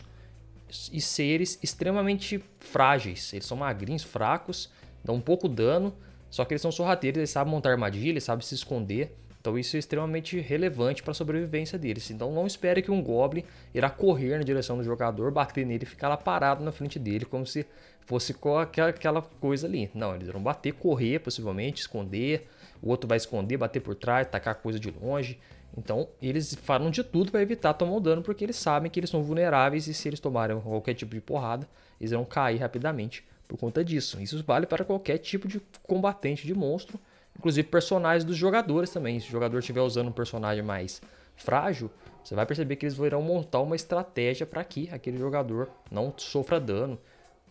e 0.92 1.00
seres 1.00 1.60
extremamente 1.62 2.44
frágeis. 2.60 3.32
Eles 3.34 3.46
são 3.46 3.56
magrinhos, 3.56 4.04
fracos, 4.04 4.70
dão 5.04 5.16
um 5.16 5.22
pouco 5.22 5.48
dano, 5.48 5.94
só 6.36 6.44
que 6.44 6.54
eles 6.54 6.62
são 6.62 6.70
sorrateiros, 6.70 7.18
eles 7.18 7.30
sabem 7.30 7.50
montar 7.50 7.72
armadilha, 7.72 8.10
eles 8.10 8.26
sabem 8.26 8.46
se 8.46 8.54
esconder. 8.54 9.16
Então 9.40 9.58
isso 9.58 9.78
é 9.78 9.80
extremamente 9.80 10.38
relevante 10.38 11.02
para 11.02 11.12
a 11.12 11.14
sobrevivência 11.14 11.80
deles. 11.80 12.12
Então 12.12 12.30
não 12.34 12.46
espere 12.46 12.82
que 12.82 12.92
um 12.92 13.02
Goblin 13.02 13.46
irá 13.74 13.90
correr 13.90 14.38
na 14.38 14.44
direção 14.44 14.76
do 14.76 14.84
jogador, 14.84 15.32
bater 15.32 15.66
nele 15.66 15.84
e 15.84 15.86
ficar 15.86 16.10
lá 16.10 16.18
parado 16.18 16.62
na 16.62 16.74
frente 16.74 17.00
dele, 17.00 17.24
como 17.24 17.46
se 17.48 17.66
fosse 18.02 18.36
aquela 18.62 19.22
coisa 19.22 19.66
ali. 19.66 19.90
Não, 19.94 20.14
eles 20.14 20.28
vão 20.28 20.44
bater, 20.44 20.74
correr 20.74 21.20
possivelmente, 21.20 21.80
esconder. 21.80 22.50
O 22.82 22.90
outro 22.90 23.08
vai 23.08 23.16
esconder, 23.16 23.56
bater 23.56 23.80
por 23.80 23.96
trás, 23.96 24.28
tacar 24.28 24.56
coisa 24.56 24.78
de 24.78 24.92
longe. 24.92 25.40
Então 25.78 26.10
eles 26.22 26.54
falam 26.54 26.92
de 26.92 27.02
tudo 27.02 27.32
para 27.32 27.42
evitar 27.42 27.74
tomar 27.76 27.96
o 27.96 28.02
dano, 28.02 28.22
porque 28.22 28.44
eles 28.44 28.58
sabem 28.58 28.92
que 28.92 29.00
eles 29.00 29.10
são 29.10 29.24
vulneráveis 29.24 29.88
e 29.88 29.94
se 29.94 30.10
eles 30.10 30.20
tomarem 30.20 30.60
qualquer 30.60 30.96
tipo 30.96 31.16
de 31.16 31.22
porrada, 31.22 31.66
eles 31.98 32.12
vão 32.12 32.26
cair 32.26 32.58
rapidamente 32.58 33.24
por 33.48 33.58
conta 33.58 33.84
disso. 33.84 34.22
Isso 34.22 34.44
vale 34.44 34.66
para 34.66 34.84
qualquer 34.84 35.18
tipo 35.18 35.48
de 35.48 35.62
combatente 35.84 36.46
de 36.46 36.54
monstro, 36.54 37.00
inclusive 37.38 37.68
personagens 37.68 38.24
dos 38.24 38.38
jogadores 38.38 38.90
também. 38.90 39.20
Se 39.20 39.28
o 39.28 39.32
jogador 39.32 39.60
estiver 39.60 39.82
usando 39.82 40.08
um 40.08 40.12
personagem 40.12 40.64
mais 40.64 41.02
frágil, 41.36 41.90
você 42.24 42.34
vai 42.34 42.46
perceber 42.46 42.76
que 42.76 42.86
eles 42.86 42.96
vão 42.96 43.22
montar 43.22 43.60
uma 43.60 43.76
estratégia 43.76 44.46
para 44.46 44.64
que 44.64 44.90
aquele 44.92 45.18
jogador 45.18 45.70
não 45.92 46.14
sofra 46.18 46.60
dano. 46.60 46.98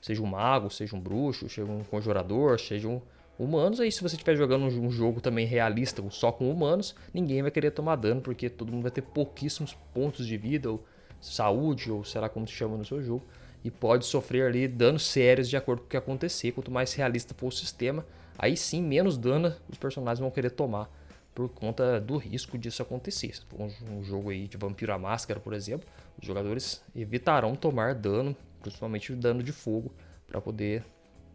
Seja 0.01 0.23
um 0.23 0.27
mago, 0.27 0.71
seja 0.71 0.95
um 0.95 1.01
bruxo, 1.01 1.49
seja 1.49 1.71
um 1.71 1.83
conjurador, 1.85 2.61
seja 2.61 2.89
um 2.89 3.01
humanos. 3.39 3.81
Aí 3.81 3.91
se 3.91 4.03
você 4.03 4.17
estiver 4.17 4.37
jogando 4.37 4.65
um 4.65 4.91
jogo 4.91 5.21
também 5.21 5.47
realista 5.47 6.03
só 6.11 6.31
com 6.31 6.51
humanos, 6.51 6.95
ninguém 7.13 7.43
vai 7.43 7.51
querer 7.51 7.71
tomar 7.71 7.97
dano, 7.97 8.21
porque 8.21 8.51
todo 8.51 8.71
mundo 8.71 8.83
vai 8.83 8.91
ter 8.91 9.03
pouquíssimos 9.03 9.75
pontos 9.95 10.27
de 10.27 10.37
vida, 10.37 10.71
ou 10.71 10.85
saúde, 11.21 11.91
ou 11.91 12.05
sei 12.05 12.21
lá 12.21 12.29
como 12.29 12.47
se 12.47 12.53
chama 12.53 12.77
no 12.77 12.85
seu 12.85 13.03
jogo 13.03 13.25
e 13.65 13.71
pode 13.71 14.05
sofrer 14.05 14.47
ali 14.47 14.69
danos 14.69 15.07
sérios 15.07 15.49
de 15.49 15.57
acordo 15.57 15.81
com 15.81 15.87
o 15.87 15.89
que 15.89 15.97
acontecer. 15.97 16.53
Quanto 16.53 16.71
mais 16.71 16.93
realista 16.93 17.35
for 17.35 17.47
o 17.47 17.51
sistema, 17.51 18.07
aí 18.39 18.57
sim 18.57 18.83
menos 18.83 19.17
dano 19.17 19.55
os 19.69 19.79
personagens 19.79 20.21
vão 20.21 20.31
querer 20.31 20.51
tomar 20.51 20.91
por 21.35 21.49
conta 21.49 22.01
do 22.01 22.17
risco 22.17 22.59
disso 22.59 22.83
acontecer. 22.83 23.35
Se 23.35 23.45
for 23.47 23.69
um, 23.91 24.05
jogo 24.05 24.31
aí 24.31 24.47
de 24.47 24.57
Vampiro 24.57 24.93
à 24.93 24.99
Máscara, 24.99 25.41
por 25.41 25.55
exemplo, 25.55 25.89
os 26.21 26.27
jogadores 26.27 26.83
evitarão 26.95 27.57
tomar 27.57 27.95
dano, 27.95 28.37
principalmente 28.63 29.13
dano 29.15 29.43
de 29.43 29.51
fogo, 29.51 29.93
para 30.27 30.41
poder 30.41 30.85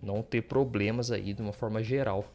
não 0.01 0.21
ter 0.21 0.43
problemas 0.43 1.11
aí 1.11 1.33
de 1.33 1.41
uma 1.41 1.51
forma 1.51 1.83
geral 1.83 2.25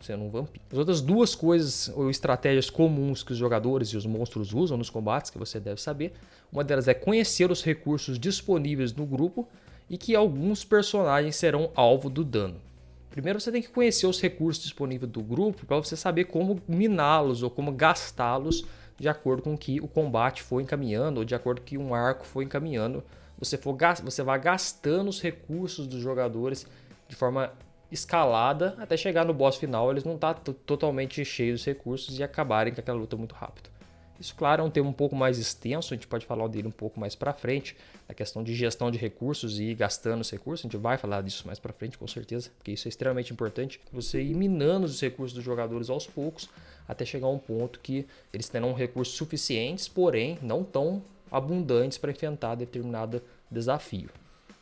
sendo 0.00 0.24
um 0.24 0.30
vampiro. 0.30 0.64
As 0.72 0.78
outras 0.78 1.00
duas 1.00 1.34
coisas 1.34 1.88
ou 1.94 2.10
estratégias 2.10 2.70
comuns 2.70 3.22
que 3.22 3.32
os 3.32 3.38
jogadores 3.38 3.88
e 3.88 3.96
os 3.96 4.06
monstros 4.06 4.54
usam 4.54 4.78
nos 4.78 4.88
combates 4.88 5.30
que 5.30 5.38
você 5.38 5.60
deve 5.60 5.80
saber, 5.80 6.14
uma 6.52 6.64
delas 6.64 6.88
é 6.88 6.94
conhecer 6.94 7.50
os 7.50 7.62
recursos 7.62 8.18
disponíveis 8.18 8.92
no 8.92 9.06
grupo 9.06 9.48
e 9.88 9.96
que 9.96 10.14
alguns 10.14 10.64
personagens 10.64 11.36
serão 11.36 11.70
alvo 11.74 12.10
do 12.10 12.24
dano. 12.24 12.60
Primeiro 13.10 13.40
você 13.40 13.50
tem 13.50 13.62
que 13.62 13.68
conhecer 13.68 14.06
os 14.06 14.20
recursos 14.20 14.62
disponíveis 14.62 15.10
do 15.10 15.22
grupo 15.22 15.66
para 15.66 15.76
você 15.76 15.96
saber 15.96 16.24
como 16.24 16.60
miná-los 16.68 17.42
ou 17.42 17.50
como 17.50 17.72
gastá-los 17.72 18.64
de 18.98 19.08
acordo 19.08 19.42
com 19.42 19.56
que 19.56 19.80
o 19.80 19.88
combate 19.88 20.42
foi 20.42 20.62
encaminhando 20.62 21.18
ou 21.18 21.24
de 21.24 21.34
acordo 21.34 21.60
com 21.60 21.66
que 21.66 21.78
um 21.78 21.94
arco 21.94 22.24
foi 22.24 22.44
encaminhando. 22.44 23.02
Você, 23.38 23.56
for, 23.56 23.76
você 24.04 24.22
vai 24.22 24.38
gastando 24.38 25.08
os 25.08 25.20
recursos 25.20 25.86
dos 25.86 26.00
jogadores 26.00 26.66
de 27.08 27.16
forma 27.16 27.52
escalada 27.90 28.76
até 28.78 28.96
chegar 28.96 29.24
no 29.24 29.34
boss 29.34 29.56
final, 29.56 29.90
eles 29.90 30.04
não 30.04 30.14
estão 30.14 30.32
tá 30.32 30.52
totalmente 30.64 31.24
cheios 31.24 31.60
de 31.60 31.66
recursos 31.66 32.18
e 32.18 32.22
acabarem 32.22 32.72
com 32.72 32.80
aquela 32.80 32.98
luta 32.98 33.16
muito 33.16 33.34
rápido. 33.34 33.68
Isso, 34.20 34.34
claro, 34.34 34.62
é 34.62 34.64
um 34.66 34.70
tema 34.70 34.86
um 34.86 34.92
pouco 34.92 35.16
mais 35.16 35.38
extenso, 35.38 35.94
a 35.94 35.96
gente 35.96 36.06
pode 36.06 36.26
falar 36.26 36.46
dele 36.46 36.68
um 36.68 36.72
pouco 36.72 37.00
mais 37.00 37.14
para 37.14 37.32
frente, 37.32 37.74
a 38.06 38.12
questão 38.12 38.44
de 38.44 38.54
gestão 38.54 38.90
de 38.90 38.98
recursos 38.98 39.58
e 39.58 39.74
gastando 39.74 40.20
os 40.20 40.30
recursos, 40.30 40.66
a 40.66 40.68
gente 40.68 40.76
vai 40.76 40.98
falar 40.98 41.22
disso 41.22 41.46
mais 41.46 41.58
para 41.58 41.72
frente, 41.72 41.96
com 41.96 42.06
certeza, 42.06 42.50
porque 42.58 42.70
isso 42.70 42.86
é 42.86 42.90
extremamente 42.90 43.32
importante, 43.32 43.80
você 43.90 44.20
ir 44.20 44.34
minando 44.34 44.84
os 44.84 45.00
recursos 45.00 45.34
dos 45.34 45.42
jogadores 45.42 45.88
aos 45.88 46.06
poucos, 46.06 46.50
até 46.86 47.02
chegar 47.06 47.28
a 47.28 47.30
um 47.30 47.38
ponto 47.38 47.80
que 47.80 48.06
eles 48.30 48.46
terão 48.46 48.74
recursos 48.74 49.16
suficientes, 49.16 49.88
porém 49.88 50.38
não 50.42 50.62
tão 50.62 51.02
abundantes 51.30 51.96
para 51.96 52.10
enfrentar 52.10 52.56
determinado 52.56 53.22
desafio. 53.50 54.10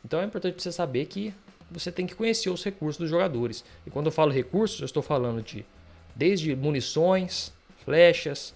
Então 0.05 0.21
é 0.21 0.25
importante 0.25 0.61
você 0.61 0.71
saber 0.71 1.05
que 1.07 1.33
você 1.69 1.91
tem 1.91 2.07
que 2.07 2.15
conhecer 2.15 2.49
os 2.49 2.63
recursos 2.63 2.97
dos 2.97 3.09
jogadores. 3.09 3.65
E 3.85 3.89
quando 3.89 4.05
eu 4.05 4.11
falo 4.11 4.31
recursos, 4.31 4.79
eu 4.79 4.85
estou 4.85 5.03
falando 5.03 5.41
de 5.41 5.65
desde 6.15 6.55
munições, 6.55 7.51
flechas, 7.83 8.53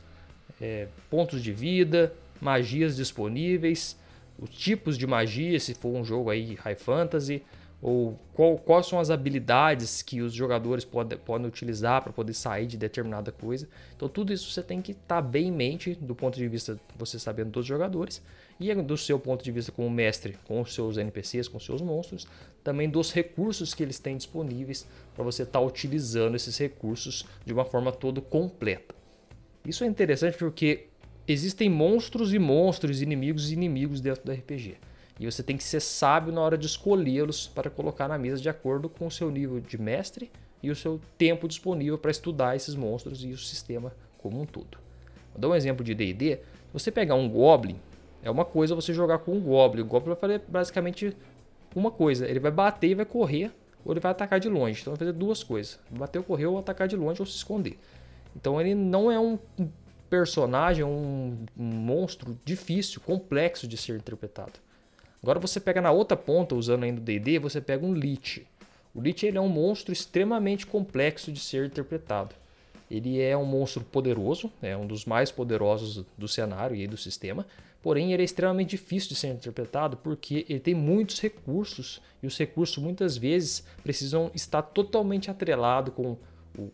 é, 0.63 0.87
pontos 1.09 1.43
de 1.43 1.51
vida, 1.51 2.13
magias 2.39 2.95
disponíveis, 2.95 3.99
os 4.39 4.49
tipos 4.49 4.97
de 4.97 5.05
magia, 5.05 5.59
se 5.59 5.73
for 5.73 5.89
um 5.89 6.05
jogo 6.05 6.29
aí 6.29 6.55
high 6.55 6.75
fantasy, 6.75 7.43
ou 7.81 8.17
qual, 8.33 8.57
quais 8.57 8.85
são 8.85 8.97
as 8.97 9.09
habilidades 9.09 10.01
que 10.01 10.21
os 10.21 10.33
jogadores 10.33 10.85
pode, 10.85 11.17
podem 11.17 11.47
utilizar 11.47 12.01
para 12.01 12.13
poder 12.13 12.33
sair 12.33 12.65
de 12.65 12.77
determinada 12.77 13.29
coisa. 13.29 13.67
Então 13.93 14.07
tudo 14.07 14.31
isso 14.31 14.49
você 14.49 14.63
tem 14.63 14.81
que 14.81 14.93
estar 14.93 15.15
tá 15.15 15.21
bem 15.21 15.49
em 15.49 15.51
mente 15.51 15.95
do 15.95 16.15
ponto 16.15 16.37
de 16.37 16.47
vista 16.47 16.79
você 16.97 17.19
sabendo 17.19 17.51
dos 17.51 17.65
jogadores 17.65 18.21
e 18.57 18.73
do 18.73 18.97
seu 18.97 19.19
ponto 19.19 19.43
de 19.43 19.51
vista 19.51 19.69
como 19.69 19.89
mestre, 19.89 20.37
com 20.45 20.61
os 20.61 20.73
seus 20.73 20.97
NPCs, 20.97 21.49
com 21.49 21.57
os 21.57 21.65
seus 21.65 21.81
monstros, 21.81 22.25
também 22.63 22.89
dos 22.89 23.11
recursos 23.11 23.73
que 23.73 23.83
eles 23.83 23.99
têm 23.99 24.15
disponíveis 24.15 24.87
para 25.13 25.25
você 25.25 25.43
estar 25.43 25.59
tá 25.59 25.65
utilizando 25.65 26.35
esses 26.35 26.57
recursos 26.57 27.25
de 27.45 27.51
uma 27.51 27.65
forma 27.65 27.91
todo 27.91 28.21
completa. 28.21 29.02
Isso 29.65 29.83
é 29.83 29.87
interessante 29.87 30.37
porque 30.37 30.87
existem 31.27 31.69
monstros 31.69 32.33
e 32.33 32.39
monstros, 32.39 33.01
inimigos 33.01 33.49
e 33.49 33.53
inimigos 33.53 34.01
dentro 34.01 34.23
do 34.23 34.31
RPG. 34.31 34.77
E 35.19 35.25
você 35.25 35.43
tem 35.43 35.55
que 35.55 35.63
ser 35.63 35.79
sábio 35.79 36.33
na 36.33 36.41
hora 36.41 36.57
de 36.57 36.65
escolhê-los 36.65 37.47
para 37.47 37.69
colocar 37.69 38.07
na 38.07 38.17
mesa 38.17 38.41
de 38.41 38.49
acordo 38.49 38.89
com 38.89 39.07
o 39.07 39.11
seu 39.11 39.29
nível 39.29 39.59
de 39.59 39.79
mestre 39.79 40.31
e 40.61 40.71
o 40.71 40.75
seu 40.75 40.99
tempo 41.17 41.47
disponível 41.47 41.97
para 41.97 42.11
estudar 42.11 42.55
esses 42.55 42.75
monstros 42.75 43.23
e 43.23 43.29
o 43.29 43.37
sistema 43.37 43.93
como 44.17 44.41
um 44.41 44.45
todo. 44.45 44.77
Vou 45.31 45.41
dar 45.41 45.49
um 45.49 45.55
exemplo 45.55 45.83
de 45.83 45.93
D&D. 45.93 46.39
Você 46.73 46.91
pegar 46.91 47.15
um 47.15 47.29
Goblin, 47.29 47.79
é 48.23 48.31
uma 48.31 48.45
coisa 48.45 48.73
você 48.73 48.93
jogar 48.93 49.19
com 49.19 49.33
um 49.33 49.39
Goblin. 49.39 49.81
O 49.81 49.85
Goblin 49.85 50.09
vai 50.09 50.19
fazer 50.19 50.41
basicamente 50.47 51.15
uma 51.75 51.91
coisa. 51.91 52.27
Ele 52.27 52.39
vai 52.39 52.51
bater 52.51 52.89
e 52.89 52.95
vai 52.95 53.05
correr, 53.05 53.51
ou 53.85 53.93
ele 53.93 53.99
vai 53.99 54.11
atacar 54.11 54.39
de 54.39 54.49
longe. 54.49 54.81
Então 54.81 54.93
vai 54.93 54.99
fazer 54.99 55.11
duas 55.11 55.43
coisas. 55.43 55.79
Bater, 55.89 56.21
correr, 56.23 56.45
ou 56.45 56.57
atacar 56.57 56.87
de 56.87 56.95
longe, 56.95 57.21
ou 57.21 57.25
se 57.25 57.35
esconder. 57.35 57.77
Então 58.35 58.59
ele 58.59 58.75
não 58.75 59.11
é 59.11 59.19
um 59.19 59.37
personagem, 60.09 60.83
um, 60.83 61.45
um 61.57 61.63
monstro 61.63 62.37
difícil, 62.45 63.01
complexo 63.01 63.67
de 63.67 63.77
ser 63.77 63.95
interpretado. 63.95 64.53
Agora 65.23 65.39
você 65.39 65.59
pega 65.59 65.81
na 65.81 65.91
outra 65.91 66.17
ponta, 66.17 66.53
usando 66.53 66.83
ainda 66.83 66.99
o 66.99 67.03
D&D, 67.03 67.39
você 67.39 67.61
pega 67.61 67.85
um 67.85 67.93
Lich. 67.93 68.45
O 68.93 69.01
Lich 69.01 69.25
ele 69.25 69.37
é 69.37 69.41
um 69.41 69.49
monstro 69.49 69.91
extremamente 69.91 70.67
complexo 70.67 71.31
de 71.31 71.39
ser 71.39 71.65
interpretado. 71.65 72.35
Ele 72.91 73.19
é 73.19 73.35
um 73.35 73.45
monstro 73.45 73.83
poderoso, 73.83 74.51
é 74.61 74.77
um 74.77 74.85
dos 74.85 75.05
mais 75.05 75.31
poderosos 75.31 76.05
do 76.15 76.27
cenário 76.27 76.75
e 76.75 76.85
do 76.85 76.97
sistema, 76.97 77.47
porém 77.81 78.13
ele 78.13 78.21
é 78.21 78.25
extremamente 78.25 78.71
difícil 78.71 79.09
de 79.09 79.15
ser 79.15 79.29
interpretado 79.29 79.97
porque 79.97 80.45
ele 80.47 80.59
tem 80.59 80.75
muitos 80.75 81.19
recursos 81.19 81.99
e 82.21 82.27
os 82.27 82.37
recursos 82.37 82.77
muitas 82.77 83.17
vezes 83.17 83.65
precisam 83.81 84.29
estar 84.35 84.61
totalmente 84.61 85.31
atrelado 85.31 85.91
com 85.91 86.17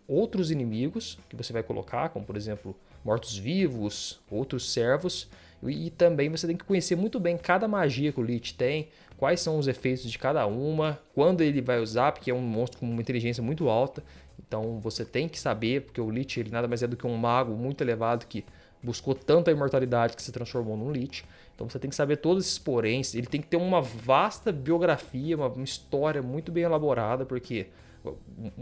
outros 0.07 0.51
inimigos 0.51 1.17
que 1.29 1.35
você 1.35 1.53
vai 1.53 1.63
colocar, 1.63 2.09
como 2.09 2.25
por 2.25 2.35
exemplo 2.35 2.75
mortos-vivos, 3.03 4.19
outros 4.29 4.71
servos, 4.71 5.29
e 5.63 5.89
também 5.89 6.29
você 6.29 6.47
tem 6.47 6.55
que 6.55 6.63
conhecer 6.63 6.95
muito 6.95 7.19
bem 7.19 7.37
cada 7.37 7.67
magia 7.67 8.11
que 8.11 8.19
o 8.19 8.23
Lich 8.23 8.53
tem, 8.53 8.87
quais 9.17 9.41
são 9.41 9.57
os 9.57 9.67
efeitos 9.67 10.09
de 10.09 10.17
cada 10.17 10.45
uma, 10.47 10.99
quando 11.13 11.41
ele 11.41 11.61
vai 11.61 11.79
usar, 11.79 12.11
porque 12.11 12.31
é 12.31 12.33
um 12.33 12.41
monstro 12.41 12.79
com 12.79 12.89
uma 12.89 13.01
inteligência 13.01 13.43
muito 13.43 13.67
alta. 13.67 14.03
Então 14.47 14.79
você 14.79 15.03
tem 15.03 15.27
que 15.27 15.39
saber, 15.39 15.81
porque 15.81 15.99
o 15.99 16.09
Lich 16.09 16.39
ele 16.39 16.49
nada 16.49 16.67
mais 16.67 16.81
é 16.81 16.87
do 16.87 16.95
que 16.95 17.05
um 17.05 17.17
mago 17.17 17.53
muito 17.53 17.81
elevado 17.83 18.25
que 18.25 18.45
buscou 18.81 19.13
tanto 19.13 19.49
a 19.49 19.53
imortalidade 19.53 20.15
que 20.15 20.23
se 20.23 20.31
transformou 20.31 20.77
num 20.77 20.91
Lich. 20.91 21.25
Então 21.53 21.69
você 21.69 21.77
tem 21.77 21.89
que 21.89 21.95
saber 21.95 22.17
todos 22.17 22.45
esses 22.45 22.57
poréns. 22.57 23.13
Ele 23.13 23.27
tem 23.27 23.41
que 23.41 23.47
ter 23.47 23.57
uma 23.57 23.81
vasta 23.81 24.51
biografia, 24.51 25.35
uma 25.35 25.63
história 25.63 26.21
muito 26.21 26.53
bem 26.53 26.63
elaborada, 26.63 27.25
porque 27.25 27.67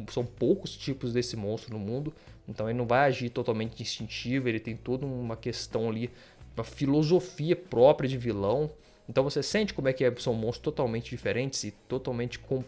são 0.10 0.26
poucos 0.26 0.76
tipos 0.76 1.14
desse 1.14 1.36
monstro 1.36 1.74
no 1.74 1.80
mundo. 1.80 2.14
Então 2.48 2.70
ele 2.70 2.78
não 2.78 2.86
vai 2.86 3.08
agir 3.08 3.30
totalmente 3.30 3.82
instintivo, 3.82 4.48
ele 4.48 4.60
tem 4.60 4.76
toda 4.76 5.06
uma 5.06 5.36
questão 5.36 5.90
ali, 5.90 6.10
uma 6.56 6.64
filosofia 6.64 7.56
própria 7.56 8.08
de 8.08 8.18
vilão. 8.18 8.72
Então 9.10 9.24
você 9.24 9.42
sente 9.42 9.74
como 9.74 9.88
é 9.88 9.94
que 9.94 10.04
é, 10.04 10.14
são 10.18 10.34
monstros 10.34 10.64
totalmente 10.64 11.10
diferentes 11.10 11.64
e 11.64 11.72
totalmente 11.72 12.40
com 12.40 12.62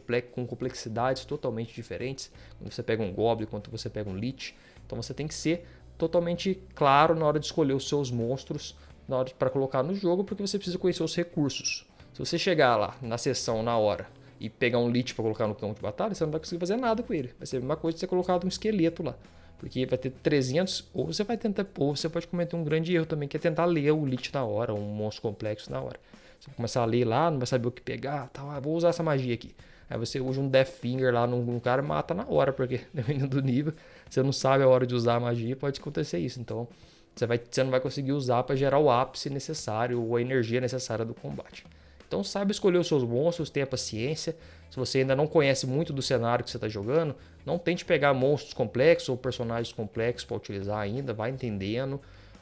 complexidades 0.46 1.26
totalmente 1.26 1.74
diferentes. 1.74 2.32
Quando 2.58 2.72
você 2.72 2.84
pega 2.84 3.04
um 3.04 3.14
Goblin, 3.14 3.48
quando 3.48 3.70
você 3.70 3.90
pega 3.90 4.10
um 4.10 4.16
Lich. 4.16 4.56
Então 4.86 5.02
você 5.02 5.14
tem 5.14 5.28
que 5.28 5.34
ser 5.34 5.66
totalmente 5.98 6.62
claro 6.74 7.14
na 7.14 7.26
hora 7.26 7.40
de 7.40 7.46
escolher 7.46 7.74
os 7.74 7.88
seus 7.88 8.10
monstros 8.10 8.76
para 9.38 9.50
colocar 9.50 9.84
no 9.84 9.94
jogo, 9.96 10.24
porque 10.24 10.46
você 10.46 10.58
precisa 10.58 10.78
conhecer 10.78 11.04
os 11.04 11.16
recursos. 11.16 11.86
Se 12.14 12.20
você 12.20 12.38
chegar 12.38 12.78
lá 12.78 12.96
na 13.02 13.18
sessão 13.18 13.64
na 13.64 13.78
hora 13.78 14.08
e 14.40 14.50
pegar 14.50 14.80
um 14.80 14.90
Lich 14.90 15.14
para 15.14 15.24
colocar 15.24 15.48
no 15.48 15.56
campo 15.56 15.76
de 15.76 15.82
batalha, 15.82 16.16
você 16.16 16.24
não 16.24 16.32
vai 16.32 16.40
conseguir 16.40 16.60
fazer 16.60 16.78
nada 16.78 17.04
com 17.04 17.14
ele. 17.14 17.32
Vai 17.38 17.46
ser 17.46 17.58
a 17.58 17.60
mesma 17.60 17.76
coisa 17.76 17.96
de 17.96 18.00
você 18.00 18.08
colocar 18.08 18.44
um 18.44 18.48
esqueleto 18.48 19.04
lá. 19.04 19.16
Porque 19.58 19.86
vai 19.86 19.98
ter 19.98 20.12
300, 20.12 20.90
ou 20.94 21.08
você 21.08 21.24
vai 21.26 21.36
tentar, 21.36 21.66
ou 21.78 21.94
você 21.96 22.08
pode 22.08 22.28
cometer 22.28 22.56
um 22.56 22.64
grande 22.64 22.96
erro 22.96 23.06
também, 23.06 23.28
que 23.28 23.36
é 23.36 23.40
tentar 23.40 23.66
ler 23.66 23.92
o 23.92 24.06
Lich 24.06 24.34
na 24.34 24.46
hora, 24.46 24.74
um 24.74 24.80
monstro 24.80 25.22
complexo 25.22 25.70
na 25.70 25.82
hora. 25.82 26.00
Você 26.40 26.48
vai 26.48 26.56
começar 26.56 26.82
a 26.82 26.86
ler 26.86 27.04
lá, 27.04 27.30
não 27.30 27.40
vai 27.40 27.48
saber 27.48 27.68
o 27.68 27.72
que 27.72 27.82
pegar, 27.82 28.30
tal, 28.32 28.50
ah, 28.50 28.60
vou 28.62 28.74
usar 28.76 28.90
essa 28.90 29.04
magia 29.04 29.34
aqui. 29.34 29.54
Aí 29.90 29.98
você 29.98 30.22
usa 30.22 30.40
um 30.40 30.48
Death 30.48 30.70
Finger 30.70 31.14
lá 31.14 31.28
num, 31.28 31.44
num 31.44 31.60
cara 31.60 31.82
mata 31.82 32.14
na 32.14 32.26
hora, 32.30 32.54
porque 32.54 32.82
dependendo 32.94 33.28
do 33.28 33.42
nível, 33.42 33.74
você 34.10 34.24
não 34.24 34.32
sabe 34.32 34.64
a 34.64 34.68
hora 34.68 34.88
de 34.88 34.96
usar 34.96 35.16
a 35.16 35.20
magia, 35.20 35.56
pode 35.58 35.82
acontecer 35.82 36.20
isso. 36.20 36.40
Então, 36.40 36.66
você, 37.14 37.26
vai, 37.26 37.38
você 37.38 37.62
não 37.62 37.72
vai 37.72 37.82
conseguir 37.82 38.14
usar 38.14 38.44
para 38.44 38.56
gerar 38.56 38.80
o 38.80 38.90
ápice 38.90 39.30
necessário 39.30 40.02
ou 40.02 40.16
a 40.16 40.22
energia 40.22 40.62
necessária 40.62 41.04
do 41.04 41.14
combate. 41.14 41.66
Então, 42.10 42.24
saiba 42.24 42.52
escolher 42.52 42.80
os 42.80 42.88
seus 42.88 43.04
monstros, 43.04 43.52
tenha 43.52 43.68
paciência. 43.68 44.36
Se 44.72 44.78
você 44.78 44.98
ainda 44.98 45.16
não 45.16 45.28
conhece 45.28 45.68
muito 45.68 45.94
do 45.94 46.02
cenário 46.02 46.44
que 46.44 46.50
você 46.50 46.58
está 46.58 46.68
jogando, 46.68 47.16
não 47.46 47.60
tente 47.60 47.86
pegar 47.86 48.16
monstros 48.16 48.52
complexos 48.52 49.10
ou 49.10 49.16
personagens 49.16 49.72
complexos 49.72 50.26
para 50.26 50.36
utilizar 50.36 50.80
ainda, 50.80 51.14
vai 51.14 51.30
entendendo. 51.30 52.02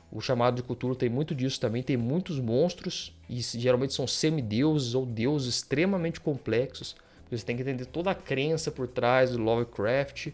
O 0.09 0.22
chamado 0.22 0.55
de 0.55 0.63
cultura 0.63 0.95
tem 0.95 1.09
muito 1.09 1.36
disso 1.36 1.59
também, 1.59 1.84
tem 1.84 1.97
muitos 1.97 2.39
monstros 2.39 3.13
e 3.30 3.41
geralmente 3.41 3.93
são 3.93 4.07
semideuses 4.07 4.95
ou 4.95 5.05
deuses 5.05 5.55
extremamente 5.55 6.22
complexos. 6.22 6.95
Você 7.30 7.45
tem 7.45 7.57
que 7.57 7.61
entender 7.61 7.88
toda 7.88 8.11
a 8.11 8.15
crença 8.15 8.72
por 8.72 8.88
trás 8.88 9.32
do 9.32 9.38
Lovecraft 9.38 10.28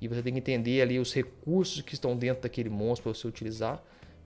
e 0.00 0.08
você 0.08 0.20
tem 0.20 0.32
que 0.32 0.40
entender 0.40 0.82
ali 0.82 0.98
os 0.98 1.14
recursos 1.14 1.80
que 1.80 1.94
estão 1.94 2.16
dentro 2.16 2.42
daquele 2.42 2.68
monstro 2.68 3.04
para 3.04 3.14
você 3.14 3.28
utilizar. 3.28 3.80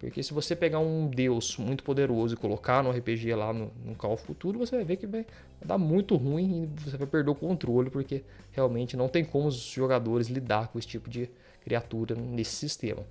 Porque 0.06 0.22
se 0.22 0.34
você 0.34 0.54
pegar 0.54 0.78
um 0.78 1.06
deus 1.06 1.56
muito 1.56 1.82
poderoso 1.82 2.34
e 2.34 2.36
colocar 2.36 2.82
no 2.82 2.90
RPG 2.90 3.34
lá 3.34 3.52
no, 3.52 3.70
no 3.84 3.94
Call 3.94 4.12
of 4.12 4.24
Futuro, 4.24 4.58
você 4.58 4.76
vai 4.76 4.84
ver 4.84 4.96
que 4.96 5.06
vai 5.06 5.26
dar 5.64 5.78
muito 5.78 6.16
ruim 6.16 6.64
e 6.64 6.80
você 6.80 6.96
vai 6.96 7.06
perder 7.06 7.30
o 7.30 7.34
controle, 7.34 7.90
porque 7.90 8.22
realmente 8.52 8.96
não 8.96 9.08
tem 9.08 9.24
como 9.24 9.48
os 9.48 9.56
jogadores 9.56 10.28
lidar 10.28 10.68
com 10.68 10.78
esse 10.78 10.88
tipo 10.88 11.08
de 11.08 11.28
criatura 11.62 12.14
nesse 12.14 12.54
sistema. 12.54 13.02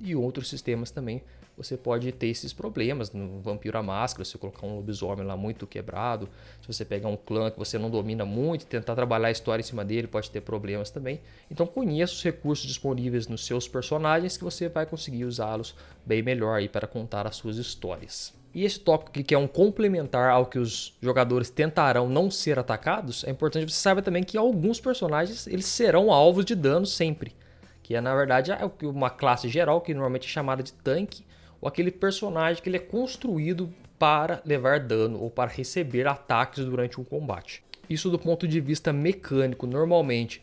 E 0.00 0.14
outros 0.14 0.48
sistemas 0.48 0.90
também 0.90 1.22
você 1.58 1.76
pode 1.76 2.10
ter 2.12 2.28
esses 2.28 2.52
problemas. 2.52 3.12
No 3.12 3.40
Vampiro 3.40 3.76
à 3.76 3.82
Máscara, 3.82 4.24
se 4.24 4.30
você 4.30 4.38
colocar 4.38 4.66
um 4.66 4.76
lobisomem 4.76 5.26
lá 5.26 5.36
muito 5.36 5.66
quebrado, 5.66 6.28
se 6.62 6.66
você 6.66 6.84
pegar 6.84 7.08
um 7.08 7.16
clã 7.16 7.50
que 7.50 7.58
você 7.58 7.76
não 7.76 7.90
domina 7.90 8.24
muito, 8.24 8.64
tentar 8.64 8.94
trabalhar 8.94 9.28
a 9.28 9.30
história 9.30 9.60
em 9.60 9.64
cima 9.64 9.84
dele, 9.84 10.06
pode 10.06 10.30
ter 10.30 10.40
problemas 10.40 10.90
também. 10.90 11.20
Então 11.50 11.66
conheça 11.66 12.14
os 12.14 12.22
recursos 12.22 12.66
disponíveis 12.66 13.28
nos 13.28 13.44
seus 13.44 13.68
personagens 13.68 14.36
que 14.36 14.44
você 14.44 14.68
vai 14.68 14.86
conseguir 14.86 15.24
usá-los 15.24 15.74
bem 16.06 16.22
melhor 16.22 16.58
aí 16.58 16.68
para 16.68 16.86
contar 16.86 17.26
as 17.26 17.36
suas 17.36 17.56
histórias. 17.56 18.32
E 18.54 18.64
esse 18.64 18.80
tópico 18.80 19.10
aqui, 19.10 19.22
que 19.22 19.34
é 19.34 19.38
um 19.38 19.46
complementar 19.46 20.30
ao 20.30 20.46
que 20.46 20.58
os 20.58 20.96
jogadores 21.02 21.50
tentarão 21.50 22.08
não 22.08 22.30
ser 22.30 22.58
atacados, 22.58 23.22
é 23.24 23.30
importante 23.30 23.66
que 23.66 23.72
você 23.72 23.80
saiba 23.80 24.00
também 24.00 24.22
que 24.22 24.38
alguns 24.38 24.80
personagens 24.80 25.46
eles 25.46 25.66
serão 25.66 26.10
alvos 26.10 26.44
de 26.44 26.54
dano 26.54 26.86
sempre. 26.86 27.36
Que 27.82 27.94
é, 27.94 28.00
na 28.00 28.14
verdade, 28.14 28.50
é 28.50 28.58
uma 28.82 29.10
classe 29.10 29.48
geral 29.48 29.80
que 29.80 29.94
normalmente 29.94 30.26
é 30.26 30.28
chamada 30.28 30.62
de 30.62 30.72
tanque, 30.72 31.24
ou 31.60 31.68
aquele 31.68 31.90
personagem 31.90 32.62
que 32.62 32.68
ele 32.68 32.76
é 32.76 32.80
construído 32.80 33.72
para 33.98 34.40
levar 34.44 34.80
dano 34.80 35.20
ou 35.20 35.30
para 35.30 35.50
receber 35.50 36.06
ataques 36.06 36.64
durante 36.64 37.00
um 37.00 37.04
combate. 37.04 37.62
Isso 37.88 38.10
do 38.10 38.18
ponto 38.18 38.46
de 38.46 38.60
vista 38.60 38.92
mecânico, 38.92 39.66
normalmente 39.66 40.42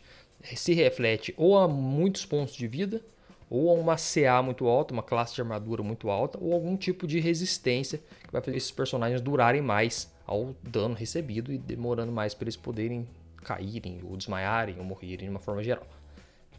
se 0.54 0.74
reflete 0.74 1.34
ou 1.36 1.56
a 1.58 1.66
muitos 1.66 2.26
pontos 2.26 2.54
de 2.54 2.66
vida, 2.66 3.02
ou 3.48 3.70
a 3.70 3.74
uma 3.74 3.96
CA 3.96 4.42
muito 4.42 4.66
alta, 4.66 4.92
uma 4.92 5.02
classe 5.02 5.34
de 5.34 5.40
armadura 5.40 5.82
muito 5.82 6.10
alta, 6.10 6.38
ou 6.40 6.52
algum 6.52 6.76
tipo 6.76 7.06
de 7.06 7.20
resistência 7.20 7.98
que 8.24 8.32
vai 8.32 8.42
fazer 8.42 8.56
esses 8.56 8.72
personagens 8.72 9.20
durarem 9.20 9.62
mais 9.62 10.12
ao 10.26 10.54
dano 10.62 10.94
recebido 10.94 11.52
e 11.52 11.58
demorando 11.58 12.10
mais 12.10 12.34
para 12.34 12.44
eles 12.44 12.56
poderem 12.56 13.06
caírem, 13.44 14.00
ou 14.02 14.16
desmaiarem, 14.16 14.76
ou 14.78 14.84
morrerem 14.84 15.26
de 15.26 15.28
uma 15.28 15.38
forma 15.38 15.62
geral. 15.62 15.86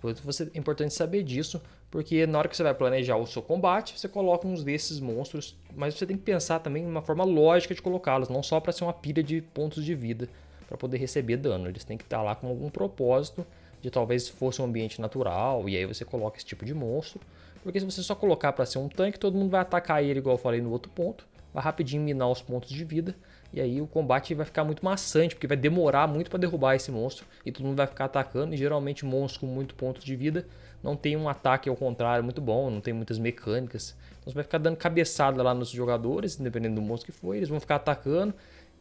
Você, 0.01 0.51
é 0.53 0.57
importante 0.57 0.93
saber 0.93 1.23
disso, 1.23 1.61
porque 1.89 2.27
na 2.27 2.37
hora 2.39 2.47
que 2.47 2.55
você 2.55 2.63
vai 2.63 2.73
planejar 2.73 3.17
o 3.17 3.25
seu 3.25 3.41
combate, 3.41 3.97
você 3.97 4.07
coloca 4.07 4.47
uns 4.47 4.63
desses 4.63 4.99
monstros, 4.99 5.55
mas 5.75 5.95
você 5.95 6.05
tem 6.05 6.17
que 6.17 6.23
pensar 6.23 6.59
também 6.59 6.85
uma 6.85 7.01
forma 7.01 7.23
lógica 7.23 7.73
de 7.73 7.81
colocá-los, 7.81 8.29
não 8.29 8.43
só 8.43 8.59
para 8.59 8.71
ser 8.71 8.83
uma 8.83 8.93
pilha 8.93 9.23
de 9.23 9.41
pontos 9.41 9.83
de 9.83 9.95
vida 9.95 10.29
para 10.67 10.77
poder 10.77 10.97
receber 10.97 11.37
dano. 11.37 11.67
Eles 11.67 11.83
têm 11.83 11.97
que 11.97 12.03
estar 12.03 12.21
lá 12.21 12.35
com 12.35 12.47
algum 12.47 12.69
propósito 12.69 13.45
de 13.81 13.89
talvez 13.89 14.27
fosse 14.27 14.61
um 14.61 14.65
ambiente 14.65 14.99
natural, 14.99 15.67
e 15.69 15.77
aí 15.77 15.85
você 15.85 16.03
coloca 16.03 16.37
esse 16.37 16.45
tipo 16.45 16.65
de 16.65 16.73
monstro. 16.73 17.21
Porque 17.63 17.79
se 17.79 17.85
você 17.85 18.01
só 18.01 18.15
colocar 18.15 18.53
para 18.53 18.65
ser 18.65 18.79
um 18.79 18.87
tanque, 18.87 19.19
todo 19.19 19.37
mundo 19.37 19.49
vai 19.51 19.61
atacar 19.61 20.03
ele, 20.03 20.19
igual 20.19 20.35
eu 20.35 20.41
falei 20.41 20.61
no 20.61 20.71
outro 20.71 20.91
ponto, 20.91 21.27
vai 21.53 21.63
rapidinho 21.63 22.01
minar 22.01 22.29
os 22.29 22.41
pontos 22.41 22.69
de 22.69 22.83
vida, 22.83 23.15
e 23.57 23.61
aí 23.61 23.81
o 23.81 23.87
combate 23.87 24.35
vai 24.35 24.45
ficar 24.45 24.63
muito 24.63 24.85
maçante, 24.85 25.33
porque 25.33 25.47
vai 25.47 25.57
demorar 25.57 26.07
muito 26.07 26.29
para 26.29 26.37
derrubar 26.37 26.75
esse 26.75 26.91
monstro, 26.91 27.25
e 27.43 27.51
todo 27.51 27.65
mundo 27.65 27.77
vai 27.77 27.87
ficar 27.87 28.05
atacando, 28.05 28.53
e 28.53 28.57
geralmente 28.57 29.03
monstros 29.03 29.39
com 29.39 29.47
muito 29.47 29.73
pontos 29.73 30.03
de 30.03 30.15
vida 30.15 30.45
não 30.83 30.95
tem 30.95 31.17
um 31.17 31.27
ataque 31.27 31.67
ao 31.67 31.75
contrário 31.75 32.23
muito 32.23 32.39
bom, 32.39 32.69
não 32.69 32.79
tem 32.79 32.93
muitas 32.93 33.17
mecânicas. 33.17 33.97
Então 34.19 34.31
você 34.31 34.35
vai 34.35 34.43
ficar 34.43 34.59
dando 34.59 34.77
cabeçada 34.77 35.41
lá 35.41 35.55
nos 35.55 35.69
jogadores, 35.69 36.39
independente 36.39 36.75
do 36.75 36.83
monstro 36.83 37.11
que 37.11 37.17
for, 37.17 37.33
eles 37.33 37.49
vão 37.49 37.59
ficar 37.59 37.77
atacando, 37.77 38.31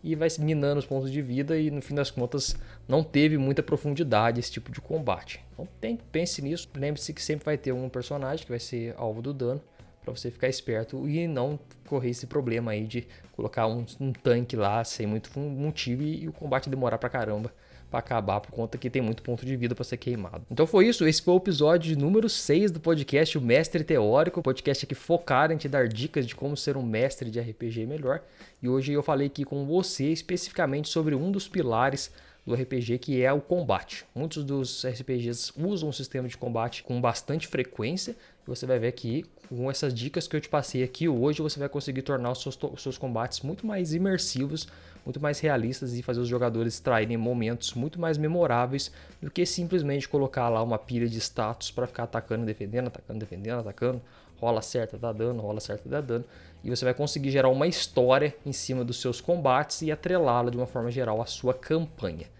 e 0.05 0.15
vai 0.15 0.29
minando 0.39 0.79
os 0.79 0.85
pontos 0.85 1.11
de 1.11 1.23
vida 1.23 1.59
e 1.59 1.71
no 1.71 1.81
fim 1.81 1.95
das 1.95 2.11
contas 2.11 2.55
não 2.87 3.03
teve 3.03 3.39
muita 3.39 3.63
profundidade 3.63 4.39
esse 4.39 4.53
tipo 4.53 4.71
de 4.71 4.81
combate. 4.81 5.43
Então 5.55 5.67
tem, 5.81 5.99
pense 6.13 6.43
nisso, 6.43 6.69
lembre-se 6.77 7.15
que 7.15 7.23
sempre 7.23 7.47
vai 7.47 7.57
ter 7.57 7.73
um 7.73 7.89
personagem 7.89 8.45
que 8.45 8.53
vai 8.53 8.61
ser 8.61 8.95
alvo 8.99 9.23
do 9.23 9.33
dano 9.33 9.61
para 10.07 10.15
você 10.15 10.31
ficar 10.31 10.49
esperto 10.49 11.09
e 11.09 11.27
não 11.27 11.59
correr 11.87 12.11
esse 12.11 12.27
problema 12.27 12.71
aí 12.71 12.87
de 12.87 13.07
colocar 13.33 13.67
um, 13.67 13.85
um 14.01 14.13
tanque 14.13 14.57
lá 14.57 14.83
sem 14.85 15.07
muito 15.07 15.37
motivo 15.39 16.03
e, 16.03 16.23
e 16.23 16.29
o 16.29 16.33
combate 16.33 16.71
demorar 16.71 16.97
pra 16.97 17.09
caramba 17.09 17.53
para 17.91 18.01
acabar 18.01 18.41
por 18.41 18.51
conta 18.51 18.77
que 18.77 18.91
tem 18.91 19.01
muito 19.01 19.23
ponto 19.23 19.47
de 19.47 19.57
vida 19.57 19.75
para 19.75 19.85
ser 19.85 19.97
queimado. 19.97 20.45
Então 20.51 20.67
foi 20.67 20.89
isso, 20.89 21.07
esse 21.07 21.23
foi 21.23 21.35
o 21.35 21.37
episódio 21.37 21.97
número 21.97 22.29
6 22.29 22.71
do 22.71 22.81
podcast 22.81 23.39
O 23.39 23.41
Mestre 23.41 23.85
Teórico, 23.85 24.43
podcast 24.43 24.85
aqui 24.85 24.95
focado 24.95 25.53
em 25.53 25.57
te 25.57 25.69
dar 25.69 25.89
dicas 25.89 26.27
de 26.27 26.35
como 26.35 26.57
ser 26.57 26.77
um 26.77 26.83
mestre 26.83 27.31
de 27.31 27.41
RPG 27.41 27.87
melhor. 27.87 28.23
E 28.63 28.69
hoje 28.69 28.93
eu 28.93 29.03
falei 29.03 29.29
aqui 29.29 29.45
com 29.45 29.65
você 29.65 30.07
especificamente 30.07 30.89
sobre 30.89 31.15
um 31.15 31.31
dos 31.31 31.49
pilares 31.49 32.13
do 32.47 32.55
RPG, 32.55 32.99
que 32.99 33.23
é 33.23 33.33
o 33.33 33.41
combate. 33.41 34.07
Muitos 34.15 34.45
dos 34.45 34.87
RPGs 34.87 35.53
usam 35.59 35.89
o 35.89 35.93
sistema 35.93 36.29
de 36.29 36.37
combate 36.37 36.85
com 36.85 37.01
bastante 37.01 37.49
frequência. 37.49 38.15
E 38.47 38.49
você 38.49 38.65
vai 38.65 38.79
ver 38.79 38.93
que 38.93 39.25
com 39.49 39.69
essas 39.69 39.93
dicas 39.93 40.29
que 40.29 40.37
eu 40.37 40.41
te 40.41 40.49
passei 40.49 40.85
aqui 40.85 41.09
hoje, 41.09 41.43
você 41.43 41.59
vai 41.59 41.69
conseguir 41.69 42.03
tornar 42.03 42.31
os 42.31 42.41
seus, 42.41 42.57
os 42.63 42.81
seus 42.81 42.97
combates 42.97 43.41
muito 43.41 43.67
mais 43.67 43.93
imersivos, 43.93 44.69
muito 45.05 45.21
mais 45.21 45.41
realistas 45.41 45.95
e 45.95 46.03
fazer 46.03 46.21
os 46.21 46.29
jogadores 46.29 46.75
extraírem 46.75 47.17
momentos 47.17 47.75
muito 47.75 48.01
mais 48.01 48.17
memoráveis 48.17 48.93
do 49.21 49.29
que 49.29 49.45
simplesmente 49.45 50.09
colocar 50.09 50.49
lá 50.49 50.63
uma 50.63 50.79
pilha 50.79 51.09
de 51.09 51.19
status 51.19 51.73
para 51.73 51.89
ficar 51.89 52.05
atacando, 52.05 52.47
defendendo, 52.47 52.87
atacando, 52.87 53.19
defendendo, 53.19 53.59
atacando. 53.59 54.01
Rola 54.39 54.63
certa, 54.63 54.97
dá 54.97 55.13
dano, 55.13 55.43
rola 55.43 55.59
certa, 55.59 55.89
dá 55.89 56.01
dano. 56.01 56.25
E 56.63 56.71
você 56.71 56.85
vai 56.85 56.95
conseguir 56.95 57.31
gerar 57.31 57.49
uma 57.49 57.67
história 57.67 58.37
em 58.45 58.53
cima 58.53 58.85
dos 58.85 59.01
seus 59.01 59.21
combates 59.21 59.83
e 59.83 59.91
atrelá-la 59.91 60.51
de 60.51 60.57
uma 60.57 60.67
forma 60.67 60.93
geral 60.93 61.21
à 61.21 61.27
sua 61.27 61.55
campanha. 61.55 62.36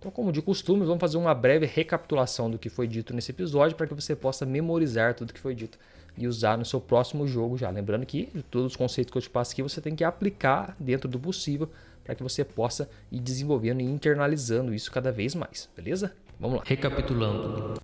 Então, 0.00 0.10
como 0.10 0.32
de 0.32 0.40
costume, 0.40 0.86
vamos 0.86 0.98
fazer 0.98 1.18
uma 1.18 1.34
breve 1.34 1.66
recapitulação 1.66 2.50
do 2.50 2.58
que 2.58 2.70
foi 2.70 2.88
dito 2.88 3.14
nesse 3.14 3.32
episódio 3.32 3.76
para 3.76 3.86
que 3.86 3.92
você 3.92 4.16
possa 4.16 4.46
memorizar 4.46 5.14
tudo 5.14 5.30
que 5.30 5.38
foi 5.38 5.54
dito 5.54 5.78
e 6.16 6.26
usar 6.26 6.56
no 6.56 6.64
seu 6.64 6.80
próximo 6.80 7.26
jogo 7.26 7.58
já. 7.58 7.68
Lembrando 7.68 8.06
que 8.06 8.30
todos 8.50 8.72
os 8.72 8.76
conceitos 8.76 9.12
que 9.12 9.18
eu 9.18 9.20
te 9.20 9.28
passo 9.28 9.52
aqui 9.52 9.62
você 9.62 9.78
tem 9.78 9.94
que 9.94 10.02
aplicar 10.02 10.74
dentro 10.80 11.06
do 11.06 11.20
possível 11.20 11.68
para 12.02 12.14
que 12.14 12.22
você 12.22 12.42
possa 12.42 12.88
ir 13.12 13.20
desenvolvendo 13.20 13.82
e 13.82 13.84
internalizando 13.84 14.72
isso 14.72 14.90
cada 14.90 15.12
vez 15.12 15.34
mais, 15.34 15.68
beleza? 15.76 16.14
Vamos 16.38 16.60
lá. 16.60 16.62
Recapitulando. 16.64 17.74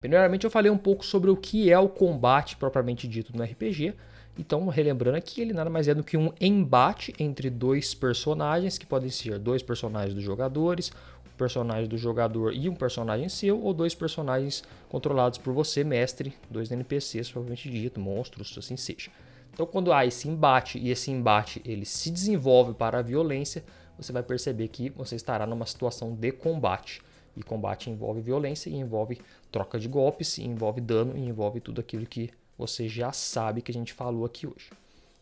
Primeiramente, 0.00 0.42
eu 0.42 0.50
falei 0.50 0.72
um 0.72 0.78
pouco 0.78 1.06
sobre 1.06 1.30
o 1.30 1.36
que 1.36 1.70
é 1.70 1.78
o 1.78 1.88
combate 1.88 2.56
propriamente 2.56 3.06
dito 3.06 3.36
no 3.36 3.44
RPG. 3.44 3.94
Então, 4.38 4.68
relembrando 4.68 5.16
aqui, 5.16 5.40
ele 5.40 5.54
nada 5.54 5.70
mais 5.70 5.88
é 5.88 5.94
do 5.94 6.04
que 6.04 6.16
um 6.16 6.30
embate 6.40 7.14
entre 7.18 7.48
dois 7.48 7.94
personagens, 7.94 8.76
que 8.76 8.84
podem 8.84 9.08
ser 9.08 9.38
dois 9.38 9.62
personagens 9.62 10.14
dos 10.14 10.22
jogadores, 10.22 10.92
um 11.26 11.36
personagem 11.38 11.88
do 11.88 11.96
jogador 11.96 12.52
e 12.52 12.68
um 12.68 12.74
personagem 12.74 13.30
seu, 13.30 13.58
ou 13.58 13.72
dois 13.72 13.94
personagens 13.94 14.62
controlados 14.90 15.38
por 15.38 15.54
você, 15.54 15.82
mestre, 15.82 16.34
dois 16.50 16.70
NPCs, 16.70 17.30
provavelmente 17.30 17.70
dito, 17.70 17.98
monstros, 17.98 18.54
assim 18.58 18.76
seja. 18.76 19.10
Então, 19.54 19.64
quando 19.64 19.90
há 19.90 20.04
esse 20.04 20.28
embate 20.28 20.78
e 20.78 20.90
esse 20.90 21.10
embate 21.10 21.62
ele 21.64 21.86
se 21.86 22.10
desenvolve 22.10 22.74
para 22.74 22.98
a 22.98 23.02
violência, 23.02 23.64
você 23.98 24.12
vai 24.12 24.22
perceber 24.22 24.68
que 24.68 24.90
você 24.90 25.16
estará 25.16 25.46
numa 25.46 25.64
situação 25.64 26.14
de 26.14 26.30
combate. 26.30 27.00
E 27.34 27.42
combate 27.42 27.88
envolve 27.88 28.20
violência, 28.20 28.68
e 28.68 28.74
envolve 28.74 29.18
troca 29.50 29.78
de 29.78 29.88
golpes, 29.88 30.36
e 30.36 30.44
envolve 30.44 30.82
dano, 30.82 31.16
e 31.16 31.26
envolve 31.26 31.60
tudo 31.60 31.80
aquilo 31.80 32.04
que 32.04 32.30
você 32.58 32.88
já 32.88 33.12
sabe 33.12 33.62
que 33.62 33.70
a 33.70 33.74
gente 33.74 33.92
falou 33.92 34.24
aqui 34.24 34.46
hoje. 34.46 34.70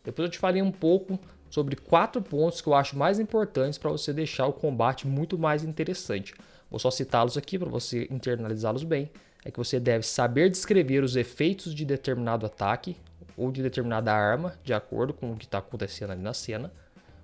Depois 0.03 0.25
eu 0.27 0.31
te 0.31 0.39
falei 0.39 0.61
um 0.61 0.71
pouco 0.71 1.19
sobre 1.49 1.75
quatro 1.75 2.21
pontos 2.21 2.61
que 2.61 2.67
eu 2.67 2.73
acho 2.73 2.97
mais 2.97 3.19
importantes 3.19 3.77
para 3.77 3.89
você 3.89 4.13
deixar 4.13 4.45
o 4.45 4.53
combate 4.53 5.07
muito 5.07 5.37
mais 5.37 5.63
interessante. 5.63 6.33
Vou 6.69 6.79
só 6.79 6.91
citá-los 6.91 7.37
aqui 7.37 7.57
para 7.57 7.69
você 7.69 8.07
internalizá-los 8.11 8.83
bem. 8.83 9.09
É 9.43 9.51
que 9.51 9.57
você 9.57 9.79
deve 9.79 10.05
saber 10.05 10.49
descrever 10.49 11.03
os 11.03 11.15
efeitos 11.15 11.73
de 11.73 11.85
determinado 11.85 12.45
ataque, 12.45 12.97
ou 13.37 13.51
de 13.51 13.61
determinada 13.61 14.13
arma, 14.13 14.57
de 14.63 14.73
acordo 14.73 15.13
com 15.13 15.31
o 15.31 15.37
que 15.37 15.45
está 15.45 15.57
acontecendo 15.57 16.11
ali 16.11 16.21
na 16.21 16.33
cena. 16.33 16.71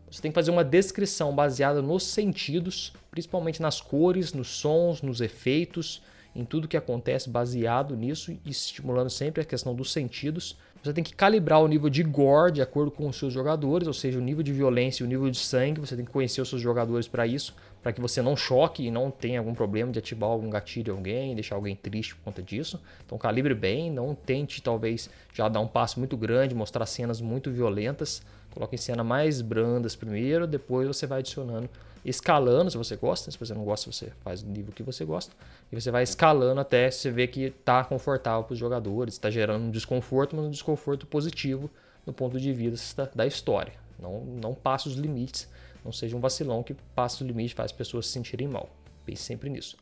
Você 0.10 0.22
tem 0.22 0.32
que 0.32 0.36
fazer 0.36 0.52
uma 0.52 0.64
descrição 0.64 1.34
baseada 1.34 1.82
nos 1.82 2.04
sentidos, 2.04 2.94
principalmente 3.10 3.62
nas 3.62 3.80
cores, 3.80 4.34
nos 4.34 4.50
sons, 4.50 5.02
nos 5.02 5.22
efeitos, 5.22 6.02
em 6.36 6.46
tudo 6.46 6.68
que 6.68 6.78
acontece 6.78 7.30
baseado 7.30 7.96
nisso 7.96 8.32
e 8.32 8.40
estimulando 8.46 9.10
sempre 9.10 9.42
a 9.42 9.46
questão 9.46 9.76
dos 9.76 9.92
sentidos. 9.92 10.58
Você 10.84 10.94
tem 10.94 11.04
que 11.04 11.14
calibrar 11.14 11.62
o 11.62 11.68
nível 11.68 11.90
de 11.90 12.02
gore 12.02 12.54
de 12.54 12.62
acordo 12.62 12.90
com 12.90 13.08
os 13.08 13.16
seus 13.16 13.32
jogadores, 13.32 13.88
ou 13.88 13.94
seja, 13.94 14.18
o 14.18 14.22
nível 14.22 14.42
de 14.42 14.52
violência 14.52 15.04
e 15.04 15.06
o 15.06 15.10
nível 15.10 15.30
de 15.30 15.38
sangue. 15.38 15.80
Você 15.80 15.96
tem 15.96 16.04
que 16.04 16.12
conhecer 16.12 16.42
os 16.42 16.50
seus 16.50 16.62
jogadores 16.62 17.08
para 17.08 17.28
isso, 17.28 17.56
para 17.84 17.94
que 17.94 18.02
você 18.02 18.20
não 18.20 18.36
choque 18.36 18.84
e 18.84 18.90
não 18.90 19.12
tenha 19.12 19.40
algum 19.40 19.54
problema 19.54 19.92
de 19.92 20.00
ativar 20.00 20.30
algum 20.30 20.50
gatilho 20.50 20.92
em 20.92 20.98
alguém, 20.98 21.36
deixar 21.36 21.56
alguém 21.56 21.76
triste 21.76 22.16
por 22.16 22.24
conta 22.24 22.42
disso. 22.42 22.82
Então 23.06 23.16
calibre 23.16 23.54
bem, 23.54 23.92
não 23.92 24.16
tente 24.16 24.60
talvez 24.60 25.08
já 25.34 25.48
dar 25.48 25.60
um 25.60 25.68
passo 25.68 26.00
muito 26.00 26.18
grande, 26.18 26.56
mostrar 26.56 26.86
cenas 26.88 27.22
muito 27.22 27.52
violentas. 27.52 28.24
Coloque 28.50 28.74
em 28.74 28.80
cena 28.80 29.04
mais 29.04 29.40
brandas 29.40 29.96
primeiro, 29.96 30.48
depois 30.48 30.88
você 30.88 31.06
vai 31.06 31.20
adicionando 31.20 31.70
escalando, 32.04 32.72
se 32.72 32.78
você 32.78 32.96
gosta, 32.96 33.30
se 33.30 33.38
você 33.38 33.54
não 33.54 33.64
gosta, 33.64 33.92
você 33.92 34.12
faz 34.24 34.42
o 34.42 34.48
nível 34.48 34.74
que 34.74 34.84
você 34.84 35.06
gosta, 35.06 35.34
e 35.72 35.80
você 35.80 35.92
vai 35.92 36.04
escalando 36.04 36.60
até 36.60 36.90
você 36.90 37.12
ver 37.12 37.28
que 37.28 37.44
está 37.44 37.84
confortável 37.84 38.44
para 38.44 38.54
os 38.54 38.60
jogadores, 38.60 39.14
está 39.14 39.30
gerando 39.30 39.66
um 39.66 39.72
desconforto, 39.72 40.36
mas 40.36 40.46
um 40.46 40.52
desconforto 40.52 41.06
positivo 41.06 41.70
do 42.06 42.12
ponto 42.12 42.40
de 42.40 42.52
vista 42.52 43.12
da 43.14 43.26
história. 43.26 43.74
Não, 44.00 44.22
não 44.22 44.54
passe 44.54 44.88
os 44.88 44.96
limites, 44.96 45.48
não 45.86 45.92
seja 45.92 46.18
um 46.18 46.20
vacilão 46.20 46.64
que 46.64 46.74
passe 46.96 47.24
o 47.24 47.28
limite 47.28 47.54
e 47.54 47.56
faz 47.56 47.72
as 47.72 47.78
pessoas 47.78 48.08
se 48.08 48.14
sentirem 48.14 48.48
mal. 48.48 48.70
Pense 49.06 49.24
sempre 49.24 49.50
nisso. 49.50 49.78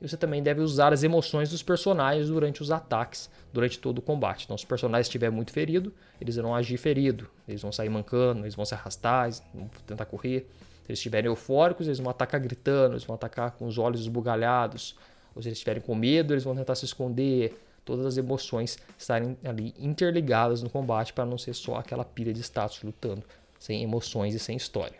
E 0.00 0.08
você 0.08 0.16
também 0.16 0.42
deve 0.42 0.62
usar 0.62 0.92
as 0.92 1.02
emoções 1.02 1.50
dos 1.50 1.62
personagens 1.62 2.28
durante 2.28 2.62
os 2.62 2.70
ataques, 2.70 3.28
durante 3.52 3.78
todo 3.78 3.98
o 3.98 4.02
combate. 4.02 4.44
Então, 4.44 4.56
se 4.56 4.64
o 4.64 4.68
personagem 4.68 5.02
estiver 5.02 5.30
muito 5.30 5.52
ferido, 5.52 5.92
eles 6.18 6.36
vão 6.36 6.54
agir 6.54 6.78
ferido, 6.78 7.28
eles 7.46 7.60
vão 7.60 7.70
sair 7.70 7.90
mancando, 7.90 8.40
eles 8.40 8.54
vão 8.54 8.64
se 8.64 8.72
arrastar, 8.72 9.30
vão 9.52 9.70
tentar 9.86 10.06
correr. 10.06 10.48
Se 10.90 10.92
eles 10.92 10.98
estiverem 10.98 11.28
eufóricos, 11.28 11.86
eles 11.86 12.00
vão 12.00 12.10
atacar 12.10 12.40
gritando, 12.40 12.94
eles 12.94 13.04
vão 13.04 13.14
atacar 13.14 13.52
com 13.52 13.64
os 13.64 13.78
olhos 13.78 14.00
esbugalhados. 14.00 14.96
Ou 15.36 15.40
se 15.40 15.48
eles 15.48 15.58
estiverem 15.58 15.80
com 15.80 15.94
medo, 15.94 16.34
eles 16.34 16.42
vão 16.42 16.56
tentar 16.56 16.74
se 16.74 16.84
esconder. 16.84 17.56
Todas 17.84 18.04
as 18.04 18.16
emoções 18.16 18.76
estarem 18.98 19.38
ali 19.44 19.72
interligadas 19.78 20.62
no 20.62 20.68
combate 20.68 21.12
para 21.12 21.24
não 21.24 21.38
ser 21.38 21.54
só 21.54 21.76
aquela 21.76 22.04
pilha 22.04 22.32
de 22.32 22.40
status 22.40 22.82
lutando, 22.82 23.22
sem 23.56 23.84
emoções 23.84 24.34
e 24.34 24.38
sem 24.40 24.56
história. 24.56 24.98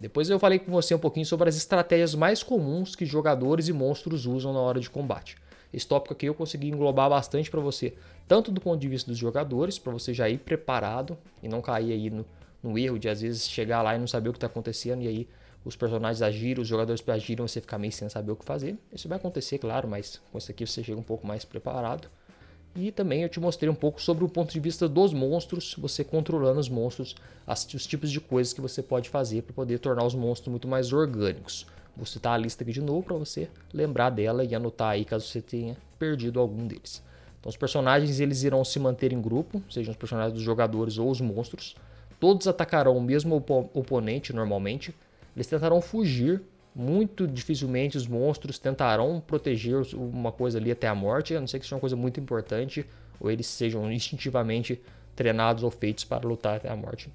Depois 0.00 0.28
eu 0.28 0.40
falei 0.40 0.58
com 0.58 0.72
você 0.72 0.92
um 0.92 0.98
pouquinho 0.98 1.24
sobre 1.24 1.48
as 1.48 1.56
estratégias 1.56 2.14
mais 2.16 2.42
comuns 2.42 2.96
que 2.96 3.06
jogadores 3.06 3.68
e 3.68 3.72
monstros 3.72 4.26
usam 4.26 4.52
na 4.52 4.58
hora 4.58 4.80
de 4.80 4.90
combate. 4.90 5.36
Esse 5.72 5.86
tópico 5.86 6.14
aqui 6.14 6.26
eu 6.26 6.34
consegui 6.34 6.68
englobar 6.68 7.08
bastante 7.08 7.48
para 7.48 7.60
você, 7.60 7.94
tanto 8.26 8.50
do 8.50 8.60
ponto 8.60 8.80
de 8.80 8.88
vista 8.88 9.08
dos 9.08 9.18
jogadores, 9.18 9.78
para 9.78 9.92
você 9.92 10.12
já 10.12 10.28
ir 10.28 10.38
preparado 10.38 11.16
e 11.40 11.48
não 11.48 11.62
cair 11.62 11.92
aí 11.92 12.10
no, 12.10 12.26
no 12.62 12.78
erro 12.78 12.98
de 12.98 13.08
às 13.08 13.20
vezes 13.20 13.48
chegar 13.48 13.82
lá 13.82 13.96
e 13.96 13.98
não 13.98 14.06
saber 14.06 14.28
o 14.28 14.32
que 14.32 14.38
está 14.38 14.46
acontecendo 14.46 15.02
e 15.02 15.08
aí 15.08 15.28
os 15.64 15.76
personagens 15.76 16.22
agiram, 16.22 16.62
os 16.62 16.68
jogadores 16.68 17.02
agiram, 17.08 17.46
você 17.46 17.60
ficar 17.60 17.78
meio 17.78 17.92
sem 17.92 18.08
saber 18.08 18.32
o 18.32 18.36
que 18.36 18.44
fazer. 18.44 18.76
Isso 18.92 19.08
vai 19.08 19.16
acontecer, 19.16 19.58
claro, 19.58 19.88
mas 19.88 20.20
com 20.30 20.38
isso 20.38 20.50
aqui 20.50 20.66
você 20.66 20.82
chega 20.82 20.98
um 20.98 21.04
pouco 21.04 21.26
mais 21.26 21.44
preparado. 21.44 22.08
E 22.74 22.90
também 22.90 23.22
eu 23.22 23.28
te 23.28 23.38
mostrei 23.38 23.70
um 23.70 23.74
pouco 23.74 24.00
sobre 24.00 24.24
o 24.24 24.28
ponto 24.28 24.50
de 24.52 24.58
vista 24.58 24.88
dos 24.88 25.12
monstros, 25.12 25.74
você 25.78 26.02
controlando 26.02 26.58
os 26.58 26.68
monstros, 26.68 27.14
as, 27.46 27.64
os 27.74 27.86
tipos 27.86 28.10
de 28.10 28.18
coisas 28.18 28.52
que 28.52 28.60
você 28.60 28.82
pode 28.82 29.10
fazer 29.10 29.42
para 29.42 29.52
poder 29.52 29.78
tornar 29.78 30.04
os 30.04 30.14
monstros 30.14 30.48
muito 30.48 30.66
mais 30.66 30.92
orgânicos. 30.92 31.66
Vou 31.94 32.06
citar 32.06 32.32
a 32.32 32.38
lista 32.38 32.64
aqui 32.64 32.72
de 32.72 32.80
novo 32.80 33.02
para 33.02 33.16
você 33.16 33.50
lembrar 33.72 34.08
dela 34.08 34.42
e 34.42 34.54
anotar 34.54 34.90
aí 34.90 35.04
caso 35.04 35.26
você 35.26 35.42
tenha 35.42 35.76
perdido 35.98 36.40
algum 36.40 36.66
deles. 36.66 37.02
Então 37.38 37.50
os 37.50 37.56
personagens 37.56 38.20
eles 38.20 38.42
irão 38.42 38.64
se 38.64 38.78
manter 38.78 39.12
em 39.12 39.20
grupo, 39.20 39.62
sejam 39.68 39.92
os 39.92 39.98
personagens 39.98 40.32
dos 40.32 40.42
jogadores 40.42 40.96
ou 40.96 41.10
os 41.10 41.20
monstros. 41.20 41.76
Todos 42.22 42.46
atacarão 42.46 42.96
o 42.96 43.02
mesmo 43.02 43.34
op 43.34 43.50
oponente 43.74 44.32
normalmente. 44.32 44.94
Eles 45.34 45.48
tentarão 45.48 45.80
fugir. 45.80 46.40
Muito 46.72 47.26
dificilmente 47.26 47.96
os 47.96 48.06
monstros 48.06 48.60
tentarão 48.60 49.20
proteger 49.26 49.82
uma 49.92 50.30
coisa 50.30 50.56
ali 50.56 50.70
até 50.70 50.86
a 50.86 50.94
morte, 50.94 51.34
a 51.34 51.40
não 51.40 51.48
ser 51.48 51.58
que 51.58 51.64
seja 51.64 51.74
uma 51.74 51.80
coisa 51.80 51.96
muito 51.96 52.20
importante 52.20 52.86
ou 53.18 53.28
eles 53.28 53.48
sejam 53.48 53.90
instintivamente 53.90 54.80
treinados 55.16 55.64
ou 55.64 55.70
feitos 55.70 56.04
para 56.04 56.26
lutar 56.26 56.58
até 56.58 56.70
a 56.70 56.76
morte. 56.76 57.12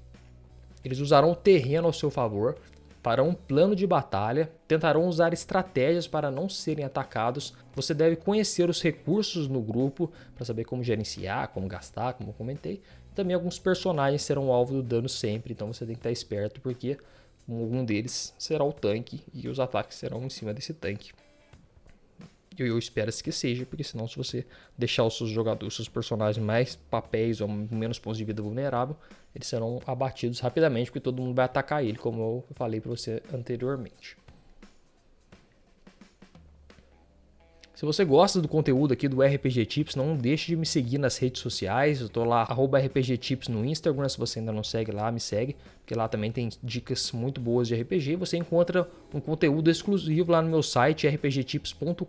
Eles 0.84 1.00
usarão 1.00 1.32
o 1.32 1.34
terreno 1.34 1.86
ao 1.86 1.92
seu 1.92 2.10
favor, 2.10 2.56
farão 3.02 3.30
um 3.30 3.34
plano 3.34 3.74
de 3.74 3.86
batalha, 3.86 4.50
tentarão 4.68 5.06
usar 5.06 5.32
estratégias 5.32 6.06
para 6.06 6.30
não 6.30 6.50
serem 6.50 6.84
atacados. 6.84 7.54
Você 7.74 7.94
deve 7.94 8.14
conhecer 8.14 8.68
os 8.68 8.82
recursos 8.82 9.48
no 9.48 9.62
grupo 9.62 10.12
para 10.36 10.44
saber 10.44 10.64
como 10.64 10.84
gerenciar, 10.84 11.48
como 11.48 11.66
gastar, 11.66 12.12
como 12.12 12.34
comentei. 12.34 12.82
Também 13.18 13.34
alguns 13.34 13.58
personagens 13.58 14.22
serão 14.22 14.52
alvo 14.52 14.74
do 14.74 14.80
dano 14.80 15.08
sempre, 15.08 15.52
então 15.52 15.72
você 15.72 15.84
tem 15.84 15.96
que 15.96 15.98
estar 15.98 16.12
esperto 16.12 16.60
porque 16.60 16.96
algum 17.48 17.84
deles 17.84 18.32
será 18.38 18.62
o 18.62 18.72
tanque 18.72 19.24
e 19.34 19.48
os 19.48 19.58
ataques 19.58 19.98
serão 19.98 20.22
em 20.22 20.30
cima 20.30 20.54
desse 20.54 20.72
tanque. 20.72 21.10
E 22.56 22.62
eu 22.62 22.78
espero 22.78 23.12
que 23.12 23.32
seja, 23.32 23.66
porque 23.66 23.82
senão 23.82 24.06
se 24.06 24.16
você 24.16 24.46
deixar 24.78 25.02
os 25.02 25.16
seus 25.16 25.30
jogadores, 25.30 25.72
os 25.72 25.74
seus 25.74 25.88
personagens 25.88 26.46
mais 26.46 26.76
papéis 26.76 27.40
ou 27.40 27.48
menos 27.48 27.98
pontos 27.98 28.18
de 28.18 28.24
vida 28.24 28.40
vulnerável, 28.40 28.94
eles 29.34 29.48
serão 29.48 29.80
abatidos 29.84 30.38
rapidamente, 30.38 30.88
porque 30.88 31.00
todo 31.00 31.20
mundo 31.20 31.34
vai 31.34 31.46
atacar 31.46 31.84
ele, 31.84 31.98
como 31.98 32.22
eu 32.22 32.44
falei 32.54 32.80
para 32.80 32.90
você 32.90 33.20
anteriormente. 33.34 34.16
Se 37.78 37.86
você 37.86 38.04
gosta 38.04 38.42
do 38.42 38.48
conteúdo 38.48 38.92
aqui 38.92 39.06
do 39.06 39.22
RPG 39.22 39.64
Tips, 39.66 39.94
não 39.94 40.16
deixe 40.16 40.48
de 40.48 40.56
me 40.56 40.66
seguir 40.66 40.98
nas 40.98 41.16
redes 41.16 41.40
sociais. 41.40 42.00
Eu 42.00 42.08
tô 42.08 42.24
lá, 42.24 42.42
RPG 42.42 43.16
Tips 43.18 43.46
no 43.46 43.64
Instagram. 43.64 44.08
Se 44.08 44.18
você 44.18 44.40
ainda 44.40 44.50
não 44.50 44.64
segue 44.64 44.90
lá, 44.90 45.12
me 45.12 45.20
segue, 45.20 45.54
porque 45.78 45.94
lá 45.94 46.08
também 46.08 46.32
tem 46.32 46.48
dicas 46.60 47.12
muito 47.12 47.40
boas 47.40 47.68
de 47.68 47.80
RPG. 47.80 48.16
Você 48.16 48.36
encontra 48.36 48.90
um 49.14 49.20
conteúdo 49.20 49.70
exclusivo 49.70 50.32
lá 50.32 50.42
no 50.42 50.50
meu 50.50 50.60
site, 50.60 51.06
rpgtips.com.br. 51.06 52.02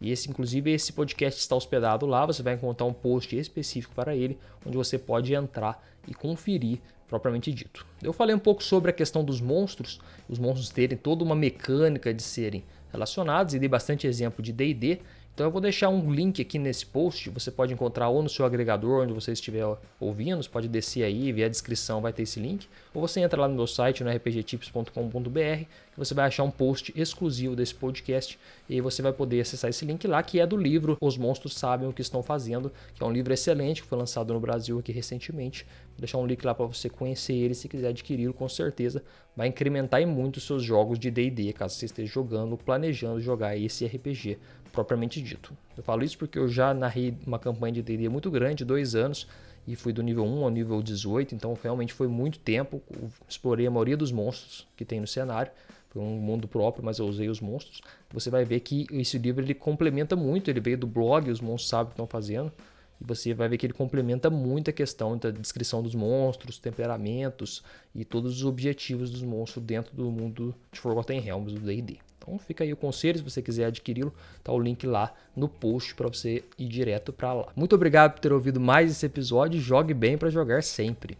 E 0.00 0.10
esse, 0.10 0.30
inclusive, 0.30 0.72
esse 0.72 0.94
podcast 0.94 1.38
está 1.38 1.54
hospedado 1.54 2.06
lá. 2.06 2.24
Você 2.24 2.42
vai 2.42 2.54
encontrar 2.54 2.86
um 2.86 2.94
post 2.94 3.36
específico 3.36 3.94
para 3.94 4.16
ele, 4.16 4.38
onde 4.64 4.78
você 4.78 4.96
pode 4.96 5.34
entrar 5.34 5.86
e 6.08 6.14
conferir 6.14 6.78
propriamente 7.06 7.52
dito. 7.52 7.86
Eu 8.02 8.14
falei 8.14 8.34
um 8.34 8.38
pouco 8.38 8.64
sobre 8.64 8.90
a 8.90 8.94
questão 8.94 9.22
dos 9.22 9.42
monstros, 9.42 10.00
os 10.26 10.38
monstros 10.38 10.70
terem 10.70 10.96
toda 10.96 11.22
uma 11.22 11.34
mecânica 11.34 12.14
de 12.14 12.22
serem 12.22 12.64
relacionados 12.92 13.54
e 13.54 13.58
dei 13.58 13.68
bastante 13.68 14.06
exemplo 14.06 14.42
de 14.42 14.52
D&D. 14.52 15.00
Então 15.34 15.46
eu 15.46 15.50
vou 15.50 15.62
deixar 15.62 15.88
um 15.88 16.12
link 16.12 16.42
aqui 16.42 16.58
nesse 16.58 16.84
post, 16.84 17.30
você 17.30 17.50
pode 17.50 17.72
encontrar 17.72 18.10
ou 18.10 18.22
no 18.22 18.28
seu 18.28 18.44
agregador 18.44 19.02
onde 19.02 19.14
você 19.14 19.32
estiver 19.32 19.64
ouvindo, 19.98 20.42
você 20.42 20.48
pode 20.48 20.68
descer 20.68 21.04
aí, 21.04 21.32
ver 21.32 21.44
a 21.44 21.48
descrição, 21.48 22.02
vai 22.02 22.12
ter 22.12 22.22
esse 22.22 22.38
link, 22.38 22.68
ou 22.92 23.00
você 23.00 23.20
entra 23.20 23.40
lá 23.40 23.48
no 23.48 23.54
meu 23.54 23.66
site, 23.66 24.04
no 24.04 24.10
rpgtips.com.br, 24.10 25.64
que 25.92 25.98
você 25.98 26.12
vai 26.12 26.26
achar 26.26 26.42
um 26.42 26.50
post 26.50 26.92
exclusivo 26.94 27.56
desse 27.56 27.74
podcast. 27.74 28.38
E 28.68 28.74
aí 28.74 28.80
você 28.82 29.00
vai 29.00 29.12
poder 29.12 29.40
acessar 29.40 29.70
esse 29.70 29.86
link 29.86 30.06
lá, 30.06 30.22
que 30.22 30.38
é 30.38 30.46
do 30.46 30.56
livro 30.56 30.98
Os 31.00 31.16
Monstros 31.16 31.54
Sabem 31.54 31.88
o 31.88 31.94
que 31.94 32.02
Estão 32.02 32.22
Fazendo, 32.22 32.70
que 32.94 33.02
é 33.02 33.06
um 33.06 33.12
livro 33.12 33.32
excelente, 33.32 33.80
que 33.80 33.88
foi 33.88 33.96
lançado 33.96 34.34
no 34.34 34.40
Brasil 34.40 34.78
aqui 34.78 34.92
recentemente, 34.92 35.66
deixar 35.98 36.18
um 36.18 36.26
link 36.26 36.44
lá 36.44 36.54
para 36.54 36.66
você 36.66 36.90
conhecer 36.90 37.34
ele 37.34 37.54
se 37.54 37.68
quiser 37.68 37.88
adquiri-lo, 37.88 38.34
com 38.34 38.48
certeza 38.50 39.02
vai 39.34 39.48
incrementar 39.48 40.00
em 40.02 40.06
muito 40.06 40.36
os 40.36 40.46
seus 40.46 40.62
jogos 40.62 40.98
de 40.98 41.10
D&D, 41.10 41.52
caso 41.54 41.74
você 41.74 41.86
esteja 41.86 42.12
jogando, 42.12 42.56
planejando 42.56 43.20
jogar 43.20 43.56
esse 43.56 43.86
RPG 43.86 44.38
propriamente 44.72 45.20
dito. 45.20 45.56
Eu 45.76 45.82
falo 45.82 46.02
isso 46.02 46.18
porque 46.18 46.38
eu 46.38 46.48
já 46.48 46.72
narrei 46.74 47.14
uma 47.26 47.38
campanha 47.38 47.74
de 47.74 47.82
D&D 47.82 48.08
muito 48.08 48.30
grande, 48.30 48.64
dois 48.64 48.94
anos, 48.94 49.28
e 49.66 49.76
fui 49.76 49.92
do 49.92 50.02
nível 50.02 50.24
1 50.24 50.44
ao 50.44 50.50
nível 50.50 50.82
18, 50.82 51.34
então 51.34 51.56
realmente 51.62 51.92
foi 51.92 52.08
muito 52.08 52.38
tempo. 52.38 52.82
Explorei 53.28 53.66
a 53.66 53.70
maioria 53.70 53.96
dos 53.96 54.10
monstros 54.10 54.66
que 54.76 54.84
tem 54.84 55.00
no 55.00 55.06
cenário. 55.06 55.52
Foi 55.90 56.02
um 56.02 56.16
mundo 56.16 56.48
próprio, 56.48 56.84
mas 56.84 56.98
eu 56.98 57.06
usei 57.06 57.28
os 57.28 57.40
monstros. 57.40 57.82
Você 58.10 58.30
vai 58.30 58.44
ver 58.44 58.60
que 58.60 58.86
esse 58.90 59.18
livro 59.18 59.44
ele 59.44 59.54
complementa 59.54 60.16
muito. 60.16 60.50
Ele 60.50 60.58
veio 60.58 60.78
do 60.78 60.86
blog, 60.86 61.30
os 61.30 61.40
monstros 61.40 61.68
sabem 61.68 61.84
o 61.84 61.86
que 61.88 61.92
estão 61.92 62.06
fazendo. 62.06 62.50
E 63.00 63.04
você 63.04 63.34
vai 63.34 63.48
ver 63.48 63.58
que 63.58 63.66
ele 63.66 63.72
complementa 63.72 64.30
muito 64.30 64.70
a 64.70 64.72
questão 64.72 65.18
da 65.18 65.30
descrição 65.30 65.82
dos 65.82 65.94
monstros, 65.94 66.58
temperamentos 66.58 67.62
e 67.94 68.04
todos 68.04 68.38
os 68.38 68.44
objetivos 68.44 69.10
dos 69.10 69.22
monstros 69.22 69.64
dentro 69.64 69.94
do 69.94 70.10
mundo 70.10 70.54
de 70.72 70.80
Forgotten 70.80 71.20
Realms 71.20 71.52
do 71.52 71.60
D&D. 71.60 71.98
Então 72.22 72.38
fica 72.38 72.62
aí 72.62 72.72
o 72.72 72.76
conselho, 72.76 73.18
se 73.18 73.24
você 73.24 73.42
quiser 73.42 73.64
adquiri-lo, 73.66 74.14
tá 74.44 74.52
o 74.52 74.58
link 74.58 74.86
lá 74.86 75.12
no 75.34 75.48
post 75.48 75.94
para 75.94 76.08
você 76.08 76.44
ir 76.56 76.68
direto 76.68 77.12
para 77.12 77.32
lá. 77.32 77.48
Muito 77.56 77.74
obrigado 77.74 78.12
por 78.12 78.20
ter 78.20 78.32
ouvido 78.32 78.60
mais 78.60 78.90
esse 78.92 79.04
episódio, 79.04 79.60
jogue 79.60 79.92
bem 79.92 80.16
para 80.16 80.30
jogar 80.30 80.62
sempre. 80.62 81.18